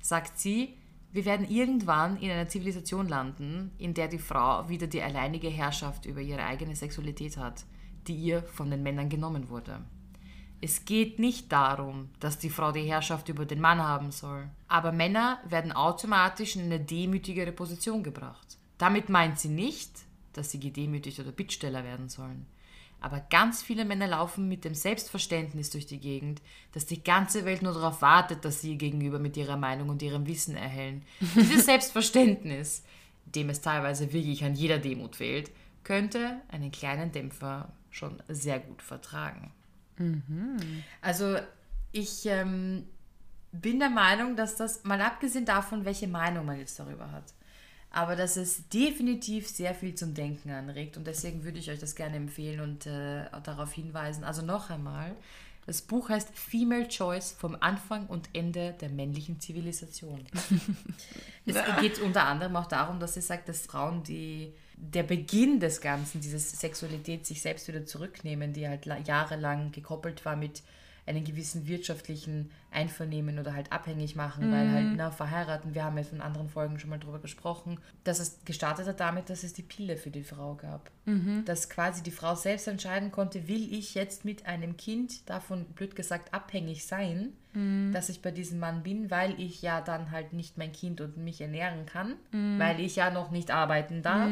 sagt 0.00 0.40
sie, 0.40 0.74
wir 1.12 1.26
werden 1.26 1.48
irgendwann 1.48 2.16
in 2.16 2.30
einer 2.30 2.48
Zivilisation 2.48 3.06
landen, 3.06 3.70
in 3.78 3.92
der 3.92 4.08
die 4.08 4.18
Frau 4.18 4.68
wieder 4.68 4.86
die 4.86 5.02
alleinige 5.02 5.48
Herrschaft 5.48 6.06
über 6.06 6.20
ihre 6.20 6.44
eigene 6.44 6.74
Sexualität 6.74 7.36
hat, 7.36 7.64
die 8.06 8.16
ihr 8.16 8.42
von 8.42 8.70
den 8.70 8.82
Männern 8.82 9.10
genommen 9.10 9.50
wurde. 9.50 9.80
Es 10.62 10.84
geht 10.84 11.18
nicht 11.18 11.52
darum, 11.52 12.08
dass 12.20 12.38
die 12.38 12.48
Frau 12.48 12.72
die 12.72 12.84
Herrschaft 12.84 13.28
über 13.28 13.44
den 13.44 13.60
Mann 13.60 13.82
haben 13.82 14.10
soll, 14.10 14.48
aber 14.68 14.92
Männer 14.92 15.38
werden 15.44 15.72
automatisch 15.72 16.56
in 16.56 16.62
eine 16.62 16.80
demütigere 16.80 17.52
Position 17.52 18.02
gebracht. 18.02 18.56
Damit 18.78 19.08
meint 19.08 19.38
sie 19.38 19.48
nicht, 19.48 19.90
dass 20.32 20.50
sie 20.50 20.60
gedemütigt 20.60 21.20
oder 21.20 21.32
Bittsteller 21.32 21.84
werden 21.84 22.08
sollen. 22.08 22.46
Aber 23.02 23.20
ganz 23.30 23.62
viele 23.62 23.84
Männer 23.84 24.06
laufen 24.06 24.48
mit 24.48 24.64
dem 24.64 24.74
Selbstverständnis 24.74 25.70
durch 25.70 25.86
die 25.86 25.98
Gegend, 25.98 26.40
dass 26.70 26.86
die 26.86 27.02
ganze 27.02 27.44
Welt 27.44 27.60
nur 27.60 27.74
darauf 27.74 28.00
wartet, 28.00 28.44
dass 28.44 28.60
sie 28.60 28.72
ihr 28.72 28.78
Gegenüber 28.78 29.18
mit 29.18 29.36
ihrer 29.36 29.56
Meinung 29.56 29.88
und 29.88 30.02
ihrem 30.02 30.26
Wissen 30.26 30.56
erhellen. 30.56 31.02
Dieses 31.20 31.64
Selbstverständnis, 31.66 32.84
dem 33.26 33.50
es 33.50 33.60
teilweise 33.60 34.12
wirklich 34.12 34.44
an 34.44 34.54
jeder 34.54 34.78
Demut 34.78 35.16
fehlt, 35.16 35.50
könnte 35.82 36.40
einen 36.48 36.70
kleinen 36.70 37.10
Dämpfer 37.10 37.72
schon 37.90 38.22
sehr 38.28 38.60
gut 38.60 38.82
vertragen. 38.82 39.50
Mhm. 39.98 40.84
Also 41.00 41.38
ich 41.90 42.24
ähm, 42.26 42.86
bin 43.50 43.80
der 43.80 43.90
Meinung, 43.90 44.36
dass 44.36 44.56
das, 44.56 44.84
mal 44.84 45.00
abgesehen 45.00 45.44
davon, 45.44 45.84
welche 45.84 46.06
Meinung 46.06 46.46
man 46.46 46.58
jetzt 46.58 46.78
darüber 46.78 47.10
hat, 47.10 47.34
aber 47.92 48.16
dass 48.16 48.36
es 48.36 48.68
definitiv 48.70 49.46
sehr 49.46 49.74
viel 49.74 49.94
zum 49.94 50.14
Denken 50.14 50.50
anregt 50.50 50.96
und 50.96 51.06
deswegen 51.06 51.44
würde 51.44 51.58
ich 51.58 51.70
euch 51.70 51.78
das 51.78 51.94
gerne 51.94 52.16
empfehlen 52.16 52.60
und 52.60 52.86
äh, 52.86 53.24
darauf 53.42 53.72
hinweisen. 53.72 54.24
Also 54.24 54.42
noch 54.42 54.70
einmal, 54.70 55.14
Das 55.66 55.82
Buch 55.82 56.08
heißt 56.08 56.30
Female 56.34 56.88
Choice 56.88 57.32
vom 57.32 57.56
Anfang 57.60 58.06
und 58.06 58.30
Ende 58.32 58.74
der 58.80 58.88
männlichen 58.88 59.38
Zivilisation. 59.40 60.24
es 61.46 61.56
geht 61.80 62.00
unter 62.00 62.24
anderem 62.24 62.56
auch 62.56 62.66
darum, 62.66 62.98
dass 62.98 63.14
sie 63.14 63.20
sagt, 63.20 63.48
dass 63.48 63.60
Frauen, 63.60 64.02
die 64.02 64.54
der 64.74 65.04
Beginn 65.04 65.60
des 65.60 65.80
Ganzen, 65.80 66.20
diese 66.20 66.38
Sexualität 66.38 67.26
sich 67.26 67.40
selbst 67.42 67.68
wieder 67.68 67.86
zurücknehmen, 67.86 68.52
die 68.52 68.66
halt 68.66 68.86
jahrelang 69.06 69.70
gekoppelt 69.70 70.24
war 70.24 70.34
mit 70.34 70.62
einen 71.06 71.24
gewissen 71.24 71.66
wirtschaftlichen 71.66 72.50
Einvernehmen 72.70 73.38
oder 73.38 73.54
halt 73.54 73.72
abhängig 73.72 74.14
machen, 74.14 74.48
mhm. 74.48 74.52
weil 74.52 74.70
halt, 74.72 74.86
na, 74.96 75.10
verheiraten, 75.10 75.74
wir 75.74 75.84
haben 75.84 75.98
ja 75.98 76.04
in 76.10 76.20
anderen 76.20 76.48
Folgen 76.48 76.78
schon 76.78 76.90
mal 76.90 76.98
drüber 76.98 77.18
gesprochen, 77.18 77.78
dass 78.04 78.20
es 78.20 78.38
gestartet 78.44 78.86
hat 78.86 79.00
damit, 79.00 79.28
dass 79.28 79.42
es 79.42 79.52
die 79.52 79.62
Pille 79.62 79.96
für 79.96 80.10
die 80.10 80.22
Frau 80.22 80.54
gab. 80.54 80.90
Mhm. 81.04 81.44
Dass 81.44 81.68
quasi 81.68 82.02
die 82.02 82.12
Frau 82.12 82.34
selbst 82.34 82.68
entscheiden 82.68 83.10
konnte, 83.10 83.48
will 83.48 83.72
ich 83.72 83.94
jetzt 83.94 84.24
mit 84.24 84.46
einem 84.46 84.76
Kind 84.76 85.28
davon, 85.28 85.64
blöd 85.64 85.96
gesagt, 85.96 86.32
abhängig 86.32 86.86
sein, 86.86 87.32
mhm. 87.52 87.90
dass 87.92 88.08
ich 88.08 88.22
bei 88.22 88.30
diesem 88.30 88.60
Mann 88.60 88.82
bin, 88.82 89.10
weil 89.10 89.38
ich 89.40 89.60
ja 89.60 89.80
dann 89.80 90.12
halt 90.12 90.32
nicht 90.32 90.56
mein 90.56 90.72
Kind 90.72 91.00
und 91.00 91.16
mich 91.16 91.40
ernähren 91.40 91.84
kann, 91.84 92.14
mhm. 92.30 92.58
weil 92.58 92.80
ich 92.80 92.96
ja 92.96 93.10
noch 93.10 93.30
nicht 93.30 93.50
arbeiten 93.50 94.02
darf. 94.02 94.30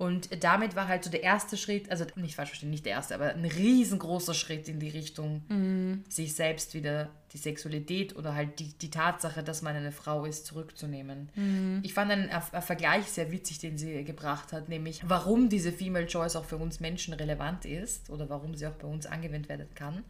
Und 0.00 0.42
damit 0.42 0.76
war 0.76 0.88
halt 0.88 1.04
so 1.04 1.10
der 1.10 1.22
erste 1.22 1.58
Schritt, 1.58 1.90
also 1.90 2.06
nicht 2.14 2.34
falsch 2.34 2.48
verstehen, 2.48 2.70
nicht 2.70 2.86
der 2.86 2.92
erste, 2.92 3.14
aber 3.14 3.34
ein 3.34 3.44
riesengroßer 3.44 4.32
Schritt 4.32 4.66
in 4.66 4.80
die 4.80 4.88
Richtung, 4.88 5.42
mhm. 5.50 6.04
sich 6.08 6.34
selbst 6.34 6.72
wieder 6.72 7.10
die 7.34 7.36
Sexualität 7.36 8.16
oder 8.16 8.34
halt 8.34 8.60
die, 8.60 8.72
die 8.78 8.88
Tatsache, 8.88 9.42
dass 9.42 9.60
man 9.60 9.76
eine 9.76 9.92
Frau 9.92 10.24
ist, 10.24 10.46
zurückzunehmen. 10.46 11.28
Mhm. 11.34 11.80
Ich 11.82 11.92
fand 11.92 12.10
einen, 12.12 12.30
einen, 12.30 12.62
Vergleich 12.62 13.10
sehr 13.10 13.30
witzig, 13.30 13.58
den 13.58 13.76
sie 13.76 14.02
gebracht 14.02 14.54
hat, 14.54 14.70
nämlich 14.70 15.02
warum 15.04 15.50
diese 15.50 15.70
Female 15.70 16.06
Choice 16.06 16.34
auch 16.34 16.46
für 16.46 16.56
uns 16.56 16.80
Menschen 16.80 17.12
relevant 17.12 17.66
ist 17.66 18.08
oder 18.08 18.30
warum 18.30 18.54
sie 18.54 18.66
auch 18.66 18.76
bei 18.76 18.88
uns 18.88 19.04
angewendet 19.04 19.50
werden 19.50 19.68
kann 19.74 20.02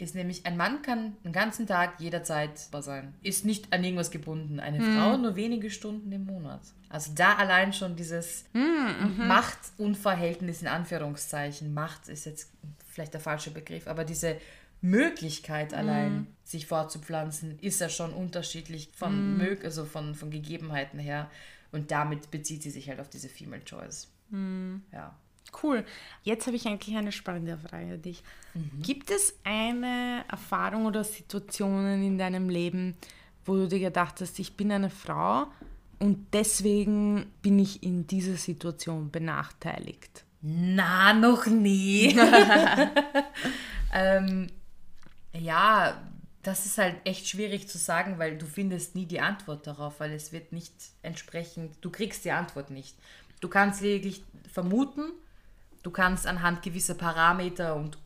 ist 0.00 0.14
nämlich, 0.14 0.46
ein 0.46 0.56
Mann 0.56 0.80
kann 0.82 1.16
den 1.24 1.32
ganzen 1.32 1.66
Tag 1.66 1.98
jederzeit 1.98 2.56
sein. 2.56 3.14
Ist 3.24 3.44
nicht 3.44 3.72
an 3.72 3.82
irgendwas 3.82 4.12
gebunden. 4.12 4.60
Eine 4.60 4.78
mhm. 4.78 4.96
Frau 4.96 5.16
nur 5.16 5.34
wenige 5.34 5.70
Stunden 5.70 6.12
im 6.12 6.24
Monat. 6.24 6.60
Also 6.88 7.12
da 7.14 7.34
allein 7.34 7.72
schon 7.72 7.96
dieses 7.96 8.44
mhm. 8.52 9.26
Machtunverhältnis 9.26 10.62
in 10.62 10.68
Anführungszeichen. 10.68 11.74
Macht 11.74 12.08
ist 12.08 12.24
jetzt 12.24 12.50
vielleicht 12.88 13.12
der 13.14 13.20
falsche 13.20 13.50
Begriff, 13.50 13.86
aber 13.86 14.04
diese 14.04 14.36
Möglichkeit 14.80 15.74
allein, 15.74 16.12
mhm. 16.12 16.26
sich 16.44 16.66
fortzupflanzen, 16.66 17.58
ist 17.60 17.80
ja 17.80 17.88
schon 17.88 18.12
unterschiedlich 18.12 18.90
von, 18.94 19.38
mhm. 19.38 19.58
also 19.62 19.84
von, 19.84 20.14
von 20.14 20.30
Gegebenheiten 20.30 20.98
her. 20.98 21.30
Und 21.72 21.90
damit 21.90 22.30
bezieht 22.30 22.62
sie 22.62 22.70
sich 22.70 22.88
halt 22.88 23.00
auf 23.00 23.10
diese 23.10 23.28
Female 23.28 23.64
Choice. 23.64 24.08
Mhm. 24.30 24.82
Ja. 24.92 25.14
Cool. 25.62 25.84
Jetzt 26.22 26.46
habe 26.46 26.56
ich 26.56 26.66
eigentlich 26.66 26.96
eine 26.96 27.12
spannende 27.12 27.56
Frage 27.56 27.94
an 27.94 28.02
dich. 28.02 28.22
Mhm. 28.54 28.82
Gibt 28.82 29.10
es 29.10 29.34
eine 29.44 30.24
Erfahrung 30.28 30.86
oder 30.86 31.04
Situationen 31.04 32.02
in 32.02 32.18
deinem 32.18 32.48
Leben, 32.48 32.96
wo 33.44 33.56
du 33.56 33.68
dir 33.68 33.80
gedacht 33.80 34.20
hast, 34.20 34.38
ich 34.38 34.56
bin 34.56 34.70
eine 34.70 34.90
Frau 34.90 35.46
und 35.98 36.26
deswegen 36.32 37.26
bin 37.42 37.58
ich 37.58 37.82
in 37.82 38.06
dieser 38.06 38.36
Situation 38.36 39.10
benachteiligt? 39.10 40.24
Na, 40.40 41.12
noch 41.12 41.46
nie. 41.46 42.16
ähm, 43.92 44.48
ja, 45.32 46.00
das 46.42 46.66
ist 46.66 46.78
halt 46.78 46.96
echt 47.04 47.28
schwierig 47.28 47.68
zu 47.68 47.78
sagen, 47.78 48.18
weil 48.18 48.38
du 48.38 48.46
findest 48.46 48.94
nie 48.94 49.06
die 49.06 49.20
Antwort 49.20 49.66
darauf, 49.66 49.98
weil 50.00 50.12
es 50.12 50.32
wird 50.32 50.52
nicht 50.52 50.72
entsprechend, 51.02 51.76
du 51.80 51.90
kriegst 51.90 52.24
die 52.24 52.30
Antwort 52.30 52.70
nicht. 52.70 52.96
Du 53.40 53.48
kannst 53.48 53.80
lediglich 53.80 54.22
vermuten, 54.52 55.12
Du 55.82 55.90
kannst 55.90 56.26
anhand 56.26 56.62
gewisser 56.62 56.94
Parameter 56.94 57.76
und 57.76 57.98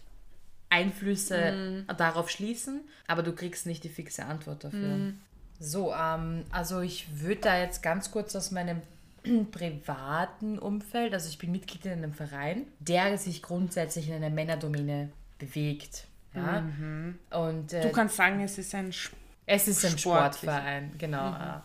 Einflüsse 0.69 1.85
mm. 1.89 1.97
darauf 1.97 2.31
schließen, 2.31 2.83
aber 3.07 3.23
du 3.23 3.33
kriegst 3.33 3.67
nicht 3.67 3.85
die 3.85 3.89
fixe 3.89 4.25
Antwort 4.25 4.65
dafür. 4.65 4.97
Mm. 4.97 5.21
So, 5.63 5.95
ähm, 5.95 6.45
also 6.51 6.81
ich 6.81 7.21
würde 7.21 7.43
da 7.43 7.59
jetzt 7.59 7.83
ganz 7.83 8.11
kurz 8.11 8.35
aus 8.35 8.51
meinem 8.51 8.83
privaten 9.53 10.59
Umfeld, 10.59 11.15
also 11.15 11.29
ich 11.29 11.39
bin 11.39 11.53
Mitglied 11.53 11.87
in 11.87 11.93
einem 11.93 12.13
Verein, 12.13 12.67
der 12.81 13.17
sich 13.17 13.43
grundsätzlich 13.43 14.09
in 14.09 14.15
einer 14.15 14.31
Männerdomäne 14.31 15.11
bewegt. 15.39 16.07
Ja? 16.35 16.63
Mhm. 16.63 17.19
Und, 17.31 17.73
äh, 17.73 17.83
du 17.83 17.93
kannst 17.93 18.17
sagen, 18.17 18.41
es 18.41 18.59
ist 18.59 18.75
ein 18.75 18.93
Sport. 18.93 19.21
Es 19.47 19.69
ist 19.69 19.85
ein 19.85 19.99
Sportverein, 19.99 20.93
genau. 20.99 21.31
Mhm. 21.31 21.63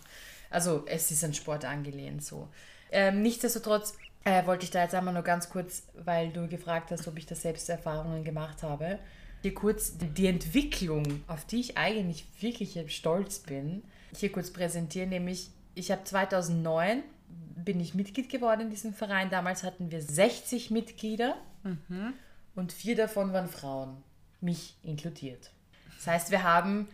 Also 0.51 0.83
es 0.87 1.09
ist 1.09 1.23
ein 1.23 1.33
Sport 1.33 1.65
angelehnt 1.65 2.23
so. 2.23 2.49
Ähm, 2.91 3.21
nichtsdestotrotz 3.21 3.95
äh, 4.23 4.45
wollte 4.45 4.65
ich 4.65 4.71
da 4.71 4.83
jetzt 4.83 4.93
einmal 4.93 5.13
nur 5.13 5.23
ganz 5.23 5.49
kurz, 5.49 5.83
weil 5.93 6.29
du 6.29 6.47
gefragt 6.47 6.91
hast, 6.91 7.07
ob 7.07 7.17
ich 7.17 7.25
da 7.25 7.35
selbst 7.35 7.67
Erfahrungen 7.69 8.23
gemacht 8.23 8.61
habe, 8.61 8.99
hier 9.41 9.53
kurz 9.53 9.97
die 9.97 10.27
Entwicklung, 10.27 11.23
auf 11.27 11.45
die 11.45 11.59
ich 11.59 11.77
eigentlich 11.77 12.25
wirklich 12.41 12.79
stolz 12.93 13.39
bin, 13.39 13.83
hier 14.15 14.31
kurz 14.31 14.51
präsentieren, 14.51 15.09
nämlich 15.09 15.49
ich 15.75 15.91
habe 15.91 16.03
2009 16.03 17.03
bin 17.55 17.79
ich 17.79 17.93
Mitglied 17.93 18.29
geworden 18.29 18.61
in 18.61 18.69
diesem 18.69 18.93
Verein. 18.93 19.29
Damals 19.29 19.63
hatten 19.63 19.91
wir 19.91 20.01
60 20.01 20.71
Mitglieder 20.71 21.35
mhm. 21.63 22.13
und 22.55 22.71
vier 22.71 22.95
davon 22.95 23.33
waren 23.33 23.47
Frauen, 23.47 23.97
mich 24.41 24.75
inkludiert. 24.83 25.51
Das 25.97 26.07
heißt, 26.07 26.31
wir 26.31 26.43
haben 26.43 26.87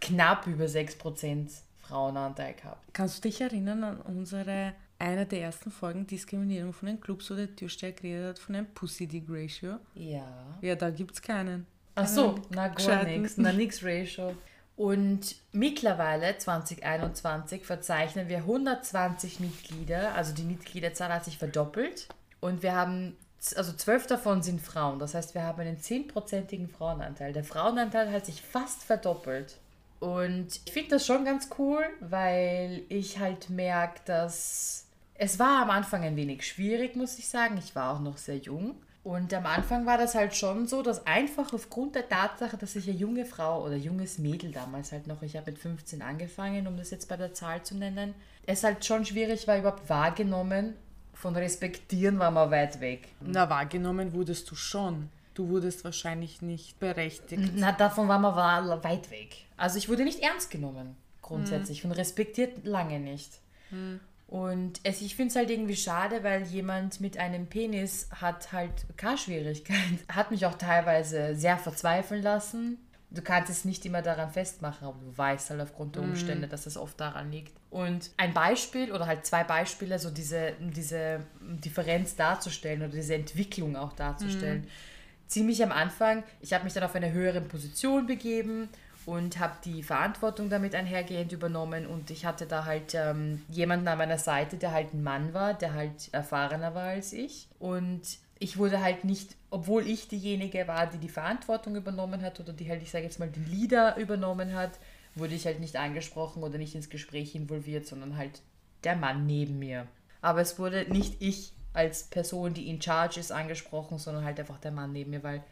knapp 0.00 0.46
über 0.46 0.64
6% 0.64 1.50
Frauenanteil 1.80 2.54
gehabt. 2.54 2.82
Kannst 2.92 3.18
du 3.18 3.28
dich 3.28 3.40
erinnern 3.40 3.84
an 3.84 4.00
unsere 4.00 4.74
einer 4.98 5.24
der 5.24 5.42
ersten 5.42 5.70
Folgen 5.70 6.06
Diskriminierung 6.06 6.72
von 6.72 6.86
den 6.86 7.00
Clubs, 7.00 7.30
wo 7.30 7.34
der 7.34 7.54
Türsteher 7.54 7.92
geredet 7.92 8.28
hat 8.30 8.38
von 8.38 8.54
einem 8.54 8.66
Pussy-Dig-Ratio. 8.66 9.78
Ja. 9.94 10.58
Ja, 10.62 10.74
da 10.74 10.90
gibt 10.90 11.12
es 11.14 11.22
keinen. 11.22 11.66
Ach 11.96 12.06
so, 12.06 12.36
na 12.50 12.68
gar 12.68 13.04
nichts, 13.04 13.36
na 13.38 13.52
nix 13.52 13.82
Ratio. 13.82 14.34
Und 14.76 15.36
mittlerweile, 15.52 16.36
2021, 16.36 17.64
verzeichnen 17.64 18.28
wir 18.28 18.38
120 18.38 19.40
Mitglieder, 19.40 20.14
also 20.14 20.34
die 20.34 20.42
Mitgliederzahl 20.42 21.12
hat 21.12 21.24
sich 21.24 21.38
verdoppelt. 21.38 22.08
Und 22.40 22.62
wir 22.62 22.74
haben, 22.74 23.16
also 23.56 23.72
zwölf 23.72 24.06
davon 24.06 24.42
sind 24.42 24.60
Frauen, 24.60 24.98
das 24.98 25.14
heißt, 25.14 25.34
wir 25.34 25.44
haben 25.44 25.60
einen 25.60 25.78
10%igen 25.78 26.68
Frauenanteil. 26.68 27.32
Der 27.32 27.44
Frauenanteil 27.44 28.12
hat 28.12 28.26
sich 28.26 28.42
fast 28.42 28.82
verdoppelt. 28.82 29.56
Und 29.98 30.60
ich 30.66 30.72
finde 30.72 30.90
das 30.90 31.06
schon 31.06 31.24
ganz 31.24 31.48
cool, 31.58 31.82
weil 32.00 32.82
ich 32.90 33.18
halt 33.18 33.48
merke, 33.48 34.00
dass 34.04 34.86
es 35.14 35.38
war 35.38 35.62
am 35.62 35.70
Anfang 35.70 36.04
ein 36.04 36.16
wenig 36.16 36.46
schwierig, 36.46 36.96
muss 36.96 37.18
ich 37.18 37.28
sagen. 37.28 37.56
Ich 37.56 37.74
war 37.74 37.94
auch 37.94 38.00
noch 38.00 38.18
sehr 38.18 38.36
jung. 38.36 38.76
Und 39.06 39.32
am 39.32 39.46
Anfang 39.46 39.86
war 39.86 39.98
das 39.98 40.16
halt 40.16 40.34
schon 40.34 40.66
so, 40.66 40.82
dass 40.82 41.06
einfach 41.06 41.52
aufgrund 41.52 41.94
der 41.94 42.08
Tatsache, 42.08 42.56
dass 42.56 42.74
ich 42.74 42.88
eine 42.88 42.98
junge 42.98 43.24
Frau 43.24 43.64
oder 43.64 43.76
junges 43.76 44.18
Mädel 44.18 44.50
damals 44.50 44.90
halt 44.90 45.06
noch, 45.06 45.22
ich 45.22 45.36
habe 45.36 45.52
mit 45.52 45.60
15 45.60 46.02
angefangen, 46.02 46.66
um 46.66 46.76
das 46.76 46.90
jetzt 46.90 47.08
bei 47.08 47.16
der 47.16 47.32
Zahl 47.32 47.62
zu 47.62 47.76
nennen, 47.76 48.14
es 48.46 48.64
halt 48.64 48.84
schon 48.84 49.04
schwierig 49.04 49.46
war, 49.46 49.58
überhaupt 49.58 49.88
wahrgenommen. 49.88 50.74
Von 51.14 51.36
respektieren 51.36 52.18
war 52.18 52.32
man 52.32 52.50
weit 52.50 52.80
weg. 52.80 53.06
Na, 53.20 53.48
wahrgenommen 53.48 54.12
wurdest 54.12 54.50
du 54.50 54.56
schon. 54.56 55.08
Du 55.34 55.50
wurdest 55.50 55.84
wahrscheinlich 55.84 56.42
nicht 56.42 56.80
berechtigt. 56.80 57.52
Na, 57.54 57.70
davon 57.70 58.08
war 58.08 58.18
man 58.18 58.34
weit 58.34 59.12
weg. 59.12 59.36
Also 59.56 59.78
ich 59.78 59.88
wurde 59.88 60.02
nicht 60.02 60.18
ernst 60.18 60.50
genommen, 60.50 60.96
grundsätzlich. 61.22 61.84
Hm. 61.84 61.92
Und 61.92 61.96
respektiert 61.96 62.66
lange 62.66 62.98
nicht. 62.98 63.38
Hm. 63.70 64.00
Und 64.28 64.80
es, 64.82 65.02
ich 65.02 65.14
finde 65.14 65.30
es 65.30 65.36
halt 65.36 65.50
irgendwie 65.50 65.76
schade, 65.76 66.24
weil 66.24 66.42
jemand 66.42 67.00
mit 67.00 67.16
einem 67.16 67.46
Penis 67.46 68.08
hat 68.10 68.52
halt 68.52 68.72
keine 68.96 69.18
Schwierigkeit. 69.18 69.76
Hat 70.08 70.32
mich 70.32 70.46
auch 70.46 70.58
teilweise 70.58 71.36
sehr 71.36 71.56
verzweifeln 71.58 72.22
lassen. 72.22 72.78
Du 73.10 73.22
kannst 73.22 73.50
es 73.50 73.64
nicht 73.64 73.86
immer 73.86 74.02
daran 74.02 74.30
festmachen, 74.30 74.88
aber 74.88 74.98
du 74.98 75.16
weißt 75.16 75.50
halt 75.50 75.60
aufgrund 75.60 75.94
der 75.94 76.02
mhm. 76.02 76.10
Umstände, 76.10 76.48
mm. 76.48 76.50
dass 76.50 76.66
es 76.66 76.76
oft 76.76 77.00
daran 77.00 77.30
liegt. 77.30 77.52
Und 77.70 78.10
ein 78.16 78.34
Beispiel 78.34 78.90
oder 78.90 79.06
halt 79.06 79.24
zwei 79.24 79.44
Beispiele, 79.44 80.00
so 80.00 80.10
diese, 80.10 80.54
diese 80.58 81.20
Differenz 81.40 82.16
darzustellen 82.16 82.82
oder 82.82 82.92
diese 82.92 83.14
Entwicklung 83.14 83.76
auch 83.76 83.92
darzustellen. 83.92 84.62
Mm. 84.62 85.28
Ziemlich 85.28 85.62
am 85.62 85.70
Anfang, 85.70 86.24
ich 86.40 86.52
habe 86.52 86.64
mich 86.64 86.72
dann 86.72 86.82
auf 86.82 86.96
eine 86.96 87.12
höhere 87.12 87.40
Position 87.40 88.06
begeben 88.06 88.68
und 89.06 89.38
habe 89.38 89.54
die 89.64 89.82
Verantwortung 89.82 90.50
damit 90.50 90.74
einhergehend 90.74 91.32
übernommen 91.32 91.86
und 91.86 92.10
ich 92.10 92.26
hatte 92.26 92.44
da 92.44 92.66
halt 92.66 92.94
ähm, 92.94 93.42
jemanden 93.48 93.88
an 93.88 93.98
meiner 93.98 94.18
Seite, 94.18 94.56
der 94.56 94.72
halt 94.72 94.92
ein 94.92 95.02
Mann 95.02 95.32
war, 95.32 95.54
der 95.54 95.72
halt 95.72 96.12
erfahrener 96.12 96.74
war 96.74 96.88
als 96.88 97.12
ich 97.12 97.48
und 97.58 98.02
ich 98.38 98.58
wurde 98.58 98.82
halt 98.82 99.04
nicht, 99.04 99.34
obwohl 99.48 99.86
ich 99.86 100.08
diejenige 100.08 100.68
war, 100.68 100.86
die 100.86 100.98
die 100.98 101.08
Verantwortung 101.08 101.76
übernommen 101.76 102.20
hat 102.20 102.38
oder 102.40 102.52
die 102.52 102.68
halt, 102.68 102.82
ich 102.82 102.90
sage 102.90 103.04
jetzt 103.04 103.18
mal, 103.18 103.30
den 103.30 103.46
Leader 103.50 103.96
übernommen 103.96 104.54
hat, 104.54 104.78
wurde 105.14 105.34
ich 105.34 105.46
halt 105.46 105.60
nicht 105.60 105.76
angesprochen 105.76 106.42
oder 106.42 106.58
nicht 106.58 106.74
ins 106.74 106.90
Gespräch 106.90 107.34
involviert, 107.34 107.86
sondern 107.86 108.18
halt 108.18 108.42
der 108.84 108.96
Mann 108.96 109.24
neben 109.24 109.58
mir. 109.58 109.86
Aber 110.20 110.42
es 110.42 110.58
wurde 110.58 110.84
nicht 110.90 111.16
ich 111.20 111.52
als 111.72 112.04
Person, 112.04 112.52
die 112.52 112.68
in 112.68 112.82
Charge 112.82 113.20
ist, 113.20 113.32
angesprochen, 113.32 113.98
sondern 113.98 114.24
halt 114.24 114.38
einfach 114.40 114.58
der 114.58 114.72
Mann 114.72 114.92
neben 114.92 115.10
mir, 115.10 115.22
weil 115.22 115.42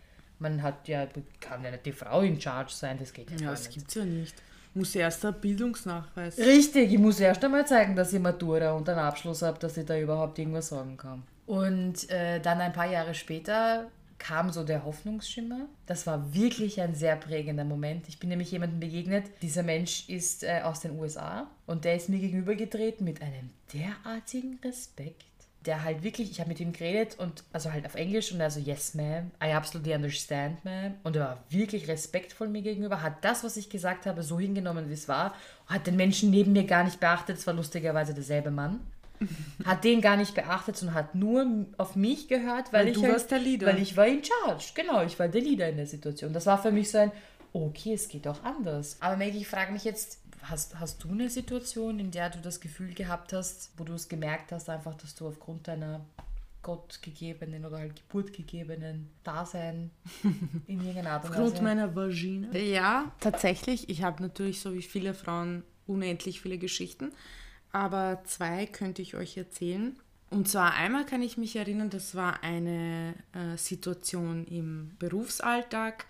man 0.45 0.63
hat 0.63 0.87
ja, 0.87 1.09
kann 1.41 1.65
ja 1.65 1.73
nicht 1.73 1.87
die 1.87 1.93
Frau 1.93 2.21
in 2.21 2.41
Charge 2.41 2.73
sein, 2.73 2.99
das 2.99 3.13
geht 3.13 3.31
ja, 3.33 3.37
ja 3.39 3.51
das 3.51 3.69
gibt 3.69 3.89
es 3.89 3.95
ja 3.95 4.05
nicht. 4.05 4.35
Muss 4.75 4.95
erst 4.95 5.25
ein 5.25 5.35
Bildungsnachweis. 5.41 6.39
Richtig, 6.39 6.93
ich 6.93 6.99
muss 6.99 7.21
erst 7.21 7.45
einmal 7.45 7.67
zeigen, 7.67 7.97
dass 7.97 8.13
ich 8.13 8.21
Matura 8.21 8.73
und 8.73 8.89
einen 8.89 8.99
Abschluss 8.99 9.43
habe, 9.43 9.59
dass 9.59 9.77
ich 9.77 9.87
da 9.87 9.99
überhaupt 9.99 10.39
irgendwas 10.39 10.69
sagen 10.69 10.97
kann. 10.97 11.23
Und 11.47 12.11
äh, 12.11 12.41
dann 12.41 12.61
ein 12.61 12.73
paar 12.73 12.91
Jahre 12.91 13.15
später 13.15 13.91
kam 14.19 14.51
so 14.51 14.65
der 14.65 14.85
Hoffnungsschimmer. 14.85 15.69
Das 15.87 16.07
war 16.07 16.35
wirklich 16.35 16.81
ein 16.81 16.95
sehr 16.95 17.17
prägender 17.17 17.65
Moment. 17.65 18.09
Ich 18.09 18.19
bin 18.19 18.31
nämlich 18.31 18.51
jemandem 18.51 18.81
begegnet. 18.81 19.27
Dieser 19.43 19.63
Mensch 19.63 20.09
ist 20.09 20.43
äh, 20.43 20.61
aus 20.65 20.81
den 20.81 20.99
USA 20.99 21.49
und 21.67 21.85
der 21.85 21.97
ist 21.97 22.09
mir 22.09 22.19
gegenübergetreten 22.19 23.05
mit 23.05 23.23
einem 23.23 23.51
derartigen 23.73 24.59
Respekt. 24.65 25.25
Der 25.67 25.83
halt 25.83 26.03
wirklich, 26.03 26.31
ich 26.31 26.41
habe 26.41 26.49
mit 26.49 26.61
ihm 26.61 26.73
geredet 26.73 27.19
und 27.19 27.45
also 27.53 27.73
halt 27.73 27.87
auf 27.87 27.95
Englisch 27.95 28.33
und 28.33 28.41
also 28.41 28.61
yes 28.61 28.95
ma'am, 28.95 29.31
I 29.43 29.53
absolutely 29.53 29.95
understand 29.95 30.59
ma'am 30.65 30.93
und 31.03 31.17
er 31.17 31.23
war 31.23 31.45
wirklich 31.49 31.89
respektvoll 31.89 32.49
mir 32.49 32.63
gegenüber, 32.63 33.03
hat 33.03 33.25
das, 33.25 33.45
was 33.45 33.57
ich 33.57 33.71
gesagt 33.71 34.07
habe, 34.07 34.23
so 34.23 34.39
hingenommen, 34.39 34.89
wie 34.89 34.95
es 34.95 35.09
war, 35.09 35.35
hat 35.67 35.87
den 35.87 35.97
Menschen 35.97 36.31
neben 36.31 36.53
mir 36.53 36.65
gar 36.65 36.85
nicht 36.85 37.01
beachtet, 37.01 37.39
es 37.39 37.47
war 37.47 37.55
lustigerweise 37.55 38.13
derselbe 38.13 38.51
Mann 38.51 38.81
hat 39.65 39.85
den 39.85 40.01
gar 40.01 40.17
nicht 40.17 40.35
beachtet 40.35 40.83
und 40.83 40.95
hat 40.95 41.15
nur 41.15 41.67
auf 41.79 41.97
mich 41.97 42.29
gehört, 42.29 42.73
weil, 42.73 42.83
weil 42.83 42.89
ich 42.89 42.95
du 42.95 43.03
halt, 43.03 43.13
warst 43.13 43.31
der 43.31 43.39
Leader. 43.39 43.67
Weil 43.67 43.81
ich 43.81 43.97
war 43.97 44.07
in 44.07 44.23
charge. 44.23 44.73
Genau, 44.75 45.03
ich 45.03 45.19
war 45.19 45.29
der 45.29 45.41
Leader 45.41 45.69
in 45.69 45.77
der 45.77 45.87
Situation. 45.87 46.33
Das 46.33 46.47
war 46.47 46.61
für 46.61 46.73
mich 46.73 46.91
so 46.91 46.99
ein, 46.99 47.13
okay, 47.53 47.95
es 47.95 48.09
geht 48.09 48.27
auch 48.27 48.43
anders. 48.43 48.97
Aber 49.01 49.17
Maggie, 49.17 49.39
ich 49.39 49.49
frage 49.49 49.73
mich 49.73 49.85
jetzt, 49.85 50.19
hast, 50.45 50.79
hast 50.79 51.03
du 51.05 51.11
eine 51.11 51.29
Situation, 51.31 51.99
in 51.99 52.11
der 52.11 52.31
du 52.31 52.41
das 52.41 52.61
Gefühl 52.61 52.95
gehabt 52.95 53.33
hast, 53.33 53.73
wo 53.77 53.85
du 53.85 53.95
es 53.95 54.09
gemerkt 54.09 54.53
hast, 54.53 54.69
einfach, 54.69 54.95
dass 54.95 55.15
du 55.15 55.29
aufgrund 55.29 55.69
deiner 55.69 56.05
gottgegebenen 56.63 57.67
oder 57.67 57.79
halt 57.79 57.97
geburtgegebenen 57.97 59.11
Dasein 59.23 59.91
in 60.67 60.81
irgendeiner 60.81 61.11
Art 61.13 61.25
und 61.25 61.31
Weise. 61.33 61.43
Aufgrund 61.43 61.63
meiner 61.63 61.95
Vagina? 61.95 62.57
Ja, 62.57 63.13
tatsächlich. 63.21 63.89
Ich 63.91 64.03
habe 64.03 64.23
natürlich 64.23 64.61
so 64.61 64.73
wie 64.73 64.83
viele 64.83 65.13
Frauen 65.13 65.63
unendlich 65.87 66.41
viele 66.41 66.57
Geschichten 66.57 67.13
aber 67.75 68.23
zwei 68.25 68.67
könnte 68.67 69.03
ich 69.03 69.17
euch 69.17 69.37
erzählen. 69.37 69.97
Und 70.31 70.49
zwar 70.49 70.75
einmal 70.75 71.05
kann 71.05 71.23
ich 71.23 71.37
mich 71.37 71.57
erinnern, 71.57 71.91
das 71.91 72.15
war 72.15 72.45
eine 72.45 73.15
äh, 73.33 73.57
Situation 73.57 74.47
im 74.47 74.93
Berufsalltag. 75.01 76.07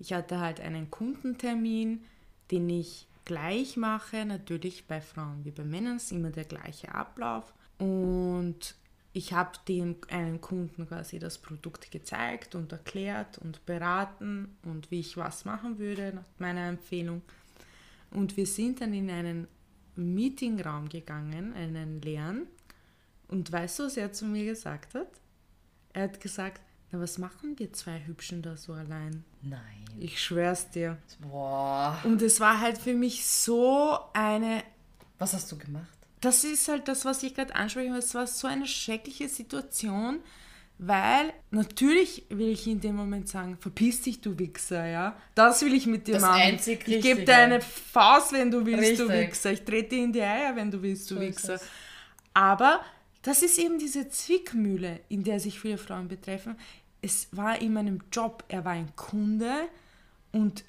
Ich 0.00 0.12
hatte 0.12 0.40
halt 0.40 0.60
einen 0.60 0.90
Kundentermin, 0.90 2.02
den 2.50 2.68
ich 2.68 3.06
gleich 3.24 3.76
mache. 3.76 4.24
Natürlich 4.24 4.86
bei 4.86 5.00
Frauen 5.00 5.44
wie 5.44 5.50
bei 5.50 5.64
Männern 5.64 5.96
ist 5.96 6.12
immer 6.12 6.30
der 6.30 6.44
gleiche 6.44 6.94
Ablauf. 6.94 7.52
Und 7.78 8.74
ich 9.12 9.32
habe 9.32 9.52
dem 9.68 9.96
einen 10.10 10.40
Kunden 10.40 10.88
quasi 10.88 11.18
das 11.18 11.38
Produkt 11.38 11.90
gezeigt 11.90 12.54
und 12.54 12.72
erklärt 12.72 13.38
und 13.38 13.64
beraten 13.64 14.56
und 14.64 14.90
wie 14.90 15.00
ich 15.00 15.16
was 15.16 15.44
machen 15.44 15.78
würde 15.78 16.12
nach 16.14 16.26
meiner 16.38 16.68
Empfehlung. 16.68 17.22
Und 18.10 18.36
wir 18.36 18.46
sind 18.46 18.80
dann 18.80 18.92
in 18.92 19.10
einen 19.10 19.48
Meetingraum 19.96 20.88
gegangen, 20.88 21.54
einen 21.54 22.00
leeren. 22.00 22.46
Und 23.28 23.50
weißt 23.50 23.78
du, 23.78 23.82
was 23.84 23.96
er 23.96 24.12
zu 24.12 24.26
mir 24.26 24.44
gesagt 24.44 24.94
hat? 24.94 25.08
Er 25.92 26.04
hat 26.04 26.20
gesagt, 26.20 26.60
na, 26.94 27.00
was 27.00 27.18
machen 27.18 27.58
wir 27.58 27.72
zwei 27.72 28.00
Hübschen 28.06 28.42
da 28.42 28.56
so 28.56 28.72
allein? 28.72 29.24
Nein. 29.42 29.60
Ich 29.98 30.22
schwör's 30.22 30.70
dir. 30.70 30.98
Boah. 31.20 31.98
Und 32.04 32.22
es 32.22 32.40
war 32.40 32.60
halt 32.60 32.78
für 32.78 32.94
mich 32.94 33.26
so 33.26 33.98
eine. 34.12 34.62
Was 35.18 35.34
hast 35.34 35.50
du 35.52 35.58
gemacht? 35.58 35.86
Das 36.20 36.44
ist 36.44 36.68
halt 36.68 36.88
das, 36.88 37.04
was 37.04 37.22
ich 37.22 37.34
gerade 37.34 37.54
anspreche. 37.54 37.94
Es 37.94 38.14
war 38.14 38.26
so 38.26 38.46
eine 38.46 38.66
schreckliche 38.66 39.28
Situation 39.28 40.20
weil 40.78 41.32
natürlich 41.50 42.24
will 42.30 42.48
ich 42.48 42.66
in 42.66 42.80
dem 42.80 42.96
Moment 42.96 43.28
sagen, 43.28 43.56
verpiss 43.58 44.02
dich, 44.02 44.20
du 44.20 44.36
Wichser, 44.38 44.84
ja. 44.86 45.16
Das 45.34 45.62
will 45.62 45.72
ich 45.72 45.86
mit 45.86 46.08
dir 46.08 46.14
das 46.14 46.22
machen. 46.22 46.42
Einzig 46.42 46.86
ich 46.88 47.00
gebe 47.00 47.24
dir 47.24 47.36
eine 47.36 47.60
Faust, 47.60 48.32
wenn 48.32 48.50
du 48.50 48.66
willst, 48.66 48.82
Richtig. 48.82 49.06
du 49.06 49.12
Wichser. 49.12 49.52
Ich 49.52 49.62
trete 49.62 49.90
dir 49.90 50.04
in 50.04 50.12
die 50.12 50.22
Eier, 50.22 50.56
wenn 50.56 50.70
du 50.70 50.82
willst, 50.82 51.10
du 51.10 51.14
so 51.14 51.20
Wichser. 51.20 51.60
Aber 52.34 52.80
das 53.22 53.42
ist 53.42 53.58
eben 53.58 53.78
diese 53.78 54.08
Zwickmühle, 54.08 55.00
in 55.08 55.22
der 55.22 55.38
sich 55.38 55.60
viele 55.60 55.78
Frauen 55.78 56.08
betreffen. 56.08 56.56
Es 57.04 57.28
war 57.32 57.60
in 57.60 57.74
meinem 57.74 58.00
Job, 58.10 58.44
er 58.48 58.64
war 58.64 58.72
ein 58.72 58.94
Kunde 58.96 59.68
und 60.32 60.64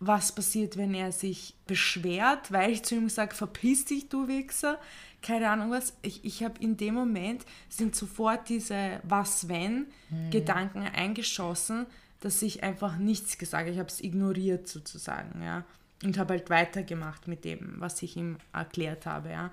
was 0.00 0.34
passiert, 0.34 0.76
wenn 0.76 0.94
er 0.94 1.12
sich 1.12 1.54
beschwert, 1.66 2.50
weil 2.50 2.72
ich 2.72 2.82
zu 2.82 2.94
ihm 2.94 3.08
sage, 3.08 3.34
verpiss 3.34 3.84
dich, 3.84 4.08
du 4.08 4.28
Wichser 4.28 4.78
keine 5.22 5.50
Ahnung 5.50 5.70
was. 5.70 5.94
Ich, 6.02 6.24
ich 6.24 6.42
habe 6.42 6.54
in 6.60 6.76
dem 6.76 6.94
Moment 6.94 7.44
sind 7.68 7.94
sofort 7.94 8.48
diese 8.48 9.00
Was-Wenn-Gedanken 9.04 10.86
hm. 10.86 10.94
eingeschossen, 10.94 11.86
dass 12.20 12.42
ich 12.42 12.62
einfach 12.62 12.96
nichts 12.96 13.38
gesagt 13.38 13.62
habe. 13.62 13.72
Ich 13.72 13.78
habe 13.78 13.88
es 13.88 14.00
ignoriert 14.00 14.68
sozusagen, 14.68 15.42
ja. 15.42 15.64
Und 16.02 16.16
habe 16.16 16.34
halt 16.34 16.48
weitergemacht 16.48 17.28
mit 17.28 17.44
dem, 17.44 17.74
was 17.78 18.02
ich 18.02 18.16
ihm 18.16 18.38
erklärt 18.52 19.06
habe, 19.06 19.30
ja. 19.30 19.52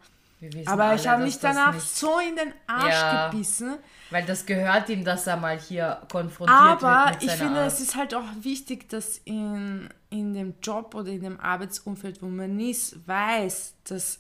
Aber 0.66 0.94
ich 0.94 1.08
habe 1.08 1.24
mich 1.24 1.40
danach 1.40 1.80
so 1.80 2.20
in 2.20 2.36
den 2.36 2.54
Arsch 2.68 2.94
ja, 2.94 3.30
gebissen. 3.30 3.78
Weil 4.12 4.26
das 4.26 4.46
gehört 4.46 4.88
ihm, 4.90 5.04
dass 5.04 5.26
er 5.26 5.38
mal 5.38 5.60
hier 5.60 6.02
konfrontiert 6.12 6.60
Aber 6.60 6.82
wird. 6.82 7.16
Aber 7.16 7.22
ich 7.22 7.32
finde, 7.32 7.62
Art. 7.62 7.68
es 7.68 7.80
ist 7.80 7.96
halt 7.96 8.14
auch 8.14 8.28
wichtig, 8.42 8.88
dass 8.90 9.18
in, 9.26 9.90
in 10.10 10.34
dem 10.34 10.54
Job 10.62 10.94
oder 10.94 11.10
in 11.12 11.22
dem 11.22 11.40
Arbeitsumfeld, 11.40 12.22
wo 12.22 12.28
man 12.28 12.60
ist, 12.60 13.08
weiß, 13.08 13.76
dass 13.86 14.20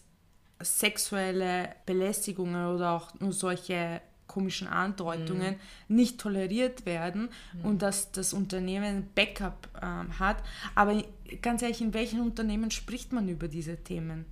sexuelle 0.59 1.75
Belästigungen 1.85 2.73
oder 2.73 2.91
auch 2.91 3.13
nur 3.19 3.31
solche 3.31 4.01
komischen 4.25 4.67
Andeutungen 4.67 5.55
mhm. 5.87 5.95
nicht 5.95 6.19
toleriert 6.19 6.85
werden 6.85 7.29
mhm. 7.53 7.65
und 7.65 7.81
dass 7.81 8.11
das 8.11 8.33
Unternehmen 8.33 9.09
Backup 9.15 9.69
ähm, 9.81 10.19
hat. 10.19 10.37
Aber 10.75 11.01
ganz 11.41 11.61
ehrlich, 11.61 11.81
in 11.81 11.93
welchen 11.93 12.21
Unternehmen 12.21 12.71
spricht 12.71 13.13
man 13.13 13.29
über 13.29 13.47
diese 13.47 13.77
Themen? 13.77 14.25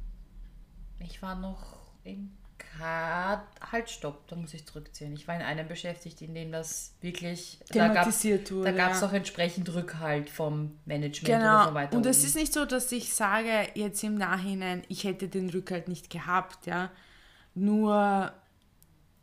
Ich 0.99 1.21
war 1.21 1.35
noch 1.35 1.74
in 2.05 2.31
halt, 2.79 3.89
stopp, 3.89 4.27
da 4.27 4.35
muss 4.35 4.53
ich 4.53 4.65
zurückziehen. 4.65 5.13
Ich 5.13 5.27
war 5.27 5.35
in 5.35 5.41
einem 5.41 5.67
beschäftigt, 5.67 6.21
in 6.21 6.33
dem 6.33 6.51
das 6.51 6.93
wirklich 7.01 7.59
thematisiert 7.71 8.49
da 8.49 8.55
wurde. 8.55 8.71
Da 8.71 8.77
gab 8.77 8.93
es 8.93 9.01
ja. 9.01 9.07
auch 9.07 9.13
entsprechend 9.13 9.73
Rückhalt 9.73 10.29
vom 10.29 10.77
Management 10.85 11.27
genau. 11.27 11.55
oder 11.55 11.69
so 11.69 11.73
weiter. 11.73 11.97
Und 11.97 12.05
es 12.05 12.23
ist 12.23 12.35
nicht 12.35 12.53
so, 12.53 12.65
dass 12.65 12.91
ich 12.91 13.13
sage 13.13 13.67
jetzt 13.75 14.03
im 14.03 14.15
Nachhinein, 14.15 14.83
ich 14.89 15.03
hätte 15.03 15.27
den 15.27 15.49
Rückhalt 15.49 15.87
nicht 15.87 16.09
gehabt, 16.09 16.65
ja. 16.65 16.91
Nur 17.53 18.33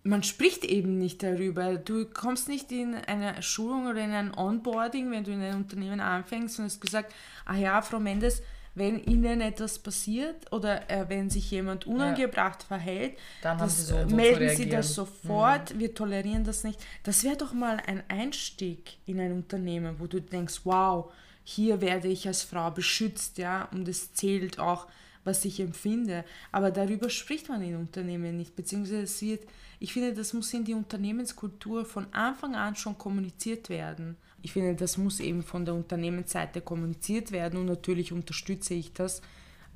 man 0.05 0.23
spricht 0.23 0.65
eben 0.65 0.99
nicht 0.99 1.23
darüber. 1.23 1.77
Du 1.77 2.07
kommst 2.07 2.49
nicht 2.49 2.73
in 2.73 2.95
eine 2.95 3.41
Schulung 3.43 3.87
oder 3.87 4.03
in 4.03 4.11
ein 4.11 4.37
Onboarding, 4.37 5.11
wenn 5.11 5.25
du 5.25 5.31
in 5.31 5.43
ein 5.43 5.57
Unternehmen 5.57 6.01
anfängst 6.01 6.59
und 6.59 6.65
hast 6.65 6.81
gesagt, 6.81 7.15
ah 7.45 7.55
ja, 7.55 7.83
Frau 7.83 8.01
Mendes, 8.01 8.43
wenn 8.75 9.03
ihnen 9.05 9.41
etwas 9.41 9.79
passiert 9.79 10.51
oder 10.51 10.91
äh, 10.91 11.09
wenn 11.09 11.29
sich 11.29 11.51
jemand 11.51 11.87
unangebracht 11.87 12.63
ja. 12.63 12.69
verhält, 12.69 13.19
dann 13.43 13.59
das, 13.59 13.87
sie 13.87 13.93
so, 13.93 14.17
melden 14.17 14.57
sie 14.57 14.69
das 14.69 14.95
sofort, 14.95 15.75
mhm. 15.75 15.79
wir 15.79 15.95
tolerieren 15.95 16.45
das 16.45 16.65
nicht. 16.65 16.81
Das 17.03 17.23
wäre 17.25 17.37
doch 17.37 17.53
mal 17.53 17.81
ein 17.87 18.03
Einstieg 18.09 18.97
in 19.07 19.21
ein 19.21 19.33
Unternehmen, 19.33 19.97
wo 19.99 20.07
du 20.07 20.21
denkst, 20.21 20.61
wow, 20.65 21.13
hier 21.45 21.81
werde 21.81 22.09
ich 22.09 22.27
als 22.27 22.43
Frau 22.43 22.71
beschützt, 22.71 23.39
ja, 23.39 23.69
und 23.73 23.89
es 23.89 24.15
zählt 24.15 24.59
auch, 24.59 24.87
was 25.25 25.45
ich 25.45 25.61
empfinde. 25.61 26.25
Aber 26.51 26.71
darüber 26.71 27.11
spricht 27.11 27.49
man 27.49 27.63
in 27.63 27.77
Unternehmen 27.77 28.37
nicht, 28.37 28.57
beziehungsweise 28.57 29.03
es 29.03 29.21
wird, 29.21 29.47
ich 29.81 29.93
finde, 29.93 30.15
das 30.15 30.33
muss 30.33 30.53
in 30.55 30.65
die 30.65 30.75
Unternehmenskultur 30.75 31.85
von 31.85 32.07
Anfang 32.13 32.55
an 32.55 32.77
schon 32.77 32.97
kommuniziert 32.97 33.69
werden 33.69 34.17
ich 34.43 34.53
finde, 34.53 34.75
das 34.75 34.99
muss 34.99 35.21
eben 35.21 35.43
von 35.43 35.65
der 35.65 35.75
Unternehmensseite 35.75 36.61
kommuniziert 36.61 37.33
werden 37.33 37.59
und 37.59 37.67
natürlich 37.67 38.13
unterstütze 38.13 38.75
ich 38.75 38.93
das, 38.93 39.23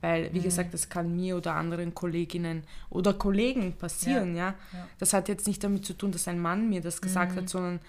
weil, 0.00 0.32
wie 0.34 0.40
mhm. 0.40 0.44
gesagt, 0.44 0.74
das 0.74 0.88
kann 0.88 1.14
mir 1.14 1.36
oder 1.36 1.54
anderen 1.54 1.94
Kolleginnen 1.94 2.64
oder 2.90 3.14
Kollegen 3.14 3.72
passieren, 3.72 4.36
ja. 4.36 4.54
ja. 4.72 4.78
ja. 4.78 4.88
Das 4.98 5.12
hat 5.12 5.28
jetzt 5.28 5.46
nicht 5.46 5.64
damit 5.64 5.86
zu 5.86 5.94
tun, 5.94 6.12
dass 6.12 6.28
ein 6.28 6.38
Mann 6.38 6.68
mir 6.68 6.80
das 6.80 7.00
gesagt 7.00 7.32
mhm. 7.32 7.36
hat, 7.36 7.48
sondern 7.48 7.80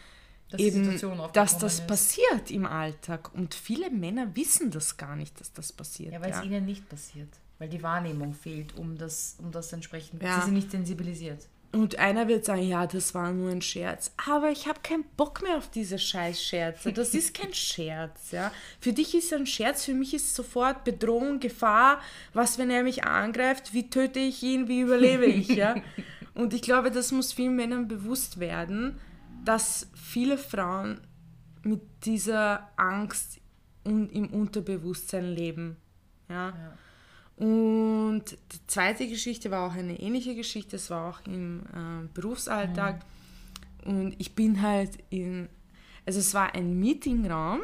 dass 0.49 0.61
eben, 0.61 0.99
dass 1.33 1.57
das 1.57 1.79
ist. 1.79 1.87
passiert 1.87 2.51
im 2.51 2.65
Alltag. 2.65 3.33
Und 3.33 3.53
viele 3.53 3.89
Männer 3.89 4.33
wissen 4.35 4.71
das 4.71 4.95
gar 4.95 5.15
nicht, 5.17 5.39
dass 5.41 5.51
das 5.51 5.73
passiert. 5.73 6.13
Ja, 6.13 6.21
weil 6.21 6.29
ja. 6.29 6.39
es 6.39 6.45
ihnen 6.45 6.65
nicht 6.65 6.87
passiert. 6.87 7.29
Weil 7.59 7.67
die 7.69 7.83
Wahrnehmung 7.83 8.33
fehlt, 8.33 8.77
um 8.77 8.97
das, 8.97 9.35
um 9.39 9.51
das 9.51 9.73
entsprechend. 9.73 10.21
Ja. 10.23 10.39
Sie 10.39 10.45
sind 10.45 10.53
nicht 10.53 10.71
sensibilisiert. 10.71 11.47
Und 11.77 11.99
einer 11.99 12.27
wird 12.27 12.43
sagen, 12.43 12.63
ja, 12.63 12.87
das 12.87 13.13
war 13.13 13.31
nur 13.31 13.51
ein 13.51 13.61
Scherz. 13.61 14.11
Aber 14.25 14.49
ich 14.49 14.67
habe 14.67 14.79
keinen 14.81 15.03
Bock 15.15 15.43
mehr 15.43 15.57
auf 15.57 15.69
diese 15.69 15.99
Scheißscherze. 15.99 16.91
Das 16.91 17.13
ist 17.13 17.35
kein 17.35 17.53
Scherz, 17.53 18.31
ja. 18.31 18.51
Für 18.79 18.93
dich 18.93 19.13
ist 19.13 19.31
ein 19.31 19.45
Scherz, 19.45 19.85
für 19.85 19.93
mich 19.93 20.15
ist 20.15 20.33
sofort 20.33 20.83
Bedrohung, 20.83 21.39
Gefahr. 21.39 22.01
Was, 22.33 22.57
wenn 22.57 22.71
er 22.71 22.81
mich 22.81 23.03
angreift? 23.03 23.75
Wie 23.75 23.91
töte 23.91 24.19
ich 24.19 24.41
ihn? 24.41 24.67
Wie 24.67 24.79
überlebe 24.79 25.27
ich, 25.27 25.49
ja? 25.49 25.75
Und 26.33 26.55
ich 26.55 26.63
glaube, 26.63 26.89
das 26.89 27.11
muss 27.11 27.31
vielen 27.31 27.55
Männern 27.55 27.87
bewusst 27.87 28.39
werden, 28.39 28.99
dass 29.45 29.87
viele 29.93 30.39
Frauen 30.39 31.01
mit 31.61 31.81
dieser 32.05 32.71
Angst 32.75 33.39
im 33.83 34.33
Unterbewusstsein 34.33 35.25
leben, 35.25 35.77
ja. 36.27 36.49
ja. 36.49 36.77
Und 37.37 38.23
die 38.51 38.67
zweite 38.67 39.07
Geschichte 39.07 39.51
war 39.51 39.67
auch 39.67 39.75
eine 39.75 39.99
ähnliche 39.99 40.35
Geschichte, 40.35 40.75
es 40.75 40.89
war 40.89 41.09
auch 41.09 41.25
im 41.27 41.61
äh, 41.61 42.07
Berufsalltag. 42.13 43.03
Mhm. 43.85 43.99
Und 43.99 44.15
ich 44.17 44.33
bin 44.33 44.61
halt 44.61 44.97
in, 45.09 45.47
also 46.05 46.19
es 46.19 46.33
war 46.33 46.55
ein 46.55 46.79
Meetingraum, 46.79 47.61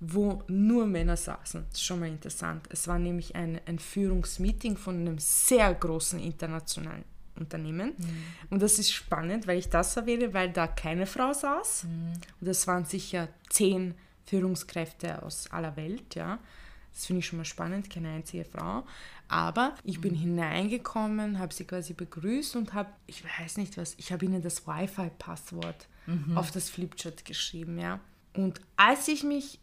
wo 0.00 0.42
nur 0.48 0.86
Männer 0.86 1.16
saßen. 1.16 1.64
Das 1.70 1.78
ist 1.78 1.84
schon 1.84 2.00
mal 2.00 2.08
interessant. 2.08 2.66
Es 2.70 2.88
war 2.88 2.98
nämlich 2.98 3.36
ein, 3.36 3.60
ein 3.66 3.78
Führungsmeeting 3.78 4.76
von 4.76 4.96
einem 4.96 5.18
sehr 5.18 5.72
großen 5.72 6.18
internationalen 6.18 7.04
Unternehmen. 7.36 7.94
Mhm. 7.96 8.22
Und 8.50 8.62
das 8.62 8.80
ist 8.80 8.92
spannend, 8.92 9.46
weil 9.46 9.58
ich 9.58 9.68
das 9.68 9.96
erwähne, 9.96 10.34
weil 10.34 10.50
da 10.50 10.66
keine 10.66 11.06
Frau 11.06 11.32
saß. 11.32 11.84
Mhm. 11.84 12.12
Und 12.40 12.46
das 12.48 12.66
waren 12.66 12.84
sicher 12.84 13.28
zehn 13.48 13.94
Führungskräfte 14.26 15.22
aus 15.22 15.48
aller 15.50 15.76
Welt, 15.76 16.16
ja. 16.16 16.40
Das 16.92 17.06
finde 17.06 17.20
ich 17.20 17.26
schon 17.26 17.38
mal 17.38 17.44
spannend, 17.44 17.90
keine 17.90 18.10
einzige 18.10 18.44
Frau. 18.44 18.84
Aber 19.28 19.74
ich 19.82 20.00
bin 20.00 20.12
mhm. 20.12 20.18
hineingekommen, 20.18 21.38
habe 21.38 21.54
sie 21.54 21.64
quasi 21.64 21.94
begrüßt 21.94 22.56
und 22.56 22.74
habe, 22.74 22.90
ich 23.06 23.24
weiß 23.24 23.56
nicht 23.56 23.76
was, 23.78 23.94
ich 23.96 24.12
habe 24.12 24.24
ihnen 24.24 24.42
das 24.42 24.66
Wi-Fi-Passwort 24.66 25.88
mhm. 26.06 26.36
auf 26.36 26.50
das 26.50 26.68
Flipchart 26.68 27.24
geschrieben, 27.24 27.78
ja. 27.78 28.00
Und 28.34 28.60
als 28.76 29.08
ich 29.08 29.24
mich 29.24 29.58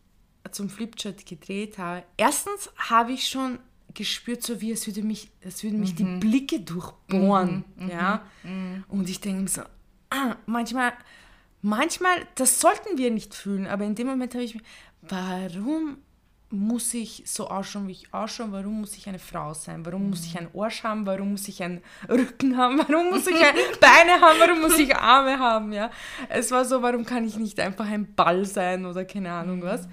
zum 0.52 0.70
Flipchart 0.70 1.26
gedreht 1.26 1.78
habe, 1.78 2.04
erstens 2.18 2.72
habe 2.78 3.12
ich 3.12 3.28
schon 3.28 3.60
gespürt, 3.94 4.44
so 4.44 4.62
wie 4.62 4.72
es 4.72 4.88
würde 4.88 5.04
mich, 5.04 5.30
es 5.42 5.64
würden 5.64 5.80
mich 5.80 5.94
mhm. 5.94 5.98
die 5.98 6.28
Blicke 6.28 6.60
durchbohren, 6.62 7.64
mhm. 7.76 7.86
mhm. 7.86 7.92
ja. 7.92 8.24
Mhm. 8.44 8.84
Und 8.88 9.10
ich 9.10 9.20
denke 9.20 9.50
so, 9.50 9.62
ah, 10.10 10.36
manchmal, 10.46 10.94
manchmal, 11.62 12.28
das 12.36 12.60
sollten 12.60 12.98
wir 12.98 13.12
nicht 13.12 13.34
fühlen, 13.34 13.68
aber 13.68 13.86
in 13.86 13.96
dem 13.96 14.08
Moment 14.08 14.34
habe 14.34 14.44
ich 14.44 14.56
mir, 14.56 14.62
warum 15.02 15.98
muss 16.52 16.94
ich 16.94 17.24
so 17.26 17.48
ausschauen, 17.48 17.88
wie 17.88 17.92
ich 17.92 18.14
ausschaue? 18.14 18.52
Warum 18.52 18.82
muss 18.82 18.98
ich 18.98 19.08
eine 19.08 19.20
Frau 19.20 19.54
sein? 19.54 19.86
Warum 19.86 20.04
mhm. 20.04 20.10
muss 20.10 20.26
ich 20.26 20.38
einen 20.38 20.50
Arsch 20.56 20.84
haben? 20.84 21.06
Warum 21.06 21.32
muss 21.32 21.48
ich 21.48 21.62
einen 21.62 21.82
Rücken 22.08 22.58
haben? 22.58 22.80
Warum 22.88 23.10
muss 23.10 23.28
ich 23.28 23.36
Beine 23.80 24.20
haben? 24.22 24.40
Warum 24.40 24.62
muss 24.62 24.78
ich 24.78 24.96
Arme 24.96 25.38
haben? 25.38 25.72
Ja, 25.74 25.92
es 26.28 26.52
war 26.52 26.66
so, 26.66 26.82
warum 26.82 27.06
kann 27.06 27.26
ich 27.26 27.38
nicht 27.38 27.60
einfach 27.60 27.86
ein 27.86 28.16
Ball 28.16 28.46
sein 28.46 28.86
oder 28.86 29.06
keine 29.06 29.32
Ahnung 29.32 29.62
was? 29.62 29.88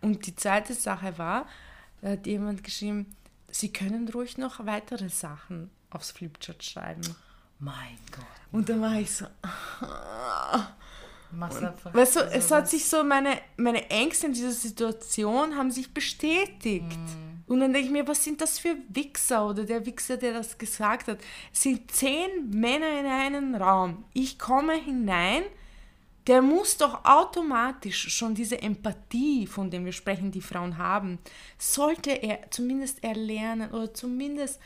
Und 0.00 0.26
die 0.26 0.34
zweite 0.34 0.74
Sache 0.74 1.16
war, 1.18 1.46
da 2.00 2.10
hat 2.10 2.26
jemand 2.26 2.64
geschrieben, 2.64 3.14
Sie 3.52 3.72
können 3.72 4.08
ruhig 4.08 4.38
noch 4.38 4.64
weitere 4.64 5.08
Sachen 5.08 5.70
aufs 5.90 6.12
Flipchart 6.12 6.62
schreiben. 6.62 7.02
Mein 7.58 7.98
Gott. 8.12 8.24
Und 8.52 8.68
dann 8.68 8.80
war 8.80 8.94
ich 8.94 9.10
so. 9.12 9.26
Und, 11.32 11.94
weißt 11.94 12.16
du, 12.16 12.20
es 12.20 12.50
hat 12.50 12.68
sich 12.68 12.88
so, 12.88 13.04
meine, 13.04 13.38
meine 13.56 13.88
Ängste 13.90 14.26
in 14.26 14.32
dieser 14.32 14.52
Situation 14.52 15.56
haben 15.56 15.70
sich 15.70 15.92
bestätigt. 15.94 16.86
Mm. 16.86 17.52
Und 17.52 17.60
dann 17.60 17.72
denke 17.72 17.86
ich 17.86 17.92
mir, 17.92 18.06
was 18.06 18.22
sind 18.22 18.40
das 18.40 18.58
für 18.58 18.76
Wichser 18.88 19.48
oder 19.48 19.64
der 19.64 19.84
Wichser, 19.84 20.16
der 20.16 20.32
das 20.32 20.56
gesagt 20.56 21.08
hat? 21.08 21.18
Es 21.52 21.62
sind 21.62 21.90
zehn 21.90 22.50
Männer 22.50 23.00
in 23.00 23.06
einem 23.06 23.54
Raum. 23.56 24.04
Ich 24.12 24.38
komme 24.38 24.74
hinein, 24.74 25.42
der 26.26 26.42
muss 26.42 26.76
doch 26.76 27.04
automatisch 27.04 28.08
schon 28.14 28.34
diese 28.34 28.62
Empathie, 28.62 29.46
von 29.46 29.70
der 29.70 29.84
wir 29.84 29.92
sprechen, 29.92 30.30
die 30.30 30.40
Frauen 30.40 30.78
haben, 30.78 31.18
sollte 31.58 32.10
er 32.10 32.50
zumindest 32.50 33.02
erlernen 33.02 33.70
oder 33.72 33.92
zumindest 33.92 34.60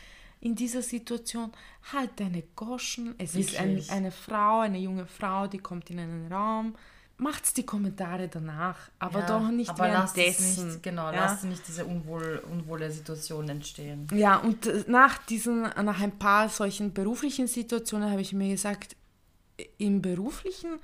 in 0.44 0.54
dieser 0.54 0.82
Situation 0.82 1.50
halt 1.92 2.10
deine 2.20 2.42
Goschen. 2.54 3.14
Es 3.18 3.34
Wirklich? 3.34 3.54
ist 3.54 3.60
ein, 3.60 3.96
eine 3.96 4.10
Frau, 4.10 4.60
eine 4.60 4.78
junge 4.78 5.06
Frau, 5.06 5.46
die 5.46 5.58
kommt 5.58 5.90
in 5.90 5.98
einen 5.98 6.32
Raum. 6.32 6.74
Macht's 7.16 7.54
die 7.54 7.64
Kommentare 7.64 8.28
danach, 8.28 8.76
aber 8.98 9.20
ja, 9.20 9.26
doch 9.26 9.48
nicht 9.50 9.70
aber 9.70 9.84
währenddessen. 9.84 10.68
Nicht, 10.68 10.82
genau, 10.82 11.12
ja? 11.12 11.12
lasst 11.12 11.44
nicht 11.44 11.66
diese 11.66 11.84
unwohl, 11.86 12.42
unwohle 12.50 12.90
Situation 12.90 13.48
entstehen. 13.48 14.06
Ja, 14.12 14.36
und 14.38 14.66
äh, 14.66 14.84
nach 14.86 15.18
diesen, 15.18 15.62
nach 15.62 16.00
ein 16.00 16.18
paar 16.18 16.48
solchen 16.48 16.92
beruflichen 16.92 17.46
Situationen 17.46 18.10
habe 18.10 18.20
ich 18.20 18.32
mir 18.32 18.50
gesagt, 18.50 18.96
im 19.78 20.02
beruflichen 20.02 20.80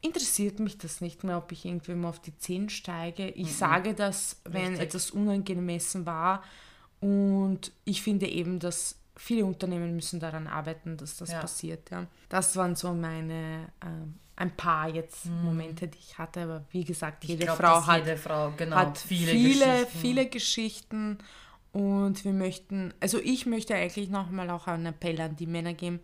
interessiert 0.00 0.60
mich 0.60 0.76
das 0.78 1.00
nicht 1.00 1.24
mehr, 1.24 1.38
ob 1.38 1.50
ich 1.52 1.64
irgendwem 1.64 2.04
auf 2.04 2.20
die 2.20 2.36
Zehen 2.36 2.68
steige. 2.68 3.28
Ich 3.28 3.46
mhm. 3.46 3.54
sage 3.54 3.94
das, 3.94 4.40
wenn 4.44 4.70
Richtig. 4.70 4.80
etwas 4.80 5.10
unangemessen 5.12 6.04
war. 6.04 6.42
Und 7.00 7.72
ich 7.84 8.02
finde 8.02 8.26
eben, 8.26 8.58
dass 8.58 8.96
viele 9.16 9.44
Unternehmen 9.44 9.94
müssen 9.94 10.20
daran 10.20 10.46
arbeiten, 10.46 10.96
dass 10.96 11.16
das 11.16 11.30
ja. 11.30 11.40
passiert. 11.40 11.90
Ja. 11.90 12.06
Das 12.28 12.56
waren 12.56 12.76
so 12.76 12.94
meine 12.94 13.68
äh, 13.80 13.86
ein 14.36 14.56
paar 14.56 14.88
jetzt 14.88 15.26
mhm. 15.26 15.44
Momente, 15.44 15.88
die 15.88 15.98
ich 15.98 16.18
hatte. 16.18 16.42
Aber 16.42 16.64
wie 16.70 16.84
gesagt, 16.84 17.24
jede 17.24 17.44
glaub, 17.44 17.58
Frau 17.58 17.86
hat, 17.86 18.06
jede 18.06 18.16
Frau, 18.16 18.52
genau, 18.56 18.76
hat 18.76 18.98
viele, 18.98 19.32
viele 19.32 19.64
Geschichten. 19.64 19.98
viele 19.98 20.26
Geschichten. 20.26 21.18
Und 21.72 22.24
wir 22.24 22.32
möchten, 22.32 22.94
also 23.00 23.18
ich 23.18 23.46
möchte 23.46 23.74
eigentlich 23.74 24.08
nochmal 24.08 24.50
auch 24.50 24.66
einen 24.66 24.86
Appell 24.86 25.20
an 25.20 25.36
die 25.36 25.46
Männer 25.46 25.74
geben. 25.74 26.00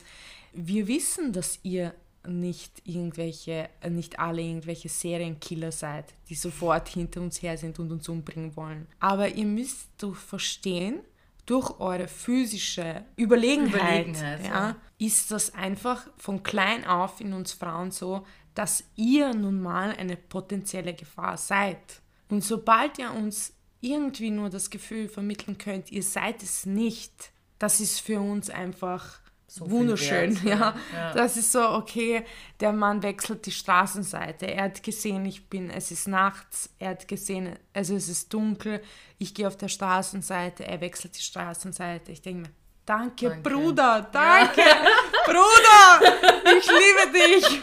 Wir 0.53 0.87
wissen, 0.87 1.33
dass 1.33 1.59
ihr 1.63 1.95
nicht 2.27 2.83
irgendwelche, 2.85 3.69
äh, 3.81 3.91
nicht 3.91 4.19
alle 4.19 4.43
irgendwelche 4.43 4.89
Serienkiller 4.89 5.73
seid, 5.73 6.15
die 6.29 6.35
sofort 6.35 6.89
hinter 6.89 7.21
uns 7.21 7.43
her 7.43 7.57
sind 7.57 7.79
und 7.79 7.91
uns 7.93 8.09
umbringen 8.09 8.55
wollen. 8.57 8.87
Aber 9.01 9.29
ihr 9.29 9.47
müsst 9.47 9.89
doch 9.99 10.17
verstehen, 10.17 11.01
durch 11.47 11.79
eure 11.79 12.09
physische 12.09 13.05
Überlegenheit, 13.17 14.09
Überlegenheit 14.09 14.45
ja, 14.45 14.69
ja. 14.69 14.77
ist 14.99 15.31
das 15.31 15.53
einfach 15.55 16.07
von 16.17 16.43
klein 16.43 16.87
auf 16.87 17.21
in 17.21 17.33
uns 17.33 17.53
Frauen 17.53 17.91
so, 17.91 18.25
dass 18.55 18.85
ihr 18.97 19.35
nun 19.35 19.61
mal 19.61 19.91
eine 19.91 20.17
potenzielle 20.17 20.95
Gefahr 20.95 21.37
seid. 21.37 22.01
Und 22.29 22.43
sobald 22.43 22.99
ihr 22.99 23.13
uns 23.13 23.53
irgendwie 23.81 24.31
nur 24.31 24.49
das 24.49 24.71
Gefühl 24.71 25.09
vermitteln 25.09 25.59
könnt, 25.59 25.93
ihr 25.93 26.03
seid 26.03 26.43
es 26.43 26.65
nicht, 26.65 27.31
das 27.59 27.81
ist 27.81 28.01
für 28.01 28.21
uns 28.21 28.49
einfach 28.49 29.21
so 29.55 29.71
wunderschön. 29.71 30.37
Ja. 30.45 30.75
ja. 30.93 31.13
das 31.15 31.37
ist 31.37 31.53
so, 31.53 31.61
okay, 31.61 32.25
der 32.59 32.73
Mann 32.73 33.03
wechselt 33.05 33.47
die 33.47 33.53
Straßenseite. 33.53 34.47
Er 34.47 34.65
hat 34.65 34.83
gesehen, 34.83 35.25
ich 35.27 35.49
bin, 35.49 35.71
es 35.71 35.93
ist 35.93 36.09
nachts, 36.09 36.71
er 36.81 36.91
hat 36.91 37.07
gesehen, 37.07 37.57
also 37.73 37.95
es 37.95 38.09
ist 38.09 38.35
dunkel, 38.35 38.83
ich 39.19 39.33
gehe 39.33 39.47
auf 39.47 39.57
der 39.57 39.69
Straßenseite, 39.69 40.67
er 40.67 40.81
wechselt 40.81 41.17
die 41.17 41.23
Straßenseite. 41.23 42.11
Ich 42.11 42.21
denke 42.21 42.49
mir, 42.49 42.55
danke, 42.85 43.29
danke. 43.29 43.49
Bruder, 43.49 44.09
danke, 44.11 44.61
ja. 44.61 44.77
Bruder, 45.25 46.59
ich 46.59 46.67
liebe 46.67 47.13
dich. 47.13 47.63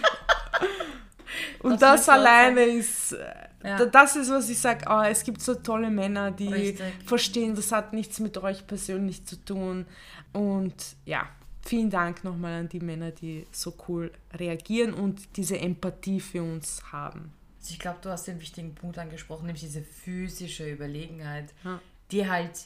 Und 1.60 1.82
das, 1.82 2.06
das 2.06 2.10
alleine 2.10 2.62
ist, 2.64 3.18
ja. 3.64 3.86
das 3.86 4.16
ist, 4.16 4.32
was 4.32 4.50
ich 4.50 4.60
sage, 4.60 4.86
oh, 4.90 5.02
es 5.02 5.26
gibt 5.26 5.42
so 5.42 5.56
tolle 5.56 5.90
Männer, 5.90 6.32
die 6.32 6.48
Richtig. 6.48 6.94
verstehen, 7.06 7.54
das 7.54 7.74
hat 7.74 7.92
nichts 7.92 8.22
mit 8.22 8.38
euch 8.38 8.66
persönlich 8.66 9.26
zu 9.26 9.36
tun. 9.44 9.86
Und 10.32 10.74
ja, 11.04 11.28
vielen 11.62 11.90
Dank 11.90 12.24
nochmal 12.24 12.62
an 12.62 12.70
die 12.70 12.80
Männer, 12.80 13.12
die 13.12 13.46
so 13.52 13.74
cool 13.88 14.12
reagieren 14.34 14.94
und 14.94 15.38
diese 15.38 15.58
Empathie 15.60 16.20
für 16.20 16.44
uns 16.44 16.92
haben. 16.92 17.34
Also 17.60 17.74
ich 17.74 17.80
glaube, 17.80 18.00
du 18.02 18.10
hast 18.10 18.28
den 18.28 18.40
wichtigen 18.40 18.74
Punkt 18.74 18.98
angesprochen, 18.98 19.46
nämlich 19.46 19.62
diese 19.62 19.84
physische 19.84 20.70
Überlegenheit, 20.70 21.54
ja. 21.64 21.80
die 22.12 22.28
halt, 22.28 22.66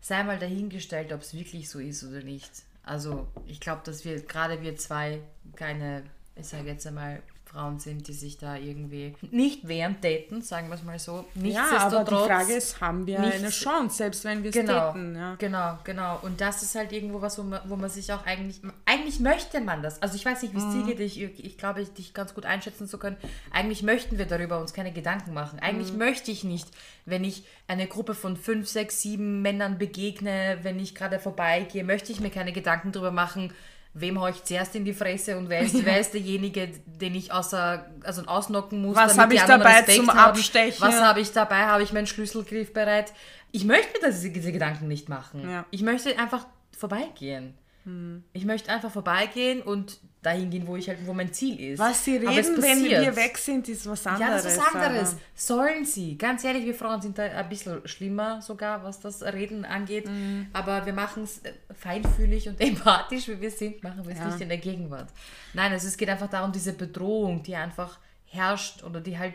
sei 0.00 0.24
mal 0.24 0.38
dahingestellt, 0.38 1.12
ob 1.12 1.20
es 1.20 1.34
wirklich 1.34 1.68
so 1.70 1.78
ist 1.78 2.02
oder 2.02 2.22
nicht. 2.22 2.50
Also 2.82 3.28
ich 3.46 3.60
glaube, 3.60 3.82
dass 3.84 4.04
wir, 4.04 4.20
gerade 4.20 4.60
wir 4.60 4.76
zwei, 4.76 5.20
keine, 5.54 6.02
ich 6.34 6.46
sage 6.46 6.68
jetzt 6.68 6.86
einmal, 6.86 7.22
Frauen 7.52 7.78
sind, 7.78 8.08
die 8.08 8.12
sich 8.12 8.38
da 8.38 8.56
irgendwie 8.56 9.14
nicht 9.30 9.68
während 9.68 10.02
daten, 10.02 10.40
sagen 10.40 10.68
wir 10.68 10.76
es 10.76 10.82
mal 10.82 10.98
so. 10.98 11.26
Ja, 11.34 11.68
aber 11.78 12.04
die 12.04 12.14
Frage 12.14 12.54
ist, 12.54 12.80
haben 12.80 13.06
wir 13.06 13.20
eine 13.20 13.50
Chance, 13.50 13.96
selbst 13.96 14.24
wenn 14.24 14.42
wir 14.42 14.50
es 14.50 14.56
genau, 14.56 14.72
daten? 14.72 15.14
Ja. 15.14 15.34
Genau, 15.36 15.78
genau. 15.84 16.18
Und 16.22 16.40
das 16.40 16.62
ist 16.62 16.74
halt 16.74 16.92
irgendwo 16.92 17.20
was, 17.20 17.38
wo 17.38 17.42
man, 17.42 17.60
wo 17.66 17.76
man 17.76 17.90
sich 17.90 18.12
auch 18.12 18.24
eigentlich, 18.24 18.60
eigentlich 18.86 19.20
möchte 19.20 19.60
man 19.60 19.82
das. 19.82 20.00
Also 20.00 20.16
ich 20.16 20.24
weiß 20.24 20.42
nicht, 20.42 20.54
wie 20.54 20.58
es 20.58 20.64
mhm. 20.64 20.86
dir 20.86 20.94
geht, 20.94 21.00
ich, 21.00 21.44
ich 21.44 21.58
glaube, 21.58 21.82
ich, 21.82 21.92
dich 21.92 22.14
ganz 22.14 22.34
gut 22.34 22.46
einschätzen 22.46 22.88
zu 22.88 22.98
können. 22.98 23.16
Eigentlich 23.50 23.82
möchten 23.82 24.16
wir 24.16 24.26
darüber 24.26 24.58
uns 24.58 24.72
keine 24.72 24.92
Gedanken 24.92 25.34
machen. 25.34 25.58
Eigentlich 25.58 25.92
mhm. 25.92 25.98
möchte 25.98 26.30
ich 26.30 26.44
nicht, 26.44 26.68
wenn 27.04 27.24
ich 27.24 27.44
eine 27.68 27.86
Gruppe 27.86 28.14
von 28.14 28.36
fünf, 28.36 28.68
sechs, 28.68 29.02
sieben 29.02 29.42
Männern 29.42 29.76
begegne, 29.78 30.58
wenn 30.62 30.78
ich 30.78 30.94
gerade 30.94 31.18
vorbeigehe, 31.18 31.84
möchte 31.84 32.12
ich 32.12 32.20
mir 32.20 32.30
keine 32.30 32.52
Gedanken 32.52 32.92
darüber 32.92 33.10
machen, 33.10 33.52
wem 33.94 34.20
haue 34.20 34.30
ich 34.30 34.42
zuerst 34.44 34.74
in 34.74 34.84
die 34.84 34.94
Fresse 34.94 35.36
und 35.36 35.48
wer 35.48 35.60
ist, 35.60 35.74
wer 35.84 36.00
ist 36.00 36.14
derjenige, 36.14 36.68
den 36.86 37.14
ich 37.14 37.32
außer, 37.32 37.86
also 38.04 38.22
ausnocken 38.22 38.82
muss. 38.82 38.96
Was 38.96 39.18
habe 39.18 39.34
ich 39.34 39.42
dabei 39.42 39.80
Respekt 39.80 39.96
zum 39.98 40.08
haben. 40.08 40.18
Abstechen? 40.18 40.80
Was 40.80 41.00
habe 41.00 41.20
ich 41.20 41.32
dabei? 41.32 41.66
Habe 41.66 41.82
ich 41.82 41.92
meinen 41.92 42.06
Schlüsselgriff 42.06 42.72
bereit? 42.72 43.12
Ich 43.50 43.64
möchte 43.64 44.00
mir 44.00 44.10
diese, 44.10 44.30
diese 44.30 44.52
Gedanken 44.52 44.88
nicht 44.88 45.08
machen. 45.08 45.48
Ja. 45.48 45.66
Ich 45.70 45.82
möchte 45.82 46.18
einfach 46.18 46.46
vorbeigehen. 46.76 47.54
Hm. 47.84 48.24
Ich 48.32 48.44
möchte 48.44 48.72
einfach 48.72 48.90
vorbeigehen 48.90 49.60
und 49.60 50.00
dahin 50.22 50.50
gehen, 50.50 50.66
wo 50.66 50.76
ich 50.76 50.88
halt, 50.88 51.04
wo 51.04 51.12
mein 51.12 51.32
Ziel 51.32 51.58
ist. 51.58 51.80
Was 51.80 52.04
sie 52.04 52.16
reden, 52.16 52.62
wenn 52.62 52.84
wir 52.84 53.16
weg 53.16 53.36
sind, 53.36 53.68
ist 53.68 53.88
was 53.88 54.06
anderes. 54.06 54.28
Ja, 54.28 54.36
das 54.36 54.44
ist 54.46 54.58
was 54.58 54.74
anderes. 54.74 55.16
Sollen 55.34 55.84
sie. 55.84 56.16
Ganz 56.16 56.44
ehrlich, 56.44 56.64
wir 56.64 56.76
Frauen 56.76 57.02
sind 57.02 57.18
da 57.18 57.24
ein 57.24 57.48
bisschen 57.48 57.86
schlimmer 57.88 58.40
sogar, 58.40 58.84
was 58.84 59.00
das 59.00 59.22
Reden 59.22 59.64
angeht. 59.64 60.06
Mhm. 60.06 60.46
Aber 60.52 60.86
wir 60.86 60.92
machen 60.92 61.24
es 61.24 61.38
äh, 61.38 61.52
feinfühlig 61.74 62.48
und 62.48 62.60
empathisch, 62.60 63.26
wie 63.28 63.40
wir 63.40 63.50
sind, 63.50 63.82
machen 63.82 64.04
wir 64.04 64.12
es 64.12 64.18
ja. 64.18 64.26
nicht 64.26 64.40
in 64.40 64.48
der 64.48 64.58
Gegenwart. 64.58 65.08
Nein, 65.54 65.72
also 65.72 65.88
es 65.88 65.96
geht 65.96 66.08
einfach 66.08 66.30
darum, 66.30 66.52
diese 66.52 66.72
Bedrohung, 66.72 67.42
die 67.42 67.56
einfach 67.56 67.98
herrscht 68.26 68.84
oder 68.84 69.00
die 69.00 69.18
halt, 69.18 69.34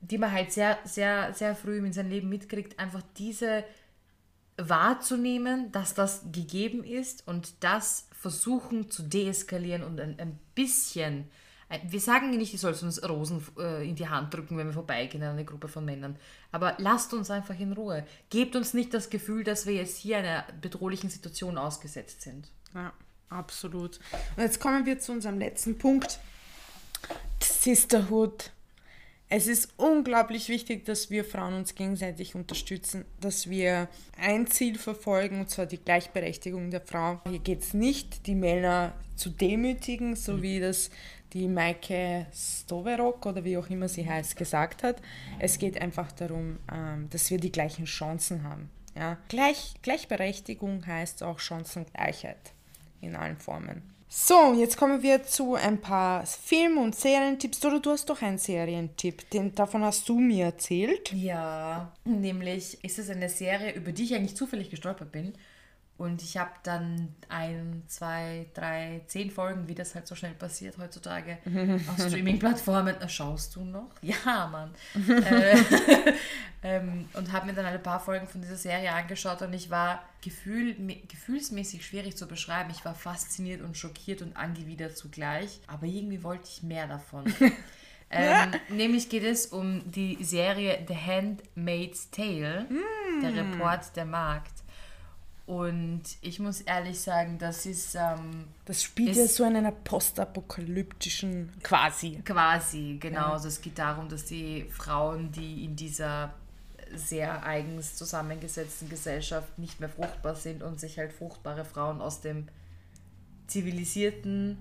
die 0.00 0.18
man 0.18 0.32
halt 0.32 0.50
sehr, 0.50 0.76
sehr, 0.84 1.32
sehr 1.34 1.54
früh 1.54 1.78
in 1.78 1.92
seinem 1.92 2.10
Leben 2.10 2.28
mitkriegt, 2.28 2.78
einfach 2.80 3.02
diese 3.16 3.64
wahrzunehmen, 4.56 5.70
dass 5.72 5.94
das 5.94 6.22
gegeben 6.32 6.84
ist 6.84 7.26
und 7.26 7.54
das 7.60 8.08
versuchen 8.12 8.90
zu 8.90 9.02
deeskalieren 9.02 9.82
und 9.82 10.00
ein, 10.00 10.18
ein 10.18 10.38
bisschen, 10.54 11.28
wir 11.88 12.00
sagen 12.00 12.30
nicht, 12.30 12.52
ihr 12.52 12.58
sollt 12.58 12.82
uns 12.82 13.06
Rosen 13.06 13.44
äh, 13.58 13.88
in 13.88 13.96
die 13.96 14.08
Hand 14.08 14.32
drücken, 14.32 14.56
wenn 14.56 14.66
wir 14.66 14.72
vorbeigehen 14.72 15.22
an 15.22 15.30
eine 15.30 15.44
Gruppe 15.44 15.68
von 15.68 15.84
Männern, 15.84 16.16
aber 16.52 16.74
lasst 16.78 17.12
uns 17.12 17.30
einfach 17.30 17.58
in 17.58 17.72
Ruhe. 17.72 18.06
Gebt 18.30 18.56
uns 18.56 18.72
nicht 18.72 18.94
das 18.94 19.10
Gefühl, 19.10 19.44
dass 19.44 19.66
wir 19.66 19.74
jetzt 19.74 19.98
hier 19.98 20.18
einer 20.18 20.44
bedrohlichen 20.60 21.10
Situation 21.10 21.58
ausgesetzt 21.58 22.22
sind. 22.22 22.48
Ja. 22.74 22.92
Absolut. 23.28 23.98
Und 24.36 24.42
jetzt 24.42 24.60
kommen 24.60 24.86
wir 24.86 24.98
zu 24.98 25.12
unserem 25.12 25.38
letzten 25.38 25.78
Punkt. 25.78 26.20
Sisterhood. 27.42 28.52
Es 29.28 29.48
ist 29.48 29.70
unglaublich 29.76 30.48
wichtig, 30.48 30.84
dass 30.84 31.10
wir 31.10 31.24
Frauen 31.24 31.54
uns 31.54 31.74
gegenseitig 31.74 32.36
unterstützen, 32.36 33.04
dass 33.20 33.50
wir 33.50 33.88
ein 34.16 34.46
Ziel 34.46 34.78
verfolgen, 34.78 35.40
und 35.40 35.50
zwar 35.50 35.66
die 35.66 35.78
Gleichberechtigung 35.78 36.70
der 36.70 36.80
Frau. 36.80 37.20
Hier 37.28 37.40
geht 37.40 37.62
es 37.62 37.74
nicht, 37.74 38.26
die 38.28 38.36
Männer 38.36 38.94
zu 39.16 39.30
demütigen, 39.30 40.14
so 40.14 40.34
mhm. 40.34 40.42
wie 40.42 40.60
das 40.60 40.90
die 41.32 41.48
Maike 41.48 42.26
Stoverok 42.32 43.26
oder 43.26 43.44
wie 43.44 43.56
auch 43.56 43.68
immer 43.68 43.88
sie 43.88 44.08
heißt, 44.08 44.36
gesagt 44.36 44.84
hat. 44.84 45.02
Es 45.40 45.58
geht 45.58 45.80
einfach 45.80 46.12
darum, 46.12 46.58
ähm, 46.72 47.08
dass 47.10 47.28
wir 47.30 47.38
die 47.38 47.50
gleichen 47.50 47.84
Chancen 47.84 48.44
haben. 48.44 48.70
Ja? 48.94 49.18
Gleich, 49.28 49.74
Gleichberechtigung 49.82 50.86
heißt 50.86 51.24
auch 51.24 51.40
Chancengleichheit 51.40 52.52
in 53.00 53.16
allen 53.16 53.38
Formen. 53.38 53.82
So, 54.08 54.54
jetzt 54.54 54.76
kommen 54.76 55.02
wir 55.02 55.24
zu 55.24 55.56
ein 55.56 55.80
paar 55.80 56.24
Film- 56.26 56.78
und 56.78 56.94
Serientipps. 56.94 57.64
Oder 57.64 57.80
du 57.80 57.90
hast 57.90 58.08
doch 58.08 58.22
einen 58.22 58.38
Serientipp, 58.38 59.28
den, 59.30 59.54
davon 59.54 59.82
hast 59.82 60.08
du 60.08 60.18
mir 60.18 60.46
erzählt. 60.46 61.12
Ja, 61.12 61.92
nämlich 62.04 62.82
ist 62.84 62.98
es 62.98 63.10
eine 63.10 63.28
Serie, 63.28 63.72
über 63.72 63.92
die 63.92 64.04
ich 64.04 64.14
eigentlich 64.14 64.36
zufällig 64.36 64.70
gestolpert 64.70 65.10
bin. 65.10 65.34
Und 65.98 66.22
ich 66.22 66.36
habe 66.36 66.50
dann 66.62 67.14
ein, 67.30 67.82
zwei, 67.86 68.46
drei, 68.52 69.00
zehn 69.06 69.30
Folgen, 69.30 69.66
wie 69.66 69.74
das 69.74 69.94
halt 69.94 70.06
so 70.06 70.14
schnell 70.14 70.34
passiert 70.34 70.76
heutzutage, 70.76 71.38
auf 71.88 71.98
Streaming-Plattformen. 72.06 72.96
Schaust 73.08 73.56
du 73.56 73.64
noch? 73.64 73.90
Ja, 74.02 74.46
Mann. 74.46 74.74
äh, 75.08 75.56
ähm, 76.62 77.08
und 77.14 77.32
habe 77.32 77.46
mir 77.46 77.54
dann 77.54 77.64
ein 77.64 77.82
paar 77.82 77.98
Folgen 77.98 78.26
von 78.26 78.42
dieser 78.42 78.56
Serie 78.56 78.92
angeschaut 78.92 79.42
und 79.42 79.52
ich 79.52 79.70
war 79.70 80.02
gefühl, 80.22 80.76
gefühlsmäßig 81.08 81.84
schwierig 81.84 82.16
zu 82.16 82.28
beschreiben. 82.28 82.70
Ich 82.70 82.84
war 82.84 82.94
fasziniert 82.94 83.62
und 83.62 83.76
schockiert 83.76 84.22
und 84.22 84.36
angewidert 84.36 84.96
zugleich. 84.96 85.60
Aber 85.66 85.86
irgendwie 85.86 86.22
wollte 86.22 86.48
ich 86.48 86.62
mehr 86.62 86.86
davon. 86.86 87.24
Ähm, 88.08 88.52
nämlich 88.68 89.08
geht 89.08 89.24
es 89.24 89.46
um 89.46 89.82
die 89.90 90.22
Serie 90.22 90.84
The 90.86 90.94
Handmaid's 90.94 92.10
Tale, 92.10 92.66
mm. 92.70 93.20
der 93.20 93.34
Report 93.34 93.96
der 93.96 94.04
Magd. 94.04 94.52
Und 95.46 96.02
ich 96.22 96.40
muss 96.40 96.60
ehrlich 96.62 96.98
sagen, 96.98 97.38
das 97.38 97.66
ist. 97.66 97.94
Ähm, 97.94 98.48
das 98.64 98.82
spielt 98.82 99.16
ja 99.16 99.28
so 99.28 99.44
in 99.44 99.54
einer 99.54 99.70
postapokalyptischen. 99.70 101.52
Quasi. 101.62 102.20
Quasi, 102.24 102.98
genau. 103.00 103.20
Ja. 103.20 103.32
Also 103.32 103.46
es 103.46 103.60
geht 103.60 103.78
darum, 103.78 104.08
dass 104.08 104.24
die 104.24 104.64
Frauen, 104.64 105.30
die 105.30 105.64
in 105.64 105.76
dieser 105.76 106.34
sehr 106.92 107.44
eigens 107.44 107.94
zusammengesetzten 107.94 108.88
Gesellschaft 108.88 109.58
nicht 109.58 109.78
mehr 109.78 109.88
fruchtbar 109.88 110.34
sind 110.34 110.62
und 110.62 110.80
sich 110.80 110.98
halt 110.98 111.12
fruchtbare 111.12 111.64
Frauen 111.64 112.00
aus 112.00 112.20
dem 112.20 112.48
zivilisierten, 113.46 114.58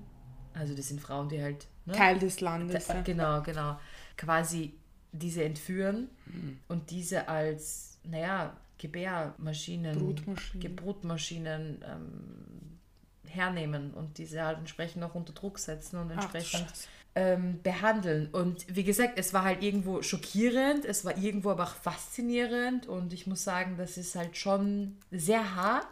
also 0.53 0.75
das 0.75 0.87
sind 0.87 1.01
Frauen, 1.01 1.29
die 1.29 1.41
halt. 1.41 1.67
Ne, 1.85 1.93
Teil 1.93 2.19
des 2.19 2.41
Landes. 2.41 2.87
Ja. 2.87 3.01
Genau, 3.01 3.41
genau. 3.41 3.79
Quasi 4.17 4.73
diese 5.11 5.43
entführen 5.43 6.09
mhm. 6.25 6.59
und 6.67 6.89
diese 6.91 7.27
als, 7.27 7.97
naja, 8.03 8.55
Gebärmaschinen, 8.77 9.97
Brutmaschinen, 9.97 10.75
Brutmaschinen 10.75 11.85
ähm, 11.85 12.79
hernehmen 13.27 13.93
und 13.93 14.17
diese 14.17 14.43
halt 14.43 14.59
entsprechend 14.59 15.03
auch 15.03 15.15
unter 15.15 15.33
Druck 15.33 15.59
setzen 15.59 15.97
und 15.97 16.11
entsprechend 16.11 16.67
Ach, 16.69 16.87
ähm, 17.15 17.61
behandeln. 17.63 18.27
Und 18.27 18.65
wie 18.73 18.83
gesagt, 18.83 19.17
es 19.17 19.33
war 19.33 19.43
halt 19.43 19.63
irgendwo 19.63 20.01
schockierend, 20.01 20.85
es 20.85 21.05
war 21.05 21.17
irgendwo 21.17 21.51
aber 21.51 21.63
auch 21.63 21.75
faszinierend 21.75 22.87
und 22.87 23.13
ich 23.13 23.27
muss 23.27 23.43
sagen, 23.43 23.77
das 23.77 23.97
ist 23.97 24.15
halt 24.15 24.37
schon 24.37 24.97
sehr 25.11 25.55
hart 25.55 25.87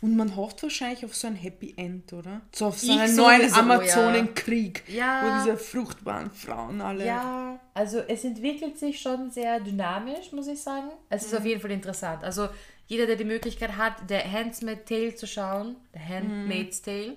und 0.00 0.16
man 0.16 0.36
hofft 0.36 0.62
wahrscheinlich 0.62 1.04
auf 1.04 1.14
so 1.14 1.26
ein 1.26 1.36
Happy 1.36 1.74
End, 1.76 2.12
oder? 2.12 2.42
So 2.54 2.66
auf 2.66 2.78
so 2.78 2.92
einen 2.92 3.10
ich 3.10 3.16
neuen 3.16 3.52
Amazonenkrieg, 3.52 4.84
ja. 4.88 5.22
wo 5.22 5.44
diese 5.44 5.56
fruchtbaren 5.56 6.30
Frauen 6.30 6.80
alle. 6.80 7.06
Ja, 7.06 7.58
also 7.76 7.98
es 7.98 8.24
entwickelt 8.24 8.78
sich 8.78 8.98
schon 8.98 9.30
sehr 9.30 9.60
dynamisch, 9.60 10.32
muss 10.32 10.46
ich 10.46 10.62
sagen. 10.62 10.88
Es 11.10 11.26
ist 11.26 11.32
mhm. 11.32 11.38
auf 11.38 11.44
jeden 11.44 11.60
Fall 11.60 11.70
interessant. 11.72 12.24
Also 12.24 12.48
jeder, 12.86 13.06
der 13.06 13.16
die 13.16 13.24
Möglichkeit 13.24 13.76
hat, 13.76 14.08
der 14.08 14.24
Handmaid's 14.32 14.88
Tale 14.88 15.14
zu 15.14 15.26
schauen, 15.26 15.76
der 15.92 16.08
Handmaid's 16.08 16.80
mhm. 16.80 16.84
Tale, 16.84 17.16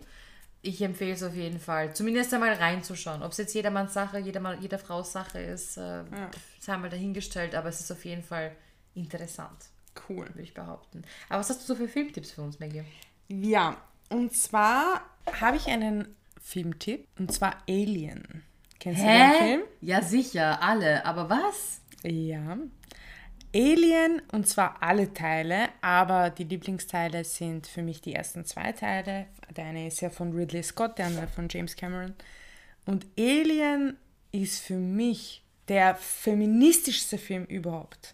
ich 0.61 0.81
empfehle 0.81 1.13
es 1.13 1.23
auf 1.23 1.33
jeden 1.33 1.61
Fall, 1.61 1.95
zumindest 1.95 2.33
einmal 2.33 2.51
reinzuschauen. 2.51 3.23
Ob 3.23 3.31
es 3.31 3.37
jetzt 3.37 3.53
jedermanns 3.53 3.93
Sache, 3.93 4.19
jedermann, 4.19 4.61
jeder 4.61 4.79
Frau's 4.79 5.13
Sache 5.13 5.39
ist, 5.39 5.77
äh, 5.77 5.81
ja. 5.81 6.29
ist 6.59 6.67
einmal 6.67 6.89
dahingestellt, 6.89 7.55
aber 7.55 7.69
es 7.69 7.79
ist 7.79 7.91
auf 7.91 8.03
jeden 8.03 8.23
Fall 8.23 8.51
interessant. 8.95 9.67
Cool. 10.09 10.27
Würde 10.27 10.41
ich 10.41 10.53
behaupten. 10.53 11.03
Aber 11.29 11.39
was 11.39 11.49
hast 11.49 11.61
du 11.61 11.67
so 11.67 11.75
für 11.75 11.87
Filmtipps 11.87 12.31
für 12.31 12.41
uns, 12.41 12.59
Maggie? 12.59 12.83
Ja, 13.29 13.77
und 14.09 14.35
zwar 14.35 15.03
habe 15.39 15.55
ich 15.55 15.67
einen 15.67 16.17
Filmtipp, 16.41 17.07
und 17.17 17.31
zwar 17.31 17.63
Alien. 17.69 18.43
Kennst 18.79 19.01
Hä? 19.01 19.05
du 19.05 19.33
den 19.33 19.47
Film? 19.47 19.61
Ja, 19.81 20.01
sicher, 20.01 20.61
alle. 20.61 21.05
Aber 21.05 21.29
was? 21.29 21.81
Ja. 22.03 22.57
Alien, 23.53 24.21
und 24.31 24.47
zwar 24.47 24.81
alle 24.81 25.13
Teile, 25.13 25.69
aber 25.81 26.29
die 26.29 26.43
Lieblingsteile 26.43 27.23
sind 27.23 27.65
für 27.65 27.81
mich 27.81 27.99
die 27.99 28.13
ersten 28.13 28.45
zwei 28.45 28.71
Teile. 28.73 29.25
Der 29.55 29.65
eine 29.65 29.87
ist 29.87 30.01
ja 30.01 30.09
von 30.09 30.33
Ridley 30.33 30.61
Scott, 30.61 30.97
der 30.99 31.07
andere 31.07 31.27
von 31.27 31.47
James 31.49 31.75
Cameron. 31.75 32.13
Und 32.85 33.07
Alien 33.17 33.97
ist 34.31 34.61
für 34.61 34.77
mich 34.77 35.43
der 35.67 35.95
feministischste 35.95 37.17
Film 37.17 37.45
überhaupt. 37.45 38.13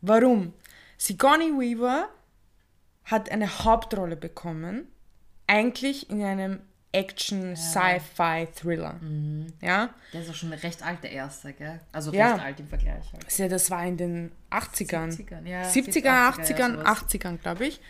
Warum? 0.00 0.54
Sigourney 0.96 1.52
Weaver 1.52 2.08
hat 3.04 3.30
eine 3.30 3.64
Hauptrolle 3.64 4.16
bekommen, 4.16 4.88
eigentlich 5.46 6.10
in 6.10 6.22
einem 6.22 6.60
Action-Sci-Fi-Thriller. 6.92 8.94
Mhm. 9.00 9.52
Ja? 9.60 9.90
Der 10.12 10.22
ist 10.22 10.30
auch 10.30 10.34
schon 10.34 10.52
recht 10.52 10.82
alt, 10.82 11.02
der 11.02 11.12
erste, 11.12 11.52
gell? 11.52 11.80
Also 11.92 12.12
ja. 12.12 12.32
recht 12.32 12.44
alt 12.44 12.60
im 12.60 12.68
Vergleich. 12.68 13.12
Halt. 13.12 13.38
Ja, 13.38 13.48
das 13.48 13.70
war 13.70 13.86
in 13.86 13.96
den 13.96 14.32
80ern. 14.50 15.10
70ern, 15.10 15.46
ja. 15.46 15.62
70er, 15.62 16.34
80ern, 16.34 16.82
80ern, 16.82 16.84
80ern 16.84 17.38
glaube 17.38 17.66
ich 17.66 17.80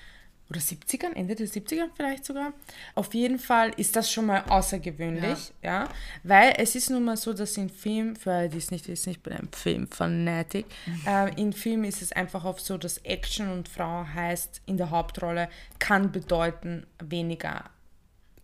oder 0.50 0.60
70ern, 0.60 1.14
Ende 1.14 1.34
der 1.34 1.46
70er 1.46 1.88
vielleicht 1.94 2.24
sogar. 2.24 2.52
Auf 2.94 3.12
jeden 3.14 3.38
Fall 3.38 3.70
ist 3.76 3.96
das 3.96 4.10
schon 4.10 4.26
mal 4.26 4.42
außergewöhnlich, 4.48 5.52
ja, 5.62 5.84
ja 5.84 5.88
weil 6.22 6.54
es 6.56 6.74
ist 6.74 6.90
nun 6.90 7.04
mal 7.04 7.16
so, 7.16 7.32
dass 7.32 7.56
in 7.56 7.68
Film, 7.68 8.16
für 8.16 8.32
alle, 8.32 8.48
die 8.48 8.58
es 8.58 8.70
nicht 8.70 8.88
wissen, 8.88 9.10
ich 9.10 9.22
bin 9.22 9.34
ein 9.34 9.48
Filmfanatic, 9.52 10.66
mhm. 10.86 11.02
äh, 11.06 11.40
in 11.40 11.52
Film 11.52 11.84
ist 11.84 12.02
es 12.02 12.12
einfach 12.12 12.44
oft 12.44 12.64
so, 12.64 12.78
dass 12.78 12.98
Action 12.98 13.50
und 13.50 13.68
Frau 13.68 14.06
heißt 14.06 14.62
in 14.66 14.78
der 14.78 14.90
Hauptrolle, 14.90 15.48
kann 15.78 16.12
bedeuten 16.12 16.86
weniger 17.02 17.64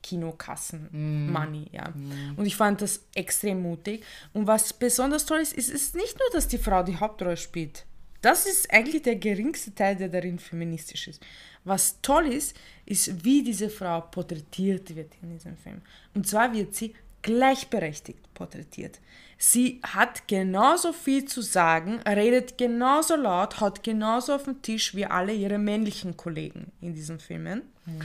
Kinokassen 0.05 0.89
mm. 0.93 1.33
Money, 1.33 1.67
ja. 1.73 1.89
Mm. 1.89 2.35
Und 2.37 2.45
ich 2.45 2.57
fand 2.57 2.83
das 2.83 3.01
extrem 3.15 3.63
mutig. 3.63 4.05
Und 4.35 4.47
was 4.47 4.73
besonders 4.73 5.25
toll 5.25 5.41
ist, 5.41 5.55
ist 5.55 5.73
es 5.73 5.95
nicht 5.95 6.19
nur, 6.19 6.29
dass 6.33 6.47
die 6.47 6.59
Frau 6.59 6.83
die 6.83 6.97
Hauptrolle 6.97 7.39
spielt. 7.39 7.87
Das 8.21 8.47
ist 8.47 8.73
eigentlich 8.73 9.03
der 9.03 9.17
geringste 9.17 9.75
Teil, 9.75 9.97
der 9.97 10.09
darin 10.09 10.39
feministisch 10.39 11.09
ist. 11.09 11.23
Was 11.65 12.01
toll 12.03 12.27
ist, 12.27 12.57
ist, 12.85 13.25
wie 13.25 13.43
diese 13.43 13.71
Frau 13.71 14.03
porträtiert 14.03 14.95
wird 14.95 15.13
in 15.23 15.31
diesem 15.31 15.57
Film. 15.57 15.81
Und 16.15 16.27
zwar 16.27 16.53
wird 16.53 16.75
sie 16.75 16.95
gleichberechtigt 17.23 18.33
porträtiert. 18.35 19.01
Sie 19.39 19.81
hat 19.83 20.29
genauso 20.29 20.93
viel 20.93 21.25
zu 21.25 21.41
sagen, 21.41 22.01
redet 22.07 22.59
genauso 22.59 23.17
laut, 23.17 23.61
hat 23.61 23.83
genauso 23.83 24.35
auf 24.35 24.45
dem 24.45 24.61
Tisch 24.61 24.95
wie 24.95 25.07
alle 25.07 25.33
ihre 25.33 25.59
männlichen 25.59 26.17
Kollegen 26.17 26.73
in 26.83 26.95
diesen 26.95 27.19
Filmen. 27.19 27.63
Mhm. 27.87 28.03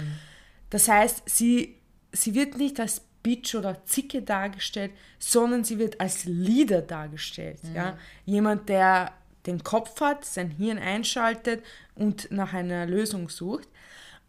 Das 0.69 0.87
heißt, 0.87 1.23
sie, 1.25 1.78
sie 2.11 2.33
wird 2.35 2.57
nicht 2.57 2.79
als 2.79 3.01
Bitch 3.23 3.55
oder 3.55 3.85
Zicke 3.85 4.21
dargestellt, 4.21 4.91
sondern 5.17 5.63
sie 5.63 5.77
wird 5.77 5.99
als 5.99 6.25
Leader 6.25 6.81
dargestellt. 6.81 7.63
Mhm. 7.63 7.75
Ja? 7.75 7.97
Jemand, 8.25 8.69
der 8.69 9.13
den 9.45 9.63
Kopf 9.63 9.99
hat, 10.01 10.25
sein 10.25 10.51
Hirn 10.51 10.77
einschaltet 10.77 11.63
und 11.95 12.31
nach 12.31 12.53
einer 12.53 12.85
Lösung 12.85 13.29
sucht. 13.29 13.67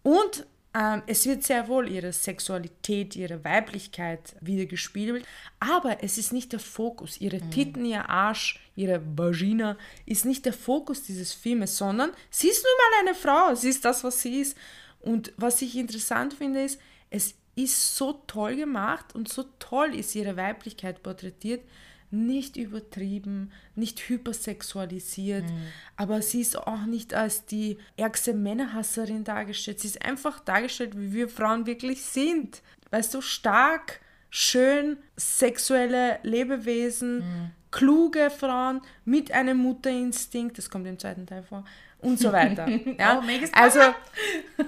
Und 0.03 0.47
ähm, 0.72 1.03
es 1.07 1.26
wird 1.26 1.43
sehr 1.43 1.66
wohl 1.66 1.89
ihre 1.89 2.12
Sexualität, 2.12 3.16
ihre 3.16 3.43
Weiblichkeit 3.45 4.37
wiedergespiegelt, 4.41 5.26
aber 5.59 6.03
es 6.03 6.16
ist 6.16 6.33
nicht 6.33 6.53
der 6.53 6.61
Fokus. 6.61 7.20
Ihre 7.20 7.41
mhm. 7.41 7.51
Titten, 7.51 7.85
ihr 7.85 8.09
Arsch, 8.09 8.61
ihre 8.76 9.03
Vagina 9.16 9.76
ist 10.07 10.24
nicht 10.24 10.47
der 10.47 10.53
Fokus 10.53 11.03
dieses 11.03 11.33
Filmes, 11.33 11.76
sondern 11.76 12.12
sie 12.31 12.49
ist 12.49 12.64
nun 12.64 12.72
mal 12.78 13.09
eine 13.09 13.18
Frau, 13.18 13.55
sie 13.55 13.68
ist 13.68 13.85
das, 13.85 14.05
was 14.05 14.22
sie 14.22 14.41
ist. 14.41 14.57
Und 15.01 15.33
was 15.37 15.61
ich 15.62 15.76
interessant 15.76 16.35
finde, 16.35 16.62
ist, 16.62 16.81
es 17.11 17.35
ist 17.55 17.96
so 17.96 18.22
toll 18.26 18.57
gemacht 18.57 19.14
und 19.14 19.28
so 19.28 19.44
toll 19.59 19.94
ist 19.94 20.14
ihre 20.14 20.36
Weiblichkeit 20.36 21.03
porträtiert, 21.03 21.62
nicht 22.11 22.57
übertrieben, 22.57 23.53
nicht 23.76 24.09
hypersexualisiert, 24.09 25.44
mhm. 25.44 25.66
aber 25.96 26.22
sie 26.22 26.40
ist 26.40 26.59
auch 26.59 26.84
nicht 26.86 27.14
als 27.14 27.46
die 27.46 27.78
ärgste 27.96 28.34
Männerhasserin 28.34 29.22
dargestellt. 29.22 29.80
Sie 29.80 29.88
ist 29.88 30.05
einfach 30.05 30.40
dargestellt, 30.40 30.92
wie 30.96 31.12
wir 31.12 31.28
Frauen 31.28 31.66
wirklich 31.66 32.03
sind. 32.03 32.62
Weißt 32.90 33.14
du, 33.14 33.20
stark, 33.20 34.01
schön, 34.28 34.96
sexuelle 35.16 36.18
Lebewesen, 36.24 37.18
mhm. 37.18 37.51
kluge 37.70 38.30
Frauen 38.30 38.80
mit 39.05 39.30
einem 39.30 39.59
Mutterinstinkt, 39.59 40.59
das 40.59 40.68
kommt 40.68 40.88
im 40.88 40.98
zweiten 40.98 41.26
Teil 41.26 41.44
vor, 41.44 41.64
und 42.01 42.18
so 42.18 42.32
weiter. 42.32 42.68
ja? 42.98 43.22
oh, 43.22 43.46
also 43.53 43.80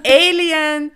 Alien, 0.05 0.91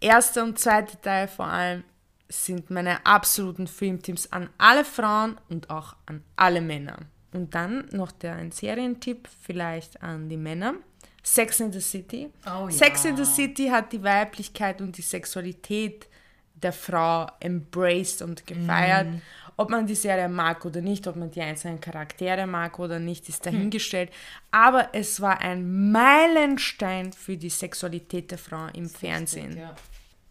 erster 0.00 0.42
und 0.42 0.58
zweiter 0.58 1.00
Teil 1.00 1.28
vor 1.28 1.46
allem 1.46 1.84
sind 2.28 2.70
meine 2.70 3.04
absoluten 3.04 3.66
Filmtipps 3.66 4.28
an 4.30 4.48
alle 4.56 4.84
Frauen 4.84 5.38
und 5.48 5.68
auch 5.70 5.96
an 6.06 6.22
alle 6.36 6.60
Männer. 6.60 6.98
Und 7.32 7.54
dann 7.54 7.86
noch 7.92 8.12
der 8.12 8.36
ein 8.36 8.52
Serientipp 8.52 9.28
vielleicht 9.42 10.02
an 10.02 10.28
die 10.28 10.36
Männer. 10.36 10.74
Sex 11.22 11.60
in 11.60 11.72
the 11.72 11.80
City. 11.80 12.30
Oh, 12.46 12.66
ja. 12.66 12.70
Sex 12.70 13.04
in 13.04 13.16
the 13.16 13.24
City 13.24 13.68
hat 13.68 13.92
die 13.92 14.02
Weiblichkeit 14.02 14.80
und 14.80 14.96
die 14.96 15.02
Sexualität 15.02 16.08
der 16.54 16.72
Frau 16.72 17.26
embraced 17.40 18.22
und 18.22 18.46
gefeiert. 18.46 19.08
Mm. 19.08 19.20
Ob 19.56 19.68
man 19.68 19.86
die 19.86 19.94
Serie 19.94 20.28
mag 20.28 20.64
oder 20.64 20.80
nicht, 20.80 21.06
ob 21.06 21.16
man 21.16 21.30
die 21.30 21.42
einzelnen 21.42 21.80
Charaktere 21.80 22.46
mag 22.46 22.78
oder 22.78 22.98
nicht, 22.98 23.28
ist 23.28 23.44
dahingestellt. 23.44 24.08
Hm. 24.08 24.16
Aber 24.50 24.88
es 24.94 25.20
war 25.20 25.40
ein 25.40 25.90
Meilenstein 25.92 27.12
für 27.12 27.36
die 27.36 27.50
Sexualität 27.50 28.30
der 28.30 28.38
Frau 28.38 28.68
im 28.72 28.88
Fernsehen. 28.88 29.48
Richtig, 29.48 29.62
ja. 29.62 29.76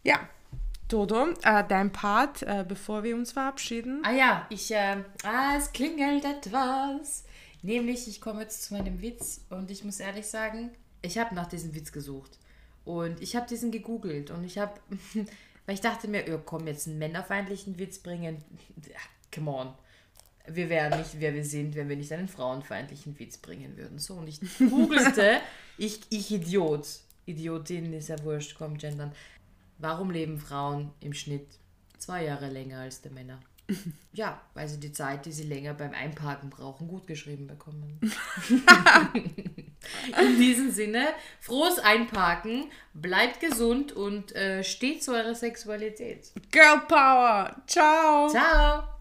Ja. 0.09 0.29
Dodo, 0.87 1.29
äh, 1.43 1.63
dein 1.67 1.91
Part, 1.91 2.41
äh, 2.41 2.65
bevor 2.67 3.03
wir 3.03 3.15
uns 3.15 3.31
verabschieden. 3.31 4.01
Ah 4.03 4.11
ja, 4.11 4.47
ich, 4.49 4.71
äh, 4.71 5.03
ah, 5.23 5.55
es 5.55 5.71
klingelt 5.71 6.25
etwas. 6.25 7.25
Nämlich, 7.61 8.07
ich 8.07 8.19
komme 8.19 8.41
jetzt 8.41 8.63
zu 8.63 8.73
meinem 8.73 9.01
Witz 9.01 9.41
und 9.49 9.69
ich 9.69 9.83
muss 9.83 9.99
ehrlich 9.99 10.25
sagen, 10.25 10.71
ich 11.01 11.17
habe 11.17 11.35
nach 11.35 11.45
diesem 11.45 11.75
Witz 11.75 11.91
gesucht. 11.91 12.39
Und 12.85 13.21
ich 13.21 13.35
habe 13.35 13.47
diesen 13.47 13.71
gegoogelt 13.71 14.31
und 14.31 14.43
ich 14.43 14.57
habe, 14.57 14.73
weil 15.65 15.75
ich 15.75 15.81
dachte 15.81 16.07
mir, 16.07 16.25
oh, 16.33 16.39
komm, 16.43 16.65
jetzt 16.65 16.87
einen 16.87 16.97
männerfeindlichen 16.97 17.77
Witz 17.77 17.99
bringen 17.99 18.43
come 19.33 19.51
on. 19.51 19.73
Wir 20.47 20.69
wären 20.69 20.97
nicht, 20.97 21.19
wer 21.19 21.35
wir 21.35 21.45
sind, 21.45 21.75
wenn 21.75 21.89
wir 21.89 21.95
nicht 21.95 22.11
einen 22.11 22.27
frauenfeindlichen 22.27 23.19
Witz 23.19 23.37
bringen 23.37 23.77
würden. 23.77 23.99
So, 23.99 24.15
und 24.15 24.27
ich 24.27 24.39
googelte, 24.57 25.41
ich, 25.77 25.99
ich 26.09 26.31
Idiot. 26.31 26.87
Idiotin 27.27 27.93
ist 27.93 28.09
ja 28.09 28.15
wurscht, 28.23 28.55
komm, 28.57 28.77
gendern. 28.77 29.11
Warum 29.79 30.11
leben 30.11 30.37
Frauen 30.37 30.91
im 30.99 31.13
Schnitt 31.13 31.47
zwei 31.97 32.25
Jahre 32.25 32.49
länger 32.49 32.81
als 32.81 33.01
die 33.01 33.09
Männer? 33.09 33.39
Ja, 34.11 34.41
weil 34.55 34.67
sie 34.67 34.79
die 34.79 34.91
Zeit, 34.91 35.27
die 35.27 35.31
sie 35.31 35.43
länger 35.43 35.75
beim 35.75 35.93
Einparken 35.93 36.49
brauchen, 36.49 36.87
gut 36.87 37.05
geschrieben 37.05 37.45
bekommen. 37.45 37.99
In 40.19 40.39
diesem 40.39 40.71
Sinne, 40.71 41.09
frohes 41.39 41.77
Einparken, 41.77 42.71
bleibt 42.95 43.39
gesund 43.39 43.91
und 43.91 44.35
äh, 44.35 44.63
steht 44.63 45.03
zu 45.03 45.13
eurer 45.13 45.35
Sexualität. 45.35 46.31
Girl 46.51 46.81
Power! 46.87 47.55
Ciao! 47.67 48.29
Ciao! 48.29 48.98